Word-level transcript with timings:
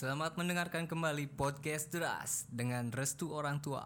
Selamat 0.00 0.32
mendengarkan 0.40 0.88
kembali 0.88 1.28
podcast 1.36 1.92
Deras 1.92 2.48
dengan 2.48 2.88
restu 2.88 3.36
orang 3.36 3.60
tua. 3.60 3.84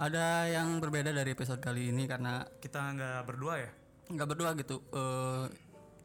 Ada 0.00 0.48
yang 0.48 0.80
berbeda 0.80 1.12
dari 1.12 1.36
episode 1.36 1.60
kali 1.60 1.92
ini 1.92 2.08
karena 2.08 2.40
Kita 2.56 2.80
nggak 2.96 3.20
berdua 3.28 3.54
ya? 3.60 3.70
nggak 4.10 4.26
berdua 4.26 4.50
gitu. 4.58 4.80
Eh, 4.90 5.44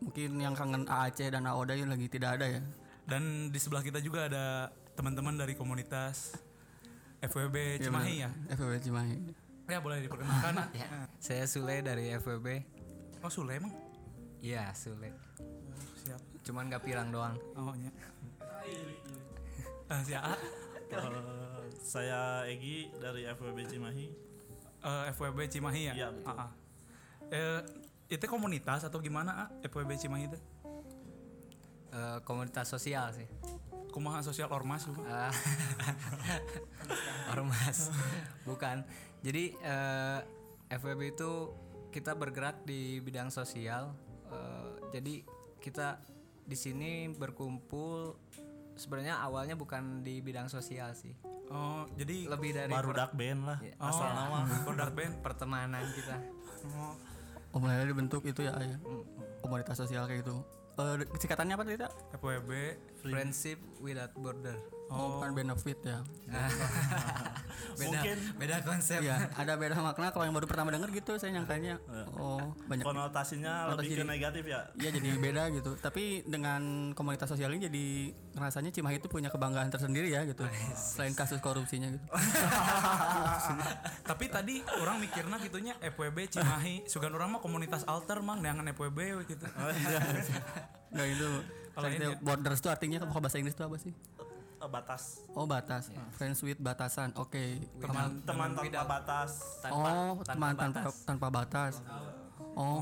mungkin 0.03 0.31
yang 0.37 0.53
kangen 0.53 0.83
AAC 0.85 1.31
dan 1.31 1.47
AODA 1.47 1.73
yang 1.73 1.89
lagi 1.89 2.05
tidak 2.05 2.37
ada 2.37 2.45
ya. 2.45 2.61
Dan 3.07 3.49
di 3.49 3.57
sebelah 3.57 3.81
kita 3.81 3.97
juga 3.97 4.27
ada 4.27 4.69
teman-teman 4.93 5.33
dari 5.33 5.55
komunitas 5.55 6.35
FWB 7.23 7.81
Iya, 7.81 7.87
Cimahi 7.87 8.13
ya? 8.19 8.29
benar. 8.29 8.53
FWB 8.53 8.75
Cimahi. 8.83 9.15
Ya 9.65 9.79
boleh 9.81 9.97
diperkenalkan. 10.03 10.53
Ya, 10.77 10.87
saya 11.17 11.47
Sule 11.47 11.81
dari 11.81 12.13
FWB. 12.13 12.47
Oh 13.23 13.31
Sule 13.31 13.57
emang? 13.57 13.73
Iya, 14.43 14.69
Sule. 14.77 15.09
Siap. 16.05 16.21
Cuman 16.45 16.69
gak 16.69 16.83
pirang 16.85 17.09
doang. 17.09 17.33
Oh 17.57 17.73
iya. 17.73 17.89
Ah, 19.89 20.01
si 20.03 20.13
A. 20.13 20.35
Saya 21.81 22.45
Egi 22.47 22.91
dari 22.99 23.25
FWB 23.25 23.67
Cimahi. 23.67 24.07
Eh, 24.85 25.03
FWB 25.15 25.39
Cimahi 25.49 25.81
ya? 25.89 25.93
Iya, 25.93 26.07
betul. 26.13 26.29
Ah, 26.29 26.41
ah. 26.45 26.49
Eh, 27.33 27.61
itu 28.05 28.25
komunitas 28.29 28.85
atau 28.85 29.01
gimana 29.01 29.31
A? 29.33 29.45
FWB 29.65 29.97
Cimahi 29.97 30.29
itu? 30.29 30.39
Eh, 31.95 32.19
komunitas 32.27 32.67
sosial 32.67 33.15
sih. 33.15 33.27
Kumaha 33.95 34.19
sosial 34.19 34.51
ormas 34.51 34.83
lu? 34.91 34.99
Ah, 35.07 35.31
Ormas. 37.33 37.87
Bukan. 38.43 38.83
Jadi 39.23 39.55
eh, 39.55 40.19
FWB 40.67 41.15
itu 41.15 41.31
kita 41.95 42.11
bergerak 42.11 42.67
di 42.67 42.99
bidang 42.99 43.31
sosial. 43.31 43.95
Eh, 44.27 44.91
jadi 44.91 45.23
kita 45.63 46.03
di 46.45 46.57
sini 46.59 47.09
berkumpul 47.15 48.24
sebenarnya 48.75 49.17
awalnya 49.17 49.55
bukan 49.55 49.99
di 50.01 50.19
bidang 50.19 50.47
sosial 50.47 50.91
sih. 50.91 51.15
Oh, 51.47 51.85
jadi 51.93 52.25
Lebih 52.25 52.51
dari 52.51 52.71
Baru 52.71 52.89
per- 52.91 52.97
dak 52.97 53.11
band 53.13 53.41
lah. 53.43 53.57
Iya. 53.61 53.73
Asal 53.77 54.09
nama. 54.09 54.37
produk 54.67 54.89
band. 54.91 55.13
pertemanan 55.21 55.83
kita. 55.91 56.15
Oh, 56.71 56.93
Oh, 57.49 57.63
mulai 57.63 57.87
dibentuk 57.87 58.27
itu 58.27 58.43
ya, 58.43 58.51
ya. 58.59 58.75
Komunitas 59.39 59.79
sosial 59.79 60.03
kayak 60.05 60.27
gitu. 60.27 60.43
Eh, 60.75 61.07
singkatannya 61.15 61.55
apa 61.55 61.63
tadi, 61.63 61.77
Tak? 61.79 61.91
FWB. 62.19 62.51
Friendship 63.07 63.59
without 63.77 64.13
border. 64.13 64.57
Oh, 64.85 65.17
bukan 65.17 65.33
benefit 65.33 65.81
ya. 65.81 65.97
beda 67.79 67.89
Mungkin. 67.89 68.17
beda 68.37 68.57
konsep. 68.61 69.01
Iya, 69.01 69.33
ada 69.33 69.57
beda 69.57 69.81
makna 69.81 70.13
kalau 70.13 70.29
yang 70.29 70.35
baru 70.37 70.45
pertama 70.45 70.69
denger 70.69 70.93
gitu 70.93 71.17
saya 71.17 71.33
nyangkanya. 71.33 71.81
Oh, 72.15 72.53
banyak 72.65 72.85
Konotasinya 72.85 73.73
lebih 73.73 73.75
Konotasi 73.75 73.91
ke 73.91 74.03
di- 74.05 74.11
negatif 74.13 74.43
ya. 74.45 74.61
Iya 74.77 74.89
jadi 74.93 75.09
beda 75.25 75.43
gitu. 75.51 75.71
Tapi 75.75 76.21
dengan 76.23 76.61
komunitas 76.93 77.27
sosial 77.27 77.49
ini 77.49 77.65
jadi 77.65 77.85
rasanya 78.37 78.69
Cimahi 78.69 79.01
itu 79.01 79.09
punya 79.09 79.27
kebanggaan 79.27 79.67
tersendiri 79.67 80.07
ya 80.07 80.21
gitu. 80.23 80.45
Selain 80.77 81.17
kasus 81.17 81.41
korupsinya 81.41 81.89
gitu. 81.89 82.05
Tapi 84.05 84.25
tadi 84.27 84.55
orang 84.79 85.01
mikirnya 85.01 85.37
gitunya 85.39 85.73
FWB 85.81 86.29
Cimahi, 86.29 86.85
sugan 86.85 87.09
orang 87.11 87.33
mah 87.33 87.41
komunitas 87.41 87.83
alter 87.85 88.21
mang 88.21 88.39
neangan 88.39 88.69
FWB 88.69 88.99
gitu. 89.25 89.45
Nah 90.93 91.05
itu 91.05 91.29
Kalau 91.75 91.87
ini 91.87 92.17
borders 92.17 92.57
itu 92.57 92.67
artinya 92.67 92.97
kalau 92.97 93.19
bahasa 93.19 93.35
Inggris 93.35 93.53
itu 93.53 93.61
apa 93.61 93.75
sih? 93.75 93.93
Eh, 94.55 94.65
Batas. 94.65 95.21
Oh 95.35 95.45
batas. 95.45 95.91
Friends 96.11 96.41
with 96.41 96.57
batasan. 96.57 97.13
Oke. 97.15 97.61
Teman 97.77 98.23
teman 98.23 98.49
tanpa 98.49 98.63
without- 98.63 98.89
batas. 98.89 99.31
Tanpa, 99.61 99.77
oh 99.77 100.11
teman 100.23 100.53
tanpa 100.55 100.79
batas. 100.81 100.95
tanpa 101.05 101.27
batas. 101.29 101.75
Oh, 102.55 102.79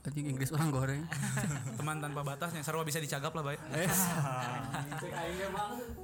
anjing 0.00 0.32
Inggris 0.32 0.48
orang 0.48 0.72
goreng. 0.72 1.04
Teman 1.76 2.00
tanpa 2.00 2.24
batasnya, 2.24 2.64
sarwa 2.64 2.88
bisa 2.88 2.96
dicagap 2.96 3.28
lah 3.30 3.44
baik. 3.44 3.60
Eh, 3.76 3.84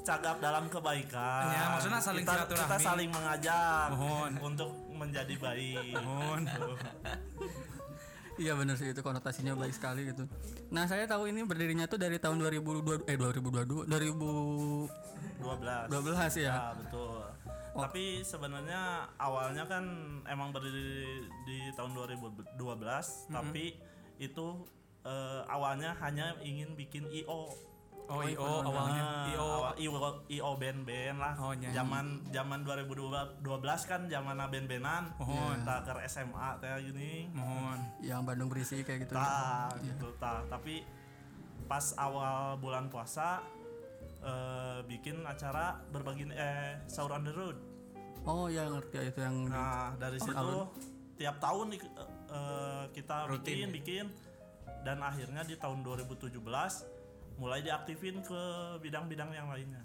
Cagap 0.04 0.36
dalam 0.36 0.68
kebaikan. 0.68 1.48
Ya, 1.48 1.64
maksudnya 1.72 1.96
saling 1.96 2.22
kita, 2.22 2.44
kita 2.44 2.76
saling 2.76 3.08
mengajak 3.08 3.88
Mohon. 3.90 4.32
untuk 4.44 4.68
menjadi 4.92 5.32
baik. 5.34 5.96
Mohon. 5.96 6.44
Iya 8.36 8.52
benar 8.52 8.76
sih 8.76 8.92
itu 8.92 9.00
konotasinya 9.00 9.56
baik 9.56 9.72
sekali 9.72 10.12
gitu. 10.12 10.28
Nah 10.68 10.84
saya 10.84 11.08
tahu 11.08 11.32
ini 11.32 11.40
berdirinya 11.48 11.88
tuh 11.88 11.96
dari 11.96 12.20
tahun 12.20 12.36
2002 12.44 13.08
eh 13.08 13.16
2022 13.16 13.88
2012 13.88 14.92
12. 15.40 16.44
ya. 16.44 16.52
Ya, 16.52 16.76
betul. 16.76 17.24
Tapi 17.76 18.24
sebenarnya 18.24 19.08
awalnya 19.20 19.64
kan 19.68 19.84
emang 20.28 20.52
berdiri 20.52 21.28
di 21.44 21.58
tahun 21.76 21.92
2012, 21.92 22.56
tapi 23.28 23.76
itu 24.16 24.46
eh, 25.04 25.40
awalnya 25.48 25.92
hanya 26.00 26.36
ingin 26.40 26.72
bikin 26.76 27.04
IO. 27.12 27.52
Oh, 28.06 28.22
IO 28.22 28.62
awalnya 28.62 29.02
Nah, 29.02 29.26
IO. 29.28 29.50
IO 29.76 29.98
IO 30.28 30.50
band-band 30.54 31.16
lah. 31.18 31.34
Oh, 31.36 31.52
iya. 31.52 31.74
Zaman 31.74 32.22
zaman 32.30 32.62
2012 32.62 33.42
kan 33.82 34.06
zaman 34.06 34.38
band-bandan. 34.38 35.10
Mohon. 35.16 35.58
Tak 35.62 35.78
ke 35.84 36.06
SMA 36.06 36.48
kayak 36.58 36.80
gini. 36.84 37.26
Mohon. 37.32 37.78
Yang 38.00 38.20
Bandung 38.22 38.48
berisi 38.48 38.76
kayak 38.80 39.00
gitu. 39.04 39.14
Tah, 39.14 39.66
gitu 39.80 40.08
tah. 40.16 40.38
Tapi 40.46 40.86
pas 41.66 41.82
awal 41.96 42.56
bulan 42.56 42.86
puasa 42.86 43.42
eh, 44.18 44.78
bikin 44.84 45.22
acara 45.22 45.78
berbagi 45.88 46.26
eh 46.28 46.78
sahur 46.86 47.10
on 47.12 47.22
the 47.22 47.30
road. 47.30 47.58
Oh 48.22 48.46
ya 48.46 48.66
ngerti 48.66 48.96
ya 48.96 49.02
itu 49.04 49.20
yang 49.20 49.36
di- 49.44 49.50
Nah, 49.50 49.94
dari 49.94 50.18
situ 50.18 50.34
alun. 50.34 50.66
tiap 51.14 51.38
tahun 51.38 51.66
nih, 51.70 51.80
eh, 51.80 52.08
eh, 52.28 52.84
kita 52.92 53.16
Rutin 53.26 53.42
bikin 53.42 53.62
ya? 53.62 53.70
bikin 53.72 54.06
dan 54.82 54.98
akhirnya 55.00 55.42
di 55.42 55.54
tahun 55.54 55.82
2017 55.82 56.86
mulai 57.36 57.60
diaktifin 57.60 58.20
ke 58.20 58.42
bidang-bidang 58.80 59.30
yang 59.30 59.46
lainnya. 59.46 59.82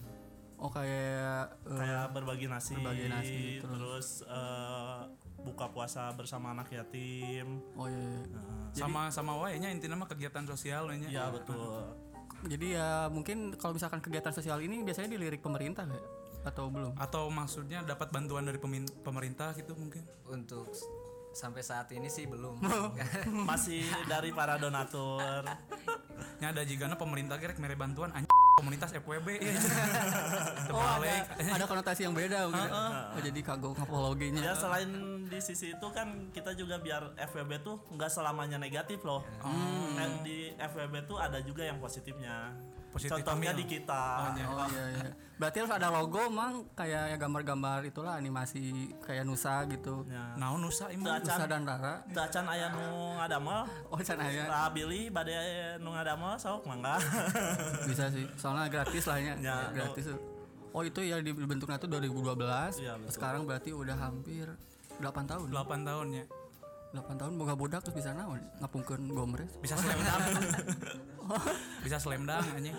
oh 0.56 0.69
kayak 0.69 1.57
eh, 1.66 1.73
Kayak 1.73 2.13
berbagi 2.13 2.45
nasi, 2.45 2.78
berbagi 2.78 3.07
nasi, 3.07 3.41
terus- 3.57 3.73
terus, 3.73 4.07
eh, 4.23 5.00
buka 5.41 5.66
puasa 5.67 6.13
bersama 6.13 6.53
anak 6.53 6.69
yatim. 6.69 7.57
oh 7.73 7.90
iya, 7.90 7.97
iya. 7.97 8.22
Nah, 8.29 8.69
Sama 8.72 9.01
sama 9.09 9.34
wae 9.35 9.57
nya 9.57 9.67
intinya 9.67 9.97
mah 9.97 10.06
kegiatan 10.06 10.45
sosial. 10.45 10.85
Iya 10.94 11.34
betul. 11.34 11.97
Jadi 12.41 12.73
ya 12.73 13.06
mungkin 13.07 13.53
kalau 13.53 13.73
misalkan 13.73 14.00
kegiatan 14.00 14.29
sosial 14.31 14.57
ini 14.59 14.81
biasanya 14.81 15.09
dilirik 15.09 15.41
pemerintah 15.41 15.84
ya 15.84 16.01
atau 16.41 16.69
belum? 16.69 16.94
Atau 16.95 17.29
maksudnya 17.29 17.81
dapat 17.81 18.09
bantuan 18.09 18.45
dari 18.45 18.57
pemin- 18.57 18.90
pemerintah 19.01 19.53
gitu 19.53 19.73
mungkin. 19.73 20.06
Untuk 20.25 20.69
sampai 21.31 21.61
saat 21.61 21.90
ini 21.90 22.06
sih 22.06 22.25
belum. 22.25 22.61
Masih 23.50 23.81
dari 24.06 24.29
para 24.29 24.57
donatur. 24.57 25.41
Nya 26.42 26.54
ada 26.54 26.62
jigana 26.66 26.96
pemerintah 26.98 27.38
kira 27.38 27.54
mere 27.58 27.76
bantuan 27.78 28.09
anj 28.12 28.26
komunitas 28.59 28.94
FWB 28.94 29.28
ya. 29.42 29.54
Oh 30.76 30.80
ada, 30.80 31.26
ada 31.58 31.66
konotasi 31.66 32.06
yang 32.08 32.14
beda 32.16 32.48
mungkin. 32.48 32.72
Oh, 32.72 33.20
jadi 33.20 33.40
kagok 33.44 33.76
apologinya. 33.80 34.40
Ya 34.40 34.54
selain 34.56 34.90
di 35.28 35.40
sisi 35.42 35.74
itu 35.74 35.88
kan 35.92 36.30
kita 36.32 36.54
juga 36.56 36.78
biar 36.78 37.16
FWB 37.18 37.52
tuh 37.64 37.82
nggak 37.92 38.12
selamanya 38.12 38.62
negatif 38.62 39.02
loh. 39.04 39.26
Eh, 39.44 40.09
Di 40.24 40.38
FWB 40.56 41.09
tuh 41.09 41.18
ada 41.18 41.42
juga 41.42 41.66
yang 41.66 41.82
positifnya. 41.82 42.53
Positif 42.91 43.24
Contohnya 43.24 43.56
di 43.56 43.63
kita. 43.63 44.03
Oh 44.19 44.29
iya 44.35 44.84
iya. 44.91 45.09
Berarti 45.40 45.57
harus 45.63 45.74
ada 45.74 45.90
logo 45.90 46.22
mang 46.29 46.69
kayak 46.78 47.16
ya 47.16 47.18
gambar-gambar 47.18 47.88
itulah 47.88 48.19
animasi 48.19 48.94
kayak 49.02 49.24
Nusa 49.24 49.63
gitu. 49.72 50.06
Ya. 50.06 50.35
Naon 50.38 50.61
nusa 50.61 50.91
imah. 50.91 51.17
Teu 51.17 51.26
Nusa 51.26 51.34
acan, 51.34 51.49
dan 51.49 51.64
Rara. 51.66 51.96
teu 52.11 52.22
acan 52.22 52.46
aya 52.52 52.67
nu 52.70 53.17
ngadamel. 53.17 53.59
Oh 53.90 53.97
sana 54.03 54.28
ya. 54.28 54.46
Lah 54.46 54.70
bilih 54.70 55.09
bade 55.09 55.34
nu 55.82 55.96
ngadamel 55.96 56.35
sok 56.38 56.67
mangga. 56.67 56.99
Bisa 57.90 58.11
sih. 58.11 58.28
Soalnya 58.38 58.70
gratis 58.70 59.08
lah 59.08 59.17
ya. 59.17 59.34
Ya, 59.40 59.55
gratis. 59.73 60.14
Oh 60.72 60.84
itu 60.84 60.99
ya 61.03 61.17
dibentuknya 61.23 61.79
tuh 61.79 61.90
2012. 61.90 62.38
Iya, 62.79 62.96
betul. 62.99 63.11
Sekarang 63.11 63.43
berarti 63.47 63.72
udah 63.73 63.97
hampir 63.97 64.46
8 64.99 65.26
tahun. 65.26 65.47
8 65.49 65.88
tahun 65.88 66.08
ya. 66.22 66.26
8 66.91 67.08
tahun 67.16 67.34
boga 67.40 67.55
budak 67.55 67.79
terus 67.82 67.96
bisa 67.96 68.11
naon? 68.11 68.43
Ngapungkeun 68.59 69.08
gomres. 69.09 69.47
Bisa 69.59 69.79
slamdang. 69.79 70.22
Bisa 71.88 71.96
slamdang 71.96 72.43
anjing. 72.52 72.76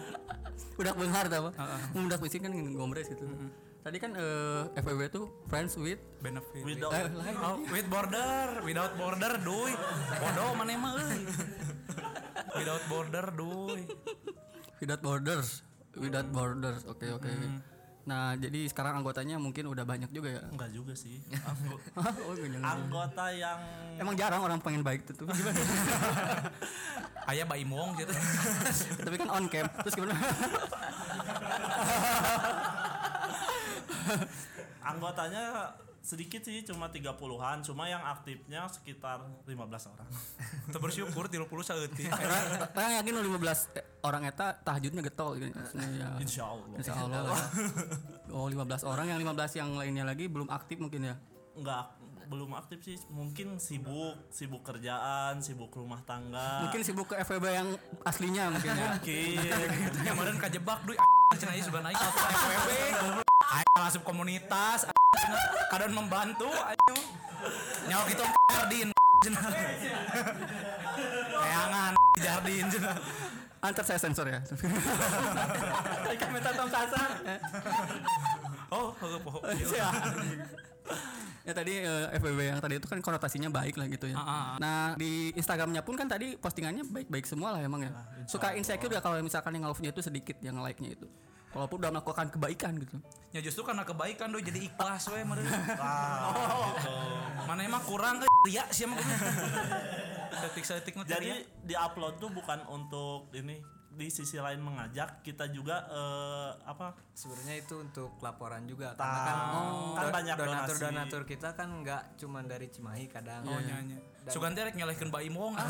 Udah 0.76 0.92
benghar 0.92 1.24
tau 1.26 1.48
apa? 1.48 1.56
Udah 1.96 2.20
pusing 2.20 2.44
kan 2.44 2.52
gomres 2.76 3.08
gitu. 3.08 3.24
Tadi 3.82 3.96
kan 3.96 4.12
eh, 4.14 4.68
FWB 4.76 5.08
tuh 5.08 5.26
friends 5.48 5.74
with 5.74 5.96
Benefit. 6.20 6.60
Without- 6.60 6.92
eh, 6.92 7.08
lain. 7.08 7.34
Oh, 7.40 7.56
with 7.66 7.88
border, 7.88 8.60
without 8.62 8.92
border, 8.94 9.32
duy. 9.40 9.72
Bodoh 10.20 10.52
mana 10.54 10.76
mah 10.76 10.92
euy. 11.00 11.18
Without 12.52 12.84
border, 12.86 13.24
duy. 13.32 13.82
Without 14.78 15.00
Borders. 15.00 15.62
Without 15.96 16.28
Borders. 16.28 16.84
Oke 16.84 17.08
oke. 17.10 17.30
Nah, 18.02 18.34
jadi 18.34 18.66
sekarang 18.66 18.98
anggotanya 18.98 19.38
mungkin 19.38 19.70
udah 19.70 19.86
banyak 19.86 20.10
juga 20.10 20.34
ya. 20.34 20.42
Enggak 20.50 20.70
juga 20.74 20.92
sih. 20.98 21.22
Anggo- 21.48 21.78
oh, 21.94 22.34
anggota 22.62 23.30
yang 23.30 23.60
Emang 23.94 24.14
jarang 24.18 24.42
orang 24.42 24.58
pengen 24.58 24.82
baik 24.82 25.06
tuh. 25.06 25.14
Gimana? 25.22 25.60
Ayah 27.30 27.46
Bayi 27.46 27.62
Mong 27.62 27.94
gitu. 28.02 28.10
Tapi 29.06 29.14
kan 29.14 29.28
on 29.30 29.46
cam. 29.46 29.66
Terus 29.86 29.94
gimana? 29.94 30.14
anggotanya 34.82 35.70
sedikit 36.02 36.42
sih 36.42 36.66
cuma 36.66 36.90
30-an, 36.90 37.62
cuma 37.62 37.86
yang 37.86 38.02
aktifnya 38.02 38.66
sekitar 38.66 39.22
15 39.46 39.54
orang. 39.94 40.08
Kita 40.66 40.78
bersyukur 40.82 41.30
30 41.30 41.46
saeutik. 41.62 42.10
Orang 42.74 42.92
yakin 42.98 43.12
lu 43.22 43.38
15 43.38 43.78
eh, 43.78 43.84
orang 44.02 44.22
eta 44.26 44.58
tahajudnya 44.66 45.02
getol 45.06 45.38
gitu. 45.38 45.54
Ya. 45.78 46.10
Insya 46.18 46.42
Allah. 46.50 46.66
Insya 46.76 46.94
Allah 46.98 47.20
lah. 47.30 47.46
Oh 48.32 48.48
15 48.48 48.88
orang 48.88 49.12
yang 49.12 49.20
15 49.20 49.60
yang 49.60 49.70
lainnya 49.76 50.04
lagi 50.08 50.24
belum 50.24 50.48
aktif 50.48 50.80
mungkin 50.80 51.04
ya. 51.04 51.14
Enggak 51.52 52.00
belum 52.32 52.56
aktif 52.56 52.80
sih, 52.80 52.96
mungkin 53.12 53.60
sibuk, 53.60 54.16
sibuk 54.32 54.64
kerjaan, 54.64 55.44
sibuk 55.44 55.68
rumah 55.76 56.00
tangga. 56.08 56.64
Mungkin 56.64 56.80
sibuk 56.80 57.12
ke 57.12 57.20
FWB 57.20 57.44
yang 57.52 57.68
aslinya 58.08 58.48
mungkin 58.48 58.72
ya. 58.72 58.88
Mungkin. 58.96 59.36
Kemarin 60.08 60.36
kajebak 60.40 60.80
duit 60.88 60.96
ieu 60.96 61.60
sudah 61.60 61.84
naik 61.84 61.98
ke 62.00 62.08
FWB. 62.08 62.70
Ayo 63.52 63.68
masuk 63.76 64.00
komunitas. 64.00 64.88
Kadang 65.72 65.92
membantu 65.96 66.48
ayo. 66.52 66.96
Nyawa 67.88 68.04
kita 68.04 68.24
jardin. 68.28 68.88
Kayangan 71.32 71.92
jardin. 72.20 72.66
Antar 73.62 73.84
saya 73.86 74.00
sensor 74.00 74.26
ya. 74.28 74.40
Kami 76.20 76.38
tatap 76.44 76.68
sasar. 76.68 77.10
Oh, 78.72 78.92
oh. 79.00 79.40
ya 81.42 81.52
tadi 81.52 81.82
eh, 81.82 82.06
FWB 82.16 82.40
yang 82.54 82.60
tadi 82.62 82.78
itu 82.78 82.86
kan 82.86 82.98
konotasinya 83.02 83.50
baik 83.50 83.76
lah 83.80 83.86
gitu 83.90 84.08
ya. 84.10 84.16
Ah, 84.16 84.22
ah, 84.22 84.32
ah. 84.32 84.54
Nah 84.58 84.80
di 84.98 85.30
Instagramnya 85.34 85.82
pun 85.84 85.94
kan 85.96 86.08
tadi 86.08 86.38
postingannya 86.38 86.86
baik-baik 86.86 87.26
semua 87.28 87.56
lah 87.56 87.60
emang 87.64 87.84
ya. 87.86 87.92
Suka 88.28 88.54
insecure 88.56 88.92
ya 88.92 89.00
kalau 89.00 89.20
misalkan 89.20 89.56
yang 89.56 89.68
love-nya 89.68 89.92
itu 89.92 90.02
sedikit 90.04 90.36
yang 90.40 90.60
like-nya 90.60 90.96
itu. 90.96 91.06
Walaupun 91.52 91.76
udah 91.84 91.90
melakukan 91.92 92.26
kebaikan 92.32 92.72
gitu. 92.80 92.96
Ya 93.32 93.44
justru 93.44 93.60
karena 93.60 93.84
kebaikan 93.84 94.32
doi 94.32 94.40
jadi 94.40 94.60
ikhlas 94.72 95.12
we 95.12 95.20
meureun. 95.20 95.48
Ah, 95.76 96.32
gitu. 96.72 96.92
Mana 97.44 97.60
emang 97.60 97.84
kurang 97.84 98.24
ke 98.24 98.26
ria 98.48 98.64
sih 98.72 98.88
emang. 98.88 99.00
Mah 100.32 101.06
Jadi 101.06 101.28
ria. 101.28 101.44
di 101.44 101.74
upload 101.76 102.18
tuh 102.18 102.32
bukan 102.32 102.64
untuk 102.72 103.28
ini 103.36 103.60
di 103.92 104.08
sisi 104.08 104.36
lain 104.36 104.58
mengajak 104.58 105.20
kita 105.20 105.46
juga 105.48 105.84
eh, 105.86 106.50
apa 106.64 106.96
sebenarnya 107.12 107.60
itu 107.60 107.74
untuk 107.78 108.16
laporan 108.18 108.64
juga 108.64 108.92
Ta- 108.92 109.04
karena 109.04 109.22
kan, 109.22 109.36
kan 109.92 110.02
do- 110.02 110.12
banyak 110.12 110.34
donatur 110.34 110.48
donasi. 110.70 110.82
donatur 110.82 111.22
kita 111.24 111.48
kan 111.52 111.68
nggak 111.78 112.02
cuma 112.16 112.40
dari 112.40 112.66
Cimahi 112.66 113.04
kadang 113.06 113.44
Oh 113.44 113.58
nyanyi. 113.58 114.00
Sugan 114.24 114.52
teh 114.52 114.62
rek 114.62 114.72
nyalehkeun 114.72 115.10
Bayi 115.10 115.28
Mong. 115.28 115.54
ah. 115.54 115.66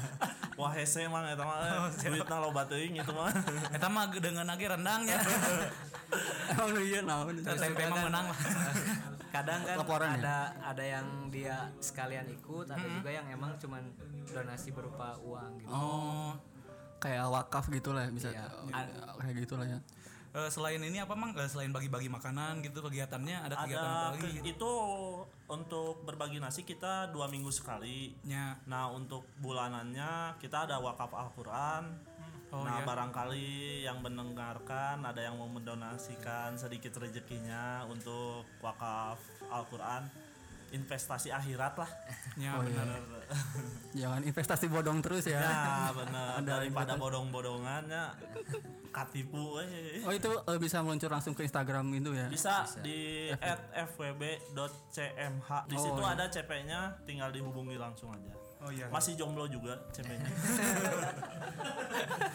wah 0.60 0.68
hese 0.70 1.06
mang 1.06 1.24
eta 1.24 1.40
mah 1.40 1.56
eh, 1.62 1.88
duitna 2.10 2.36
loba 2.38 2.62
teuing 2.64 2.92
itu 2.94 3.08
mah 3.10 3.32
Eta 3.74 3.86
mah 3.86 4.04
dengan 4.10 4.44
lagi 4.44 4.66
rendangnya. 4.66 5.16
Emang 6.48 6.76
iya 6.78 7.00
naon. 7.00 7.32
Tempe 7.40 7.82
emang 7.82 8.04
menang 8.04 8.26
lah. 8.28 8.38
kadang 9.32 9.64
kan 9.64 9.80
Laporan 9.80 10.08
ya? 10.10 10.16
ada 10.18 10.36
ada 10.76 10.84
yang 10.84 11.06
dia 11.26 11.56
sekalian 11.78 12.28
ikut 12.28 12.68
ada 12.68 12.84
juga 12.84 13.08
yang 13.08 13.24
emang 13.26 13.56
cuman 13.56 13.80
donasi 14.26 14.68
berupa 14.70 15.16
uang 15.18 15.56
gitu 15.58 15.72
Oh. 15.72 16.36
Kayak 17.02 17.26
wakaf 17.28 17.66
gitu 17.68 17.90
lah 17.90 18.06
bisa. 18.08 18.30
Iya. 18.30 18.46
Kayak 19.18 19.36
gitu 19.42 19.54
lah 19.56 19.66
ya. 19.68 19.78
Eh, 20.32 20.48
selain 20.48 20.80
ini 20.80 20.96
apa 20.96 21.12
mang? 21.12 21.34
Eh, 21.34 21.44
Selain 21.44 21.68
bagi-bagi 21.68 22.08
makanan 22.08 22.64
gitu 22.64 22.80
kegiatannya 22.80 23.36
ada 23.42 23.54
kegiatan 23.58 23.84
apa 23.84 24.00
ada 24.08 24.16
lagi? 24.16 24.40
ke- 24.40 24.48
itu 24.48 24.72
untuk 25.44 26.00
berbagi 26.02 26.40
nasi 26.40 26.64
kita 26.64 27.12
dua 27.12 27.28
minggu 27.28 27.52
sekali 27.52 28.16
Nya. 28.24 28.56
nah 28.64 28.88
untuk 28.88 29.28
bulanannya 29.36 30.40
kita 30.40 30.64
ada 30.64 30.80
wakaf 30.80 31.12
Al-Quran 31.12 31.84
Oh, 32.48 32.64
nah 32.64 32.80
iya. 32.80 32.84
barangkali 32.84 33.48
yang 33.82 34.00
mendengarkan 34.00 35.00
ada 35.00 35.20
yang 35.20 35.36
mau 35.36 35.48
mendonasikan 35.48 36.52
sedikit 36.54 36.92
rezekinya 36.96 37.84
untuk 37.86 38.44
wakaf 38.60 39.16
Al-Quran 39.48 40.04
investasi 40.72 41.28
akhirat 41.28 41.76
lah 41.76 41.90
Nya 42.34 42.56
Oh, 42.56 42.64
iya. 42.64 42.80
benar. 42.80 43.00
Jangan 44.00 44.20
investasi 44.24 44.66
bodong 44.66 45.00
terus 45.00 45.24
ya. 45.24 45.36
ya 45.38 45.92
benar 45.92 46.40
Ada 46.40 46.48
daripada 46.58 46.96
bodong-bodongannya 46.96 48.04
katipu 48.88 49.60
eh. 49.60 50.00
Oh 50.02 50.12
itu 50.12 50.28
eh, 50.28 50.58
bisa 50.58 50.80
meluncur 50.80 51.08
langsung 51.08 51.32
ke 51.32 51.42
Instagram 51.42 51.88
itu 51.92 52.12
ya. 52.12 52.28
bisa, 52.28 52.64
di 52.80 53.28
@fwb.cmh 53.72 55.48
di 55.66 55.76
Oh, 55.76 55.80
situ 55.80 56.00
iya. 56.00 56.12
ada 56.12 56.24
CP-nya 56.26 56.80
tinggal 57.04 57.30
dihubungi 57.30 57.76
langsung 57.76 58.12
aja 58.12 58.32
Oh 58.62 58.70
iya. 58.70 58.86
masih 58.94 59.18
jomblo 59.18 59.50
juga 59.50 59.74
CP-nya 59.90 60.28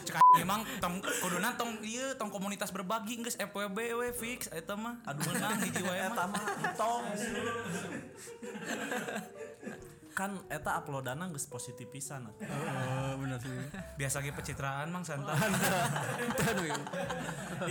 Cek 0.08 0.16
emang 0.44 0.64
tong 0.84 1.00
kuduna 1.24 1.56
tong 1.56 1.80
ieu 1.84 2.12
tong 2.20 2.28
komunitas 2.28 2.72
berbagi 2.72 3.20
geus 3.24 3.40
FWB 3.40 3.78
we 3.96 4.10
fix 4.16 4.48
eta 4.52 4.76
mah. 4.78 4.96
Aduh 5.04 5.24
menang 5.34 5.60
hiji 5.64 5.82
wae 5.84 6.00
eta 6.00 6.24
mah. 6.30 6.44
entong 6.64 7.04
kan 10.18 10.34
eta 10.50 10.82
uploadana 10.82 11.30
geus 11.30 11.46
positif 11.46 11.86
pisan 11.94 12.26
Oh 12.34 13.14
benar 13.22 13.38
sih. 13.38 13.54
Biasa 14.02 14.26
ge 14.26 14.34
pencitraan 14.34 14.90
mang 14.90 15.06
santai. 15.06 15.38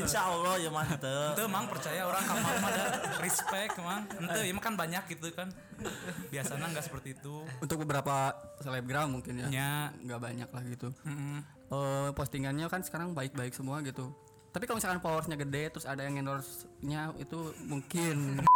insya 0.00 0.30
Allah 0.30 0.54
ya 0.62 0.70
mantep 0.70 1.34
Itu 1.34 1.50
mang 1.50 1.66
percaya 1.66 2.06
orang 2.06 2.22
kapal 2.22 2.54
mah 2.62 2.70
ada 2.70 2.84
respect 3.18 3.74
mang. 3.82 4.06
Ente 4.22 4.46
ieu 4.46 4.54
mah 4.54 4.62
kan 4.62 4.78
banyak 4.78 5.02
gitu 5.10 5.26
kan. 5.34 5.50
Biasanya 6.30 6.70
nggak 6.70 6.86
seperti 6.86 7.18
itu. 7.18 7.42
Untuk 7.58 7.82
beberapa 7.82 8.30
selebgram 8.62 9.10
mungkin 9.10 9.42
ya. 9.42 9.46
Nya. 9.50 9.72
Nggak 10.06 10.20
banyak 10.22 10.48
lah 10.54 10.62
gitu. 10.70 10.88
Eh, 11.66 12.10
postingannya 12.14 12.70
kan 12.70 12.86
sekarang 12.86 13.10
baik-baik 13.10 13.58
semua 13.58 13.82
gitu. 13.82 14.14
Tapi 14.54 14.64
kalau 14.64 14.80
misalkan 14.80 15.04
followersnya 15.04 15.36
gede 15.36 15.68
terus 15.68 15.84
ada 15.84 16.00
yang 16.00 16.16
endorse-nya 16.16 17.12
itu 17.20 17.52
mungkin 17.68 18.40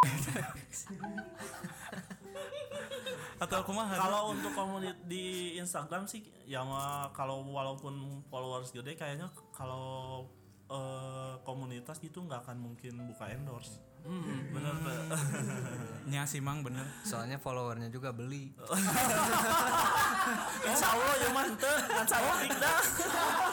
Atau 3.40 3.64
aku 3.64 3.72
mah 3.72 3.88
kalau 3.88 4.36
untuk 4.36 4.52
komunitas 4.52 5.00
di 5.08 5.56
Instagram 5.56 6.04
sih 6.04 6.20
ya 6.44 6.60
kalau 7.16 7.40
walaupun 7.40 8.20
followers 8.28 8.68
gede 8.70 9.00
kayaknya 9.00 9.32
kalau 9.56 10.28
eh, 10.68 11.34
komunitas 11.42 11.96
gitu 12.04 12.20
nggak 12.20 12.44
akan 12.44 12.60
mungkin 12.60 13.00
buka 13.08 13.32
endorse 13.32 13.89
bener 14.50 14.74
Pak. 14.80 14.98
nya 16.10 16.26
sih 16.26 16.42
mang 16.42 16.64
bener. 16.64 16.82
soalnya 17.06 17.38
followernya 17.38 17.92
juga 17.92 18.10
beli 18.10 18.50
insya 20.68 20.88
Allah 20.90 21.14
ya 21.22 21.30
mantep 21.30 21.78
kan 21.86 22.06
saya 22.08 22.34
dah 22.58 22.80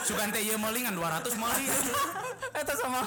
Sugan 0.07 0.31
teh 0.31 0.39
ieu 0.39 0.55
meuli 0.55 0.87
ngan 0.87 0.95
200 0.95 1.35
meuli. 1.35 1.67
Eta 2.55 2.73
sama 2.79 3.03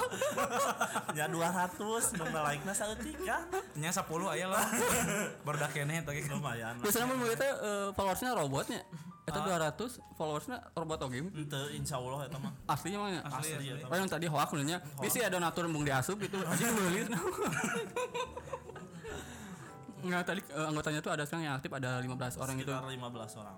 ya 1.17 1.25
200 1.25 2.13
nu 2.13 2.25
like 2.29 2.61
na 2.61 2.77
saeutik 2.77 3.17
kan 3.25 3.41
Nya 3.73 3.89
10 3.89 4.05
aya 4.05 4.45
lah. 4.45 4.61
Eta 5.49 6.13
ge. 6.13 6.29
lumayan 6.29 6.77
biasanya 6.77 7.09
mau 7.09 7.25
kita 7.25 7.47
eh, 7.57 7.87
followersnya 7.97 8.37
robotnya. 8.37 8.85
Eta 9.31 9.39
200 9.47 10.19
followersnya 10.19 10.57
robot 10.75 10.99
oge. 11.07 11.23
ente 11.23 11.61
insya 11.71 11.95
Allah 11.95 12.27
eta 12.27 12.37
mah. 12.37 12.51
Aslinya 12.67 12.99
mah 12.99 13.09
ya. 13.15 13.21
asli. 13.23 13.71
eta 13.71 13.87
Oh 13.87 13.95
yang 13.95 14.09
tadi 14.11 14.27
hoak 14.27 14.47
sebenarnya. 14.51 14.83
Bisa 14.99 15.23
ada 15.23 15.39
donatur 15.39 15.71
mung 15.71 15.87
diasup 15.87 16.19
gitu 16.19 16.35
aja 16.43 16.67
beli 16.75 17.07
Nggak 20.01 20.21
tadi 20.25 20.41
eh, 20.41 20.67
anggotanya 20.67 20.99
tuh 20.99 21.11
ada 21.13 21.23
sekarang 21.23 21.45
yang 21.45 21.55
aktif 21.55 21.71
ada 21.71 22.01
15 22.01 22.41
orang 22.41 22.55
itu. 22.59 22.73
sekitar 22.73 22.89
15 22.89 23.41
orang. 23.41 23.55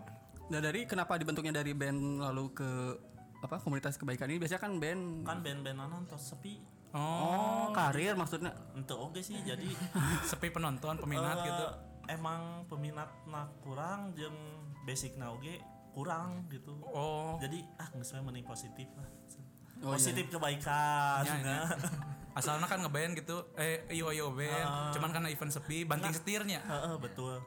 Nah 0.51 0.59
dari 0.59 0.83
kenapa 0.83 1.15
dibentuknya 1.15 1.53
dari 1.55 1.71
band 1.71 2.19
lalu 2.19 2.51
ke 2.51 2.69
apa 3.43 3.59
komunitas 3.63 3.95
kebaikan 3.95 4.27
ini? 4.31 4.39
Biasanya 4.43 4.61
kan 4.61 4.71
band. 4.79 5.03
Kan 5.23 5.39
band-bandanan 5.39 6.03
tos 6.07 6.35
sepi. 6.35 6.59
Oh, 6.93 6.99
oh 6.99 7.65
karir 7.73 8.13
maksudnya. 8.13 8.53
Ente 8.75 8.93
oke 8.93 9.23
sih 9.23 9.39
jadi 9.41 9.65
sepi 10.29 10.51
penonton, 10.53 10.99
peminat 10.99 11.41
eh, 11.41 11.45
gitu. 11.49 11.65
emang 12.11 12.67
peminat 12.67 13.09
kurang 13.63 14.11
jeung 14.13 14.35
basic 14.83 15.15
oge 15.19 15.59
kurang 15.93 16.49
gitu. 16.49 16.73
Oh, 16.89 17.37
jadi 17.37 17.61
ah 17.77 17.87
nggak 17.93 18.05
sesuai 18.05 18.23
mending 18.25 18.47
positif 18.47 18.87
lah. 18.97 19.09
Oh, 19.83 19.91
iya. 19.91 19.99
positif 19.99 20.25
kebaikan. 20.31 21.21
Iya, 21.27 21.35
iya. 21.37 21.43
nah. 21.43 21.67
asalnya 22.39 22.65
kan 22.65 22.81
ngeband 22.81 23.13
gitu. 23.13 23.45
Eh 23.53 23.85
iyo 23.93 24.09
iyo 24.09 24.33
band 24.33 24.97
cuman 24.97 25.13
karena 25.13 25.29
event 25.29 25.53
sepi 25.53 25.85
banting 25.85 26.09
setirnya. 26.13 26.65
Heeh, 26.65 26.95
betul. 26.97 27.37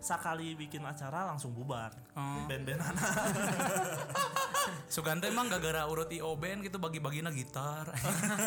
Sekali 0.00 0.56
bikin 0.56 0.80
acara 0.82 1.28
langsung 1.28 1.52
bubar. 1.52 1.92
Oh. 2.16 2.48
band-bandan 2.48 2.96
Sugante 4.92 5.28
emang 5.28 5.48
gak 5.48 5.62
gara 5.64 5.84
urut 5.88 6.08
IO 6.12 6.36
band 6.36 6.64
gitu 6.64 6.80
bagi-bagina 6.80 7.28
gitar. 7.28 7.92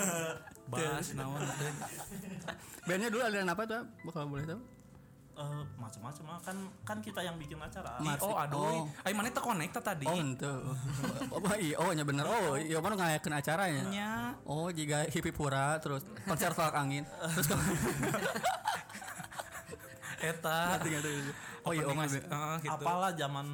Bass 0.71 1.13
naon 1.13 1.41
teh. 1.45 1.73
bandnya 2.89 3.09
dulu 3.13 3.21
aliran 3.21 3.49
apa 3.49 3.63
tuh 3.69 3.81
kalau 4.09 4.29
boleh 4.29 4.45
tahu 4.45 4.61
eh, 5.35 5.63
macam-macam 5.75 6.23
lah. 6.31 6.39
kan 6.39 6.57
kan 6.87 6.97
kita 7.03 7.19
yang 7.19 7.35
bikin 7.35 7.59
acara 7.59 7.99
Ma- 7.99 8.15
Oh 8.23 8.35
aduh. 8.39 8.87
Oh. 8.87 9.03
Ayo 9.03 9.13
mana 9.15 9.29
tadi. 9.31 10.05
Oh 10.07 10.15
ente. 10.15 10.47
Oh 11.29 11.55
iya, 11.59 11.75
oh 11.79 11.91
nya 11.91 12.03
bener. 12.07 12.23
Oh 12.23 12.55
iya 12.55 12.79
mana 12.79 12.95
ngayakeun 12.95 13.35
acaranya. 13.35 13.83
Nya. 13.91 14.11
Oh 14.47 14.71
jika 14.71 15.03
hippie 15.11 15.35
pura 15.35 15.75
terus 15.83 16.07
konser 16.23 16.55
tolak 16.55 16.75
angin. 16.75 17.03
Terus 17.35 17.47
Eta. 20.25 20.79
Oh 21.65 21.73
iya, 21.73 21.83
oh 21.85 21.93
mas. 21.97 22.13
as- 22.13 22.21
Heeh, 22.21 22.55
gitu. 22.61 22.81
apalah 22.81 23.11
zaman 23.13 23.45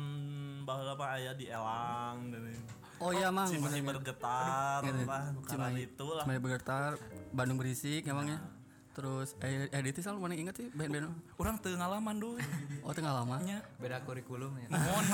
baheula 0.67 0.93
mah 0.95 1.15
aya 1.15 1.31
di 1.33 1.47
Elang 1.47 2.31
dan 2.31 2.43
ini. 2.47 2.59
Oh 3.01 3.09
iya 3.09 3.33
mang. 3.33 3.49
Cimahi 3.49 3.81
bergetar 3.81 4.85
lah 4.85 5.33
karena 5.41 5.73
Cimahi. 5.73 5.89
itu 5.89 6.05
lah 6.13 6.23
Cimahi 6.27 6.39
bergetar, 6.39 6.91
Bandung 7.33 7.57
berisik 7.57 8.05
emangnya. 8.05 8.60
Terus 8.91 9.39
eh 9.39 9.71
edit 9.71 10.03
selalu 10.03 10.19
mana 10.19 10.35
inget 10.35 10.55
sih 10.59 10.67
band-band. 10.75 11.15
Urang 11.39 11.55
teu 11.63 11.71
ngalaman 11.71 12.15
duh. 12.19 12.35
Oh 12.83 12.91
tengah 12.91 13.15
lama. 13.15 13.39
Nya. 13.39 13.63
beda 13.79 14.03
kurikulum 14.03 14.51
ya 14.59 14.67
Mohon. 14.67 15.05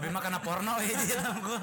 Abi 0.00 0.08
mah 0.08 0.22
kana 0.24 0.38
porno 0.40 0.72
eh 0.80 0.88
di 0.96 1.06
dalam 1.12 1.36
gua. 1.44 1.60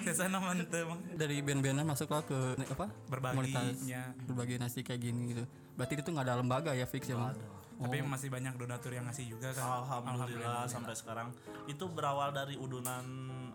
Teu 0.00 0.84
mang. 0.86 1.00
Dari 1.18 1.36
band-bandan 1.42 1.86
masuklah 1.86 2.22
ke 2.22 2.38
apa? 2.70 2.86
Berbagi, 3.10 3.34
komunitas. 3.34 3.78
ya. 3.84 4.14
Berbagi 4.30 4.62
nasi 4.62 4.86
kayak 4.86 5.00
gini 5.02 5.34
gitu. 5.34 5.44
Berarti 5.74 5.92
itu 5.98 6.10
nggak 6.10 6.26
ada 6.30 6.34
lembaga 6.38 6.70
ya 6.72 6.86
fix 6.86 7.10
ya 7.10 7.18
mang. 7.18 7.34
Tapi 7.80 8.04
masih 8.04 8.28
banyak 8.28 8.54
donatur 8.60 8.92
yang 8.92 9.08
ngasih 9.08 9.26
juga 9.26 9.50
kan. 9.56 9.88
Alhamdulillah 10.04 10.68
sampai 10.68 10.94
sekarang 10.94 11.32
itu 11.66 11.84
berawal 11.88 12.30
dari 12.30 12.54
udunan 12.60 13.04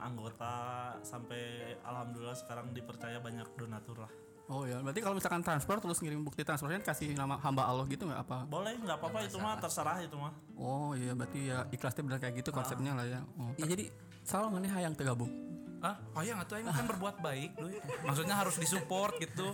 anggota 0.01 0.97
sampai 1.05 1.73
alhamdulillah 1.85 2.35
sekarang 2.35 2.73
dipercaya 2.73 3.21
banyak 3.21 3.45
donatur 3.55 4.03
lah. 4.03 4.11
Oh 4.45 4.61
ya, 4.69 4.77
berarti 4.77 5.01
kalau 5.01 5.17
misalkan 5.17 5.41
transfer 5.41 5.81
terus 5.81 5.97
ngirim 6.05 6.21
bukti 6.21 6.45
transfernya 6.45 6.77
kasih 6.85 7.17
nama 7.17 7.41
hamba 7.41 7.65
Allah 7.65 7.81
gitu 7.89 8.05
nggak 8.05 8.21
apa? 8.29 8.45
Boleh 8.45 8.77
nggak 8.77 8.97
apa-apa 9.01 9.25
itu 9.25 9.41
mah 9.41 9.57
terserah 9.57 9.97
itu 10.05 10.13
mah. 10.13 10.33
Oh 10.53 10.93
iya, 10.93 11.17
berarti 11.17 11.49
ya 11.49 11.65
ikhlasnya 11.73 12.01
benar 12.05 12.19
kayak 12.21 12.45
gitu 12.45 12.53
konsepnya 12.53 12.93
lah 12.93 13.05
ya. 13.09 13.19
Oh. 13.41 13.49
Ya 13.57 13.65
jadi 13.65 13.89
selalu 14.21 14.47
mana 14.61 14.77
yang 14.77 14.93
tergabung. 14.93 15.33
Ah, 15.81 15.97
ayang 16.17 16.41
atuh 16.41 16.57
aing 16.57 16.65
kan 16.65 16.85
berbuat 16.85 17.21
baik. 17.21 17.57
Maksudnya 18.05 18.37
harus 18.37 18.57
disupport 18.57 19.17
gitu. 19.21 19.53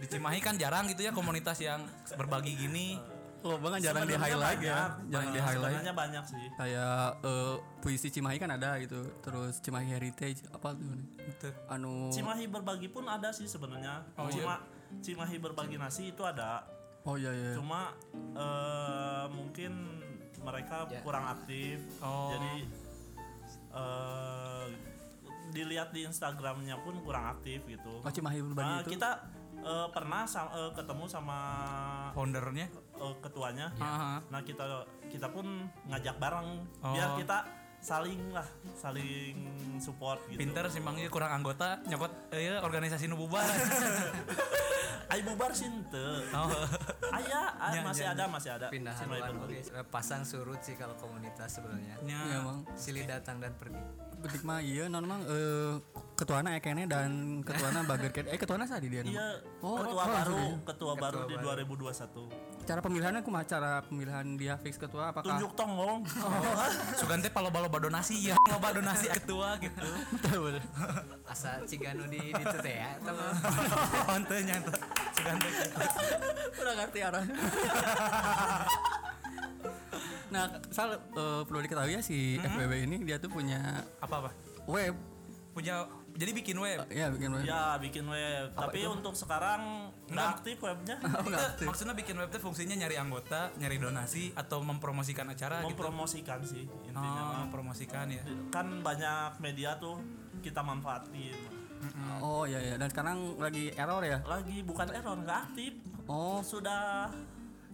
Di 0.00 0.06
Cimahi 0.08 0.40
kan 0.40 0.56
jarang 0.56 0.88
gitu 0.88 1.04
ya 1.04 1.12
komunitas 1.12 1.60
yang 1.60 1.84
berbagi 2.16 2.56
gini. 2.56 2.96
Oh, 3.40 3.56
banget 3.56 3.88
jarang 3.88 4.04
di 4.04 4.12
highlight 4.14 4.60
ya, 4.60 5.00
jarang 5.08 5.32
di 5.32 5.40
highlight. 5.40 5.72
Sebenarnya 5.80 5.94
banyak 5.96 6.24
sih. 6.28 6.44
Kayak 6.54 6.96
eh, 7.22 7.54
puisi 7.80 8.08
Cimahi 8.08 8.36
kan 8.36 8.50
ada 8.52 8.76
gitu, 8.78 9.00
terus 9.20 9.58
Cimahi 9.58 9.88
Heritage 9.88 10.44
apa 10.48 10.76
tuh? 10.76 10.92
Anu 11.66 12.12
Cimahi 12.12 12.44
berbagi 12.46 12.88
pun 12.88 13.08
ada 13.08 13.32
sih 13.32 13.48
sebenarnya. 13.48 14.04
Oh, 14.14 14.28
iya. 14.28 14.34
Cuma 14.36 14.54
Cimahi 15.00 15.36
berbagi 15.38 15.76
nasi 15.76 16.12
itu 16.12 16.20
ada. 16.20 16.68
Oh 17.02 17.16
iya 17.16 17.32
iya. 17.32 17.56
Cuma 17.56 17.96
eh, 18.36 19.26
mungkin 19.32 19.72
mereka 20.40 20.84
Ya. 20.86 21.00
kurang 21.00 21.24
aktif. 21.30 21.80
Oh. 22.00 22.28
Jadi 22.32 22.68
eh, 23.72 24.66
dilihat 25.50 25.90
di 25.90 26.06
Instagramnya 26.06 26.78
pun 26.80 26.94
kurang 27.00 27.34
aktif 27.34 27.64
gitu. 27.64 28.04
Oh 28.04 28.10
Cimahi 28.10 28.38
berbagi 28.44 28.68
Nah, 28.68 28.80
itu. 28.84 28.90
kita 28.94 29.10
eh, 29.62 29.88
pernah 29.90 30.22
sa- 30.24 30.50
eh, 30.50 30.72
ketemu 30.72 31.04
sama 31.04 31.38
Foundernya. 32.10 32.66
eh, 32.72 33.14
ketuanya. 33.18 33.68
Heeh. 33.72 34.16
Nah 34.26 34.40
kita 34.40 34.64
kita 35.06 35.26
pun 35.26 35.46
ngajak 35.84 36.16
bareng 36.16 36.64
Oh. 36.80 36.92
biar 36.92 37.16
kita 37.16 37.38
saling 37.78 38.28
lah 38.28 38.44
saling 38.74 39.36
support 39.78 40.20
gitu. 40.26 40.36
Pinter 40.38 40.68
sih 40.68 40.78
Mang 40.78 40.94
ieu 40.94 41.08
kurang 41.08 41.32
anggota 41.34 41.80
nyokot 41.82 42.12
eh 42.30 42.52
organisasi 42.54 43.04
nu 43.06 43.16
bubar. 43.16 43.40
Ayo 45.10 45.26
bubar 45.26 45.50
sih. 45.50 45.66
Oh. 46.30 46.46
Aya, 47.18 47.40
ah, 47.52 47.74
Ya, 47.74 47.82
masih 47.82 48.04
ya, 48.04 48.14
ada, 48.14 48.24
masih 48.28 48.50
ada. 48.52 48.66
pindah 48.70 48.94
Cimahi 48.94 49.18
haluan 49.18 49.42
berbagi. 49.42 49.58
oke 49.60 49.74
Eh, 49.74 49.86
pasang 49.88 50.22
surut 50.22 50.60
sih 50.60 50.74
kalau 50.74 50.94
komunitas 50.94 51.50
sebenarnya 51.50 51.98
Nya. 52.00 52.20
Ya 52.22 52.36
emang. 52.38 52.62
silih 52.74 53.02
datang 53.04 53.42
dan 53.42 53.50
pergi 53.54 53.82
Betik 54.20 54.44
mah 54.44 54.60
iya 54.60 54.84
non 54.86 55.08
mang 55.08 55.24
eh 55.24 55.80
ketuana 56.12 56.52
ekene 56.52 56.84
dan 56.84 57.40
ketuana 57.40 57.80
bager 57.88 58.12
Ken- 58.12 58.28
eh 58.28 58.36
ketuana 58.36 58.68
sadi 58.68 58.92
dia. 58.92 59.00
Iya, 59.00 59.40
Oh, 59.64 59.80
ketua 59.80 60.04
oh, 60.04 60.04
baru, 60.04 60.36
maksudnya. 60.36 60.68
ketua, 60.68 60.92
baru 60.94 61.18
di 61.24 61.34
2021. 61.40 62.68
Cara 62.68 62.80
pemilihannya 62.84 63.24
kumaha 63.24 63.44
cara 63.48 63.80
pemilihan 63.82 64.26
dia 64.36 64.54
fix 64.60 64.76
ketua 64.76 65.08
apakah 65.10 65.24
Tunjuk 65.24 65.56
tong 65.56 65.72
ngomong. 65.72 66.04
Sugan 67.00 67.24
teh 67.24 67.32
loba-loba 67.32 67.80
donasi 67.80 68.28
ya, 68.28 68.36
loba 68.46 68.68
donasi 68.76 69.08
ketua 69.08 69.56
gitu. 69.58 69.80
Betul, 70.12 70.60
asa 71.24 71.64
ciganu 71.64 72.04
di 72.04 72.20
di 72.20 72.44
teh 72.60 72.76
ya 72.84 73.00
teman 73.00 73.32
Henteu 74.20 74.38
nya 74.52 74.56
teh. 74.60 74.76
Sugan 75.16 75.36
teh 75.40 75.50
gitu. 75.56 75.76
Udah 76.60 76.74
ngerti 76.76 76.98
arah. 77.00 77.24
nah, 80.30 80.44
sal 80.70 80.94
eh, 80.94 81.42
perlu 81.44 81.60
diketahui 81.60 81.94
ya 81.94 82.02
si 82.02 82.38
FBB 82.38 82.86
ini 82.86 82.96
dia 83.02 83.18
tuh 83.18 83.28
punya 83.28 83.82
Apa 83.98 84.26
apa? 84.26 84.30
web. 84.66 84.94
Punya 85.50 85.82
jadi 86.10 86.30
bikin 86.34 86.58
web. 86.58 86.86
Ya 86.90 87.06
bikin 87.10 87.30
web. 87.30 87.42
Ya, 87.42 87.74
bikin 87.78 88.04
web. 88.06 88.50
Tapi 88.54 88.86
untuk 88.86 89.14
sekarang 89.14 89.90
nggak 90.10 90.28
aktif 90.38 90.58
webnya. 90.58 90.96
Oh, 91.06 91.22
nggak 91.22 91.38
Itu 91.38 91.50
aktif. 91.54 91.66
maksudnya 91.70 91.94
bikin 91.94 92.16
web 92.18 92.28
teh 92.30 92.38
fungsinya 92.38 92.74
nyari 92.76 92.96
anggota, 92.98 93.50
nyari 93.58 93.76
donasi 93.78 94.30
atau 94.34 94.62
mempromosikan 94.62 95.26
acara 95.30 95.62
gitu. 95.62 95.74
Mempromosikan 95.74 96.38
sih 96.42 96.66
intinya. 96.86 97.22
Oh, 97.22 97.34
mempromosikan 97.46 98.06
ya. 98.10 98.22
Kan 98.50 98.82
banyak 98.82 99.38
media 99.38 99.78
tuh 99.78 99.98
kita 100.40 100.62
manfaatin. 100.62 101.34
Oh 102.20 102.44
iya 102.44 102.60
ya 102.60 102.74
dan 102.76 102.92
sekarang 102.92 103.40
lagi 103.40 103.72
error 103.72 104.04
ya. 104.04 104.20
Lagi 104.28 104.60
bukan 104.60 104.92
error, 104.92 105.16
nggak 105.16 105.38
aktif. 105.48 105.72
Oh, 106.04 106.44
Sudah 106.44 107.08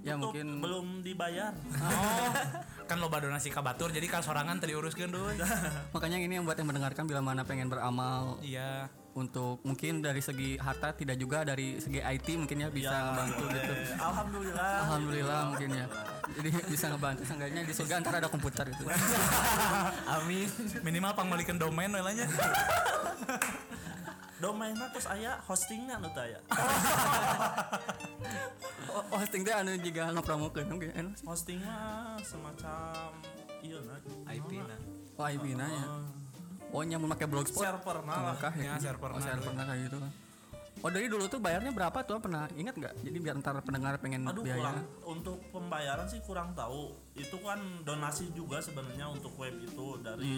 Ya, 0.07 0.15
tutup, 0.15 0.31
mungkin- 0.31 0.63
belum 0.63 0.87
dibayar. 1.03 1.51
Oh, 1.51 2.33
kan 2.89 2.97
loba 2.97 3.19
donasi 3.19 3.51
ka 3.51 3.59
batur 3.59 3.91
jadi 3.91 4.07
kan 4.07 4.23
sorangan 4.23 4.57
tadi 4.57 4.73
uruskeun 4.73 5.11
duy. 5.11 5.35
makanya 5.95 6.17
ini 6.17 6.33
yang 6.33 6.47
buat 6.47 6.55
yang 6.55 6.67
mendengarkan 6.67 7.05
bila 7.05 7.19
mana 7.19 7.43
pengen 7.43 7.67
beramal 7.67 8.39
Iya. 8.39 8.87
untuk 9.13 9.59
mungkin 9.63 9.99
dari 9.99 10.21
segi 10.21 10.55
harta 10.57 10.93
tidak 10.93 11.17
juga 11.17 11.43
dari 11.43 11.77
segi 11.77 11.99
IT 11.99 12.29
mungkin 12.37 12.57
ya 12.61 12.69
bisa 12.69 12.87
Ya, 12.89 13.03
ngebantu 13.03 13.43
boleh. 13.43 13.55
gitu. 13.57 13.75
Alhamdulillah. 13.99 14.73
Alhamdulillah 14.79 15.41
mungkin 15.49 15.71
ya. 15.75 15.87
Jadi 16.29 16.49
bisa 16.69 16.85
ngebantu 16.87 17.23
seenggaknya 17.25 17.61
di 17.63 17.73
surga 17.73 17.95
antara 17.97 18.17
ada 18.21 18.29
komputer 18.29 18.65
gitu. 18.69 18.85
amin 20.15 20.47
Minimal 20.83 21.13
pangmalikeun 21.13 21.59
domain 21.59 21.91
lah 21.91 22.15
nya. 24.37 24.43
Domainnya 24.45 24.87
terus 24.93 25.09
aya 25.09 25.40
hostingnya 25.49 25.97
nu 25.97 26.09
teh 26.12 26.23
aya. 26.28 26.40
Oh, 28.97 29.05
oh, 29.12 29.19
hosting 29.21 29.45
teh 29.45 29.52
anu 29.52 29.76
juga 29.81 30.12
ngepromokeun 30.12 30.69
oke. 30.73 30.88
Anu. 30.93 31.11
Hosting 31.25 31.61
mah 31.64 32.16
semacam 32.21 33.11
iya 33.64 33.78
nah. 33.83 33.99
IP 34.33 34.50
nah 34.62 34.81
Oh, 35.16 35.25
IP 35.25 35.57
na 35.57 35.64
ya. 35.64 35.85
Oh, 36.76 36.85
nyamun 36.85 37.09
pakai 37.16 37.25
blogspot. 37.25 37.64
Server 37.64 38.05
nah 38.05 38.33
lah. 38.33 38.52
Ya, 38.52 38.76
ya? 38.76 38.93
server 38.93 39.16
Oh, 39.16 39.16
na, 39.16 39.25
server 39.25 39.52
na 39.57 39.64
kayak 39.64 39.81
gitu 39.88 39.97
kan. 39.97 40.12
Oh, 40.85 40.93
dari 40.93 41.09
dulu 41.09 41.25
tuh 41.25 41.40
bayarnya 41.40 41.73
berapa 41.73 42.05
tuh? 42.05 42.21
Pernah 42.21 42.52
ingat 42.52 42.76
nggak? 42.76 43.00
Jadi 43.00 43.16
biar 43.16 43.40
ntar 43.40 43.57
pendengar 43.64 43.97
pengen 43.97 44.28
Aduh 44.28 44.45
biaya. 44.45 44.61
kurang 44.61 44.78
untuk 45.09 45.40
pembayaran 45.49 46.05
sih 46.05 46.21
kurang 46.21 46.52
tahu. 46.52 46.93
Itu 47.16 47.40
kan 47.40 47.81
donasi 47.81 48.28
juga 48.37 48.61
sebenarnya 48.61 49.09
untuk 49.09 49.33
web 49.40 49.57
itu 49.57 49.87
dari 50.05 50.37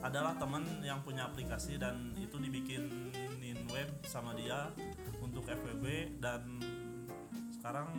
adalah 0.00 0.38
teman 0.38 0.64
yang 0.80 1.02
punya 1.02 1.26
aplikasi 1.28 1.76
dan 1.76 2.14
itu 2.16 2.38
dibikinin 2.38 3.58
web 3.70 3.90
sama 4.06 4.32
dia 4.38 4.70
untuk 5.20 5.44
FWB 5.46 6.18
dan 6.22 6.42
sekarang 7.54 7.90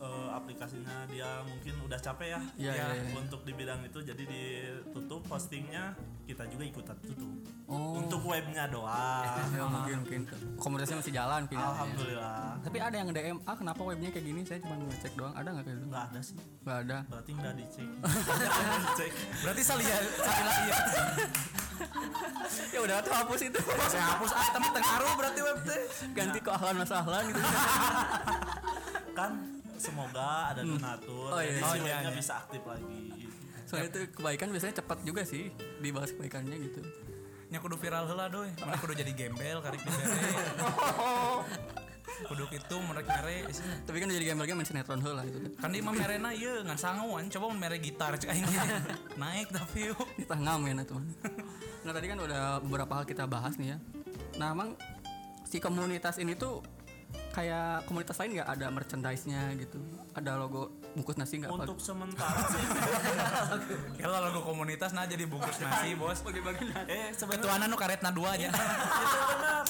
eh, 0.00 0.28
aplikasinya 0.32 1.04
dia 1.06 1.44
mungkin 1.44 1.74
udah 1.84 1.98
capek 1.98 2.28
ya, 2.30 2.40
Iya, 2.56 2.72
ya, 2.72 2.86
iya, 2.90 3.02
iya. 3.04 3.12
untuk 3.14 3.44
di 3.44 3.52
bidang 3.52 3.84
itu 3.84 4.00
jadi 4.00 4.22
ditutup 4.22 5.20
postingnya 5.24 5.92
kita 6.24 6.46
juga 6.46 6.64
ikutan 6.64 6.96
tutup 7.00 7.28
Oh. 7.66 7.94
untuk 7.96 8.24
webnya 8.24 8.66
doang 8.66 9.22
Ya, 9.54 9.62
mungkin 9.62 9.96
mungkin 10.02 10.20
komunitasnya 10.56 10.98
masih 10.98 11.12
jalan 11.12 11.46
ya. 11.46 11.60
alhamdulillah 11.60 12.58
Tapi 12.60 12.78
ada 12.78 12.96
yang 12.96 13.08
DM, 13.10 13.38
ah 13.44 13.54
kenapa 13.54 13.78
webnya 13.80 14.10
kayak 14.10 14.26
gini? 14.26 14.40
Saya 14.42 14.58
cuma 14.58 14.74
ngecek 14.76 15.12
doang. 15.14 15.30
Ada 15.32 15.48
nggak 15.48 15.64
kayak 15.64 15.76
gitu? 15.76 15.86
nggak 15.86 16.04
ada 16.06 16.20
sih 16.20 16.36
Nggak 16.60 16.78
ada. 16.80 16.98
berarti 17.06 17.30
nggak 17.30 17.54
dicek 17.54 17.88
dicek 18.84 19.12
Berarti 19.40 19.62
salia 19.62 19.96
salia 20.16 20.52
iya. 20.60 20.76
ya 22.70 22.80
udah 22.80 22.96
tuh 23.00 23.14
hapus 23.14 23.40
itu. 23.42 23.60
Saya 23.86 24.04
hapus 24.10 24.30
ah 24.32 24.48
temen 24.50 24.70
tengaruh 24.72 25.12
berarti 25.14 25.40
web 25.40 25.58
teh. 25.62 25.82
Ganti 26.10 26.38
ke 26.38 26.50
ahlan 26.50 26.74
masahlan 26.76 27.22
gitu. 27.28 27.40
kan 29.12 29.32
semoga 29.80 30.52
ada 30.52 30.60
donatur 30.60 31.32
Oh, 31.32 31.40
iya. 31.40 31.56
jadi 31.56 31.60
Oh, 31.64 31.72
si 31.72 31.78
iya, 31.82 31.96
iya. 32.04 32.10
bisa 32.12 32.32
aktif 32.38 32.60
lagi 32.62 33.24
Soalnya 33.64 33.88
itu 33.88 34.00
kebaikan 34.12 34.50
biasanya 34.50 34.74
cepat 34.82 34.98
juga 35.02 35.22
sih 35.22 35.46
dibahas 35.78 36.10
kebaikannya 36.10 36.58
gitu. 36.58 36.82
Nya 37.50 37.58
kudu 37.58 37.78
viral 37.78 38.02
heula 38.04 38.26
doy. 38.26 38.50
Mana 38.58 38.74
kudu 38.76 38.98
jadi 38.98 39.14
gembel 39.14 39.62
karek 39.62 39.78
di 39.78 39.90
bere. 39.90 40.18
Kudu 42.20 42.44
kitu 42.50 42.76
merek 42.82 43.06
mere. 43.06 43.46
Tapi 43.86 43.96
kan 43.96 44.10
jadi 44.10 44.26
gamer 44.34 44.44
main 44.44 44.66
sinetron 44.66 45.00
heula 45.00 45.22
gitu 45.22 45.38
kan. 45.40 45.50
Kan 45.56 45.70
di 45.70 45.80
mah 45.80 45.94
merena 45.94 46.34
ieu 46.34 46.66
ngan 46.66 46.76
sanguan 46.76 47.30
coba 47.30 47.46
mere 47.54 47.78
gitar 47.78 48.18
cek 48.18 48.28
aing 48.28 48.44
naik 49.22 49.48
tapi 49.48 49.88
yuk. 49.88 50.02
Kita 50.18 50.34
ngamen 50.34 50.82
itu. 50.82 50.96
Nah 51.86 51.92
tadi 51.94 52.06
kan 52.10 52.18
udah 52.18 52.58
beberapa 52.60 52.92
hal 53.00 53.04
kita 53.06 53.24
bahas 53.24 53.54
nih 53.56 53.74
ya. 53.74 53.78
Nah 54.36 54.50
emang 54.50 54.74
si 55.46 55.62
komunitas 55.62 56.18
ini 56.18 56.34
tuh 56.34 56.58
kayak 57.30 57.86
komunitas 57.86 58.16
lain 58.16 58.30
nggak 58.36 58.50
ada 58.50 58.66
merchandise-nya 58.68 59.54
gitu 59.56 59.78
ada 60.12 60.34
logo 60.34 60.74
bungkus 60.92 61.14
nasi 61.14 61.38
nggak 61.38 61.48
apa 61.48 61.62
Untuk 61.62 61.78
sementara 61.78 62.40
sih 62.44 62.64
Kalau 64.02 64.18
logo 64.20 64.40
komunitas 64.42 64.90
nah 64.90 65.04
jadi 65.04 65.24
bungkus 65.24 65.58
nasi 65.58 65.94
bos. 65.94 66.18
eh 66.86 67.10
sebenarnya 67.12 67.38
Ketuanan 67.38 67.66
nu 67.66 67.76
karetna 67.76 68.10
dua 68.10 68.34
aja. 68.34 68.50
itu 68.50 69.18
benar. 69.30 69.64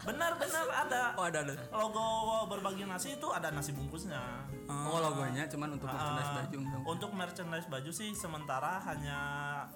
Benar 0.00 0.32
benar 0.34 0.64
ada. 0.66 1.02
oh 1.14 1.24
ada 1.24 1.38
ada 1.42 1.54
Logo 1.70 2.04
berbagi 2.48 2.82
nasi 2.82 3.14
itu 3.14 3.28
ada 3.28 3.48
nasi 3.50 3.70
bungkusnya. 3.70 4.18
oh 4.66 4.98
logonya 4.98 5.46
cuman 5.46 5.76
untuk 5.76 5.86
merchandise 5.86 6.26
Ah, 6.26 6.36
baju 6.40 6.56
dong 6.58 6.82
Untuk 6.88 7.10
merchandise 7.12 7.68
baju 7.68 7.90
sih 7.90 8.10
sementara 8.12 8.80
hanya 8.82 9.18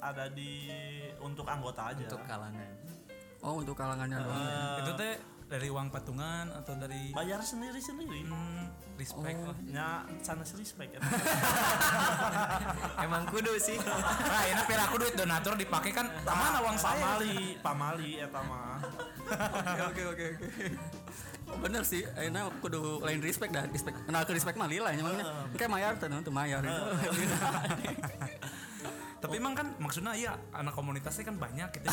ada 0.01 0.27
di 0.27 0.73
untuk 1.19 1.45
anggota 1.45 1.91
aja. 1.91 2.05
untuk 2.05 2.25
kalangan 2.25 2.69
oh 3.39 3.55
untuk 3.61 3.77
kalangannya 3.77 4.17
doang 4.17 4.41
Eh, 4.41 4.79
Itu 4.81 4.93
teh 4.97 5.15
dari 5.45 5.69
uang 5.69 5.93
patungan 5.93 6.49
atau 6.57 6.75
dari 6.75 7.13
bayar 7.13 7.41
sendiri 7.45 7.77
sendiri. 7.79 8.25
hmm, 8.25 8.97
respect 8.97 9.39
lah. 9.45 9.57
Ya, 9.69 9.89
sanes 10.25 10.51
respect. 10.57 10.97
ya. 10.97 11.01
emang 13.05 13.29
kudu 13.29 13.53
sih 13.61 13.77
Nah, 13.79 14.43
ini 14.49 14.63
pir 14.65 14.81
aku 14.81 14.97
duit 14.99 15.15
donatur 15.15 15.55
dipakai 15.55 15.93
kan 15.93 16.09
mana 16.25 16.59
uang 16.65 16.77
saya? 16.81 17.21
Pamali, 17.21 17.61
pamali 17.61 18.11
eta 18.19 18.41
mah. 18.41 18.81
oke 19.93 20.03
oke 20.13 20.25
oke 20.35 20.69
Oh, 21.45 21.61
bener 21.61 21.85
sih, 21.85 22.01
enak 22.17 22.57
kudu 22.65 23.05
lain 23.05 23.21
respect 23.21 23.53
dah, 23.53 23.69
respect. 23.69 24.01
Kenal 24.09 24.25
ke 24.25 24.33
respect 24.33 24.57
mah 24.57 24.65
lila 24.65 24.89
emangnya. 24.97 25.45
Kayak 25.61 25.71
mayar 25.77 25.93
tuh, 26.01 26.09
tuh 26.25 26.33
mayar. 26.33 26.65
Tapi 29.23 29.35
emang 29.37 29.53
kan 29.53 29.77
maksudnya 29.77 30.17
iya 30.17 30.33
anak 30.57 30.73
komunitasnya 30.73 31.25
kan 31.29 31.37
banyak 31.37 31.69
gitu. 31.77 31.89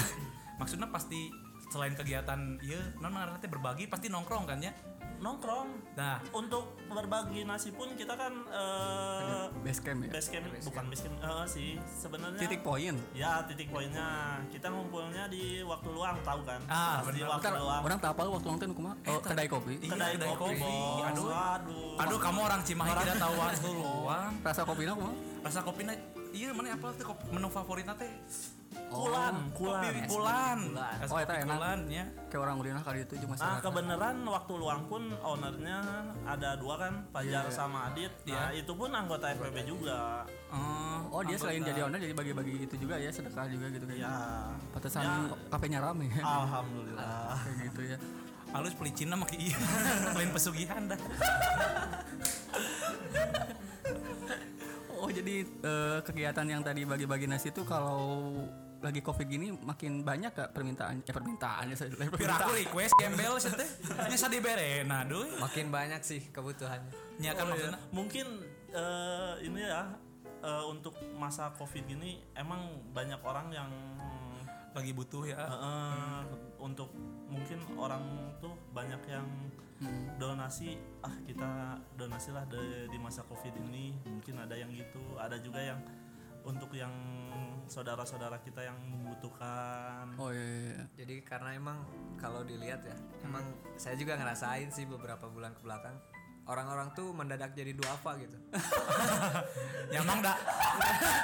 maksudnya 0.59 0.87
pasti 0.87 1.31
selain 1.71 1.95
kegiatan 1.95 2.59
iya 2.59 2.77
non 2.99 3.09
nanti 3.11 3.47
berbagi 3.47 3.87
pasti 3.87 4.07
nongkrong 4.07 4.43
kan 4.45 4.59
ya. 4.59 4.75
Nongkrong. 5.21 5.69
Nah, 5.93 6.17
Untuk 6.33 6.81
berbagi 6.87 7.45
nasi 7.45 7.69
pun 7.69 7.93
kita 7.93 8.09
kan 8.11 8.33
eh 8.49 9.45
Base 9.61 9.77
camp 9.79 10.01
ya. 10.01 10.09
base 10.09 10.27
camp 10.27 10.49
bukan 10.49 10.83
base 10.89 11.01
camp 11.05 11.15
eh, 11.15 11.45
sih 11.45 11.69
sebenarnya 11.77 12.41
Titik 12.41 12.59
poin. 12.59 12.97
ya 13.13 13.45
titik 13.45 13.69
poinnya 13.69 14.07
kita 14.49 14.67
ngumpulnya 14.67 15.29
di 15.29 15.61
waktu 15.61 15.87
luang 15.87 16.17
tahu 16.21 16.41
kan 16.41 16.57
Ah, 16.65 17.05
di 17.05 17.21
benar. 17.21 17.37
waktu 17.37 17.45
Bentar, 17.45 17.61
luang 17.61 17.81
orang 17.85 17.99
tak 18.01 18.11
apa 18.11 18.21
waktu 18.25 18.47
nonton 18.49 18.69
kumaha? 18.73 18.95
Oh, 19.05 19.21
kedai 19.21 19.45
kopi. 19.45 19.73
Iya, 19.77 19.91
kedai 19.93 20.11
kedai 20.17 20.33
kopi, 20.33 20.57
kopi. 20.57 20.73
Aduh. 21.05 21.29
aduh 21.29 22.01
aduh 22.01 22.17
kamu 22.19 22.39
orang 22.41 22.61
Cimahi 22.65 22.89
tidak 22.91 23.17
tahu 23.21 23.33
waktu 23.37 23.69
luang. 23.69 24.31
Rasa 24.49 24.61
kopinya 24.65 24.93
kumaha? 24.97 25.15
Rasa 25.41 25.59
kopinya 25.61 25.93
iya 26.31 26.49
mana 26.49 26.73
apa 26.73 26.97
tuh 26.97 27.05
kopi- 27.07 27.29
menu 27.29 27.45
favoritnya 27.47 27.93
teh? 27.93 28.09
Kulan 28.87 29.51
kulan 29.51 29.83
Kopi 29.83 29.99
bulan. 30.05 30.57
Oh, 31.03 31.17
eta 31.17 31.33
enak. 31.37 31.53
Bulan 31.53 31.79
ya. 31.87 32.03
Kayak 32.27 32.41
orang 32.41 32.55
ulinah 32.57 32.81
kali 32.81 32.97
itu 33.01 33.13
cuma 33.17 33.29
Nah 33.29 33.33
masyarakat. 33.33 33.61
kebenaran 33.61 34.15
waktu 34.25 34.51
luang 34.53 34.81
pun 34.85 35.01
ownernya 35.17 35.77
ada 36.23 36.49
dua 36.55 36.73
kan 36.77 36.93
Fajar 37.09 37.47
sama 37.47 37.87
Adit. 37.87 38.09
Nah 38.25 38.49
itu 38.51 38.71
pun 38.71 38.89
anggota 38.89 39.29
FPB 39.29 39.57
juga. 39.65 40.25
Oh, 40.49 40.89
Oh, 41.11 41.21
dia 41.21 41.35
selain 41.35 41.59
jadi 41.59 41.81
owner 41.81 41.97
jadi 41.97 42.13
bagi-bagi 42.13 42.63
itu 42.63 42.75
juga 42.77 42.95
ya, 42.95 43.09
sedekah 43.09 43.43
juga 43.45 43.67
gitu 43.67 43.83
kayak. 43.83 43.99
Ya. 43.99 44.13
Pantesan 44.71 45.01
Ya. 45.03 45.13
kafenya 45.49 45.79
rame. 45.81 46.07
Alhamdulillah. 46.13 47.35
kayak 47.37 47.57
gitu 47.67 47.81
ya. 47.85 47.97
halus 48.51 48.73
pelicin 48.73 49.09
mah 49.09 49.25
iya. 49.33 49.57
Lain 50.13 50.29
pesugihan 50.29 50.85
dah. 50.85 50.99
Oh, 55.01 55.09
jadi 55.09 55.35
eh, 55.41 55.99
kegiatan 56.05 56.45
yang 56.45 56.61
tadi 56.61 56.85
bagi-bagi 56.85 57.25
nasi 57.25 57.49
itu 57.49 57.65
kalau 57.65 58.29
lagi 58.81 59.01
covid 59.05 59.29
gini 59.29 59.53
makin 59.61 60.01
banyak 60.01 60.33
gak 60.33 60.57
permintaan 60.57 61.05
eh 61.05 61.13
permintaannya 61.13 61.77
saya 61.77 61.93
Pir 61.93 62.09
aku 62.09 62.17
permintaan 62.17 62.49
request 62.49 62.93
gembel 62.97 63.33
sih 63.37 63.53
teh. 63.53 63.69
Nya 64.09 64.17
sadiberena 64.17 65.05
duy. 65.05 65.37
makin 65.37 65.69
banyak 65.69 66.01
sih 66.01 66.21
kebutuhannya 66.33 66.89
Nya 67.21 67.37
kan 67.37 67.45
maksudnya 67.53 67.77
Mungkin 67.93 68.25
eh, 68.73 69.33
ini 69.45 69.61
ya 69.69 69.85
eh, 70.41 70.63
untuk 70.65 70.97
masa 71.13 71.53
covid 71.53 71.85
gini 71.85 72.25
emang 72.33 72.81
banyak 72.89 73.21
orang 73.21 73.53
yang 73.53 73.69
lagi 74.73 74.91
butuh 74.97 75.29
ya. 75.29 75.37
eh, 75.37 76.21
untuk 76.57 76.89
mungkin 77.29 77.61
orang 77.77 78.01
tuh 78.41 78.57
banyak 78.73 79.01
yang 79.05 79.25
donasi 80.21 80.77
ah 81.01 81.15
kita 81.25 81.77
donasi 81.97 82.29
lah 82.31 82.45
de- 82.45 82.87
di 82.89 82.97
masa 83.01 83.25
covid 83.25 83.53
ini. 83.57 83.97
Mungkin 84.05 84.37
ada 84.41 84.55
yang 84.57 84.69
gitu. 84.73 85.01
Ada 85.17 85.41
juga 85.41 85.61
yang 85.61 85.81
untuk 86.41 86.73
yang 86.73 86.93
saudara-saudara 87.69 88.41
kita 88.41 88.65
yang 88.65 88.77
membutuhkan. 88.81 90.17
Oh 90.17 90.33
iya, 90.33 90.41
iya, 90.41 90.61
iya. 90.73 90.83
jadi 90.97 91.15
karena 91.21 91.49
emang 91.53 91.77
kalau 92.17 92.41
dilihat 92.41 92.81
ya 92.81 92.97
emang 93.25 93.45
saya 93.77 93.93
juga 93.97 94.17
ngerasain 94.17 94.73
sih 94.73 94.89
beberapa 94.89 95.29
bulan 95.29 95.53
ke 95.53 95.61
belakang 95.61 95.97
orang-orang 96.51 96.91
tuh 96.91 97.09
mendadak 97.09 97.55
jadi 97.55 97.71
duafa 97.71 98.19
gitu 98.19 98.35
Ya 99.93 99.99
emang 99.99 100.19
dah. 100.19 100.35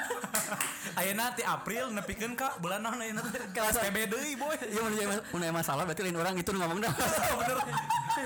Ayeuna 1.00 1.32
ti 1.32 1.44
April 1.44 1.92
nepikeun 1.92 2.34
ka 2.34 2.58
bulan 2.58 2.82
naon 2.82 3.00
ayeuna 3.00 3.24
teh? 3.28 3.40
PSBB 3.48 4.08
deui 4.08 4.34
boy. 4.34 4.56
Iya 4.74 4.82
mun 4.82 4.94
mun 5.30 5.42
aya 5.42 5.54
masalah 5.54 5.84
berarti 5.84 6.02
lain 6.02 6.16
orang 6.16 6.36
itu 6.36 6.50
ngomong 6.50 6.80
dah. 6.80 6.92
bener. 7.38 7.58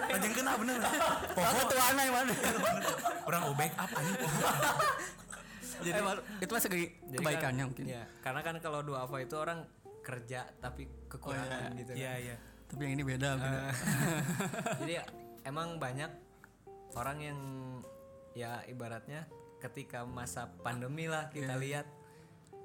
Anjing 0.07 0.33
kena 0.33 0.53
bener. 0.55 0.77
Pokok 1.31 1.63
tuh 1.67 1.77
aneh 1.79 2.07
mana. 2.09 2.33
Orang 3.23 3.41
ubek 3.49 3.71
apa 3.75 3.95
anjing. 3.97 4.17
Jadi 5.81 5.99
itu 6.39 6.51
mah 6.53 6.61
segi 6.61 6.85
Jadi 7.09 7.17
kebaikannya 7.17 7.57
kan- 7.59 7.69
mungkin. 7.73 7.85
ya, 7.89 8.03
karena 8.21 8.41
kan 8.41 8.55
kalau 8.61 8.85
duafa 8.85 9.17
itu 9.17 9.33
orang 9.33 9.65
kerja 10.01 10.45
tapi 10.57 10.85
kekurangan 11.05 11.73
gitu 11.75 11.91
kan. 11.91 11.97
Iya 11.97 12.13
iya. 12.19 12.35
Tapi 12.65 12.81
yang 12.85 12.93
ini 12.95 13.03
beda. 13.03 13.29
Eh, 13.35 13.71
jadi 14.79 14.93
emang 15.43 15.75
banyak 15.75 16.09
orang 16.93 17.17
yang 17.21 17.39
ya 18.31 18.63
ibaratnya 18.65 19.27
ketika 19.59 20.03
masa 20.03 20.49
pandemi 20.57 21.05
lah 21.05 21.29
kita 21.29 21.53
lihat 21.55 21.85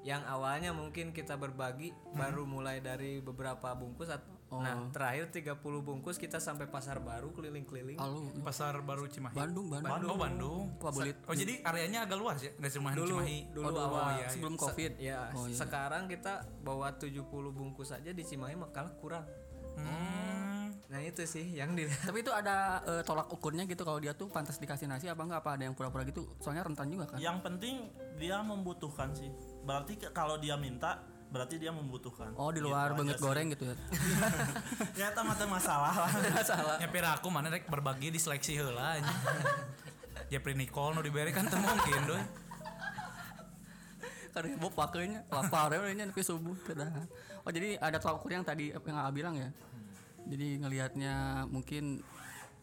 yang 0.00 0.22
awalnya 0.24 0.70
mungkin 0.70 1.10
kita 1.10 1.34
berbagi 1.34 1.90
baru 2.12 2.46
mulai 2.46 2.78
dari 2.78 3.18
beberapa 3.18 3.74
bungkus 3.74 4.06
atau 4.08 4.34
nah 4.46 4.78
terakhir 4.94 5.34
30 5.34 5.58
bungkus 5.82 6.14
kita 6.14 6.38
sampai 6.38 6.70
pasar 6.70 7.02
baru 7.02 7.34
keliling-keliling 7.34 7.98
Pasar 8.40 8.78
baru 8.78 9.10
Cimahi. 9.10 9.34
Bandung, 9.34 9.66
Bandung. 9.66 10.06
Oh 10.06 10.14
Bandung. 10.16 10.62
Pabulit. 10.78 11.18
Oh 11.26 11.34
jadi 11.34 11.58
areanya 11.60 12.06
agak 12.06 12.14
luas 12.14 12.38
ya 12.38 12.54
dari 12.54 12.70
Cimahi 12.70 12.94
dulu 12.94 13.10
Cimahi. 13.18 13.38
dulu 13.50 13.66
Oh, 13.66 13.82
awal 13.82 14.22
iya. 14.22 14.30
sebelum 14.30 14.54
Se- 14.54 14.62
Covid. 14.62 14.92
ya 14.96 15.20
Oh, 15.34 15.50
iya. 15.50 15.56
sekarang 15.58 16.06
kita 16.06 16.46
bawa 16.62 16.94
70 16.94 17.26
bungkus 17.50 17.90
aja 17.90 18.06
di 18.08 18.22
Cimahi 18.22 18.54
makalah 18.54 18.94
kurang 18.94 19.26
Hmm. 19.76 20.55
Nah 20.86 21.02
itu 21.02 21.22
sih 21.26 21.42
yang 21.56 21.74
dilihat 21.74 21.98
Tapi 22.08 22.22
itu 22.22 22.30
ada 22.30 22.80
eh, 22.86 23.02
tolak 23.02 23.26
ukurnya 23.32 23.66
gitu 23.66 23.82
kalau 23.82 23.98
dia 23.98 24.14
tuh 24.14 24.30
pantas 24.30 24.56
dikasih 24.62 24.86
nasi 24.86 25.10
apa 25.10 25.18
enggak 25.24 25.40
apa 25.42 25.50
ada 25.58 25.62
yang 25.66 25.74
pura-pura 25.74 26.06
gitu. 26.06 26.28
Soalnya 26.38 26.62
rentan 26.62 26.86
juga 26.88 27.10
kan. 27.10 27.18
yang 27.18 27.42
penting 27.42 27.90
dia 28.16 28.40
membutuhkan 28.40 29.12
sih 29.12 29.28
berarti 29.66 29.98
kalau 30.14 30.38
dia 30.38 30.54
minta 30.54 31.02
berarti 31.26 31.58
dia 31.58 31.74
membutuhkan 31.74 32.30
Oh, 32.38 32.54
di 32.54 32.62
luar 32.62 32.94
Gitu 32.94 32.98
banget 33.02 33.18
goreng 33.18 33.46
gitu 33.50 33.64
ya. 33.66 33.76
ya 35.00 35.06
teu 35.10 35.26
masalah 35.50 35.92
lah 36.06 36.10
Salah. 36.48 36.78
Ya 36.78 36.88
pira 36.88 37.18
aku 37.18 37.28
mana 37.28 37.50
rek 37.50 37.66
berbagi 37.66 38.14
di 38.14 38.20
seleksi 38.22 38.54
heula 38.54 38.96
anjing. 38.96 39.18
Jeffrey 40.30 40.54
Nicole 40.54 40.94
nu 40.94 41.02
diberi 41.02 41.34
kan 41.34 41.50
teu 41.50 41.58
mungkin 41.58 42.00
doy. 42.06 42.22
Karena 44.30 44.48
ibu 44.52 44.68
pakainya 44.68 45.24
lapar 45.32 45.72
ya 45.72 45.80
tapi 46.12 46.22
subuh. 46.22 46.56
Oh, 47.46 47.50
jadi 47.50 47.80
ada 47.80 47.96
tolak 47.96 48.20
ukur 48.20 48.34
yang 48.36 48.44
tadi 48.44 48.68
yang 48.74 48.96
Aa 48.96 49.10
bilang 49.10 49.34
ya. 49.38 49.48
Jadi 50.26 50.46
ngelihatnya 50.60 51.46
mungkin 51.48 52.02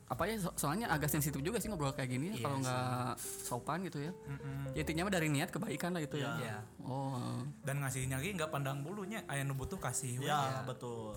apa 0.03 0.29
ya 0.29 0.35
so- 0.37 0.53
soalnya 0.59 0.91
agak 0.91 1.09
sensitif 1.09 1.39
juga 1.41 1.57
sih 1.57 1.71
ngobrol 1.71 1.95
kayak 1.95 2.11
gini 2.11 2.37
ya, 2.37 2.45
kalau 2.45 2.59
nggak 2.61 3.17
sopan 3.17 3.81
gitu 3.87 4.03
ya. 4.03 4.11
Ya, 4.77 4.83
intinya 4.85 5.09
mah 5.09 5.13
dari 5.15 5.27
niat 5.31 5.49
kebaikan 5.49 5.95
lah 5.95 6.03
itu 6.03 6.21
ya. 6.21 6.37
Iya. 6.37 6.57
Oh. 6.83 7.41
Dan 7.65 7.81
ngasihnya 7.81 8.19
lagi 8.21 8.35
nggak 8.35 8.51
pandang 8.51 8.83
bulunya. 8.85 9.23
Aya 9.25 9.41
nu 9.47 9.55
butuh 9.57 9.79
kasih. 9.79 10.21
we. 10.21 10.27
ya 10.29 10.61
betul 10.67 11.15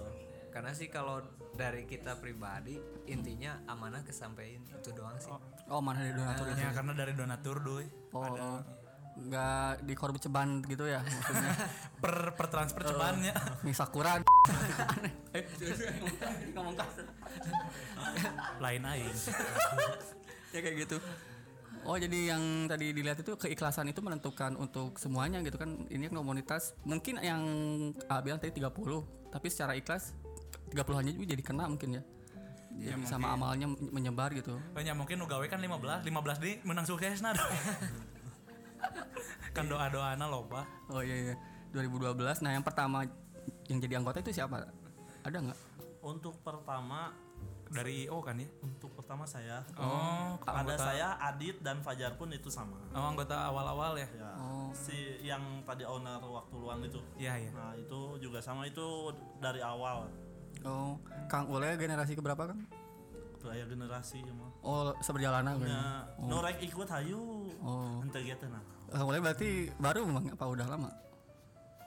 karena 0.57 0.73
sih 0.73 0.89
kalau 0.89 1.21
dari 1.53 1.85
kita 1.85 2.17
pribadi 2.17 2.81
intinya 3.13 3.61
amanah 3.69 4.01
kesampaian 4.01 4.65
itu 4.65 4.89
doang 4.97 5.21
sih 5.21 5.29
Oh, 5.69 5.85
mana 5.85 6.01
ada 6.01 6.17
donatur 6.17 6.47
itu. 6.49 6.63
Ya 6.65 6.73
karena 6.73 6.93
dari 6.97 7.13
donatur 7.13 7.57
doy. 7.61 7.85
Oh. 8.17 8.63
Nggak 9.17 9.89
di 9.89 9.95
korup 9.97 10.21
ceban 10.21 10.61
gitu 10.69 10.85
ya 10.85 11.01
maksudnya. 11.01 11.53
Per 12.03 12.37
per 12.37 12.47
transfer 12.53 12.83
cebannya. 12.85 13.33
Misakuran. 13.65 14.21
ngomong 16.55 16.77
kasar. 16.77 17.07
Lain 18.61 18.83
aing. 18.85 19.17
ya 20.55 20.61
kayak 20.61 20.77
gitu. 20.87 21.01
Oh 21.87 21.95
jadi 21.95 22.35
yang 22.35 22.67
tadi 22.67 22.91
dilihat 22.91 23.23
itu 23.23 23.39
keikhlasan 23.39 23.87
itu 23.87 24.03
menentukan 24.03 24.59
untuk 24.59 24.99
semuanya 24.99 25.39
gitu 25.47 25.55
kan 25.55 25.87
ini 25.87 26.11
komunitas 26.11 26.75
mungkin 26.83 27.23
yang 27.23 27.43
ah, 28.11 28.19
bilang 28.19 28.43
tadi 28.43 28.59
30 28.59 28.75
tapi 29.31 29.47
secara 29.47 29.79
ikhlas 29.79 30.11
30 30.75 30.83
hanya 30.99 31.11
juga 31.15 31.27
jadi 31.31 31.43
kena 31.47 31.71
mungkin 31.71 32.01
ya 32.01 32.03
jadi 32.77 33.09
sama 33.09 33.33
amalnya 33.33 33.71
menyebar 33.71 34.35
gitu 34.37 34.59
Banyak 34.75 34.99
mungkin 34.99 35.17
nu 35.17 35.31
gawe 35.31 35.47
kan 35.49 35.63
15, 35.63 36.05
15 36.05 36.45
di 36.45 36.51
menang 36.67 36.85
sukses 36.85 37.25
nah. 37.25 37.33
Kan 39.53 39.65
doa-doana 39.65 40.25
loba. 40.25 40.63
oh 40.89 41.01
iya 41.01 41.33
iya 41.33 41.35
2012 41.73 42.13
nah 42.41 42.53
yang 42.53 42.63
pertama 42.63 43.05
yang 43.67 43.79
jadi 43.79 43.95
anggota 43.97 44.21
itu 44.21 44.33
siapa 44.33 44.69
ada 45.21 45.37
nggak 45.41 45.59
untuk 46.01 46.39
pertama 46.41 47.11
dari 47.67 48.07
IO 48.07 48.23
kan 48.23 48.39
ya 48.39 48.47
Untuk 48.63 48.95
pertama 48.95 49.27
saya, 49.27 49.59
oh 49.75 50.39
ada 50.39 50.63
anggota 50.63 50.87
saya 50.87 51.19
Adit 51.19 51.59
dan 51.61 51.83
Fajar 51.83 52.15
pun 52.15 52.31
itu 52.31 52.47
sama. 52.47 52.79
oh 52.95 53.07
anggota 53.09 53.35
awal-awal 53.43 53.99
ya 53.99 54.07
Ya, 54.15 54.31
Oh. 54.39 54.71
si 54.71 54.95
yang 55.21 55.43
tadi 55.67 55.83
owner 55.83 56.23
waktu 56.23 56.55
luang 56.55 56.79
itu. 56.81 57.03
iya 57.17 57.35
iya 57.37 57.51
Nah 57.51 57.75
itu 57.75 58.23
juga 58.23 58.39
sama 58.39 58.65
itu 58.65 59.11
dari 59.39 59.59
awal 59.59 60.07
Oh, 60.63 60.95
Kang 61.27 61.47
Ule 61.47 61.75
generasi 61.75 62.15
keberapa 62.15 62.49
Kang? 62.49 62.59
Raya 63.39 63.63
generasi 63.63 64.19
emang. 64.21 64.51
Oh, 64.59 64.91
seberjalanan 64.99 65.55
kan. 65.57 65.69
Ya, 65.69 66.03
norek 66.19 66.59
ikut 66.59 66.89
hayu. 66.89 67.47
Oh. 67.61 68.03
Ente 68.03 68.19
gitu 68.21 68.47
nah. 68.47 68.59
Ule 68.89 69.19
berarti 69.19 69.49
baru 69.77 70.05
memang 70.05 70.31
apa 70.31 70.45
udah 70.45 70.67
lama? 70.69 70.91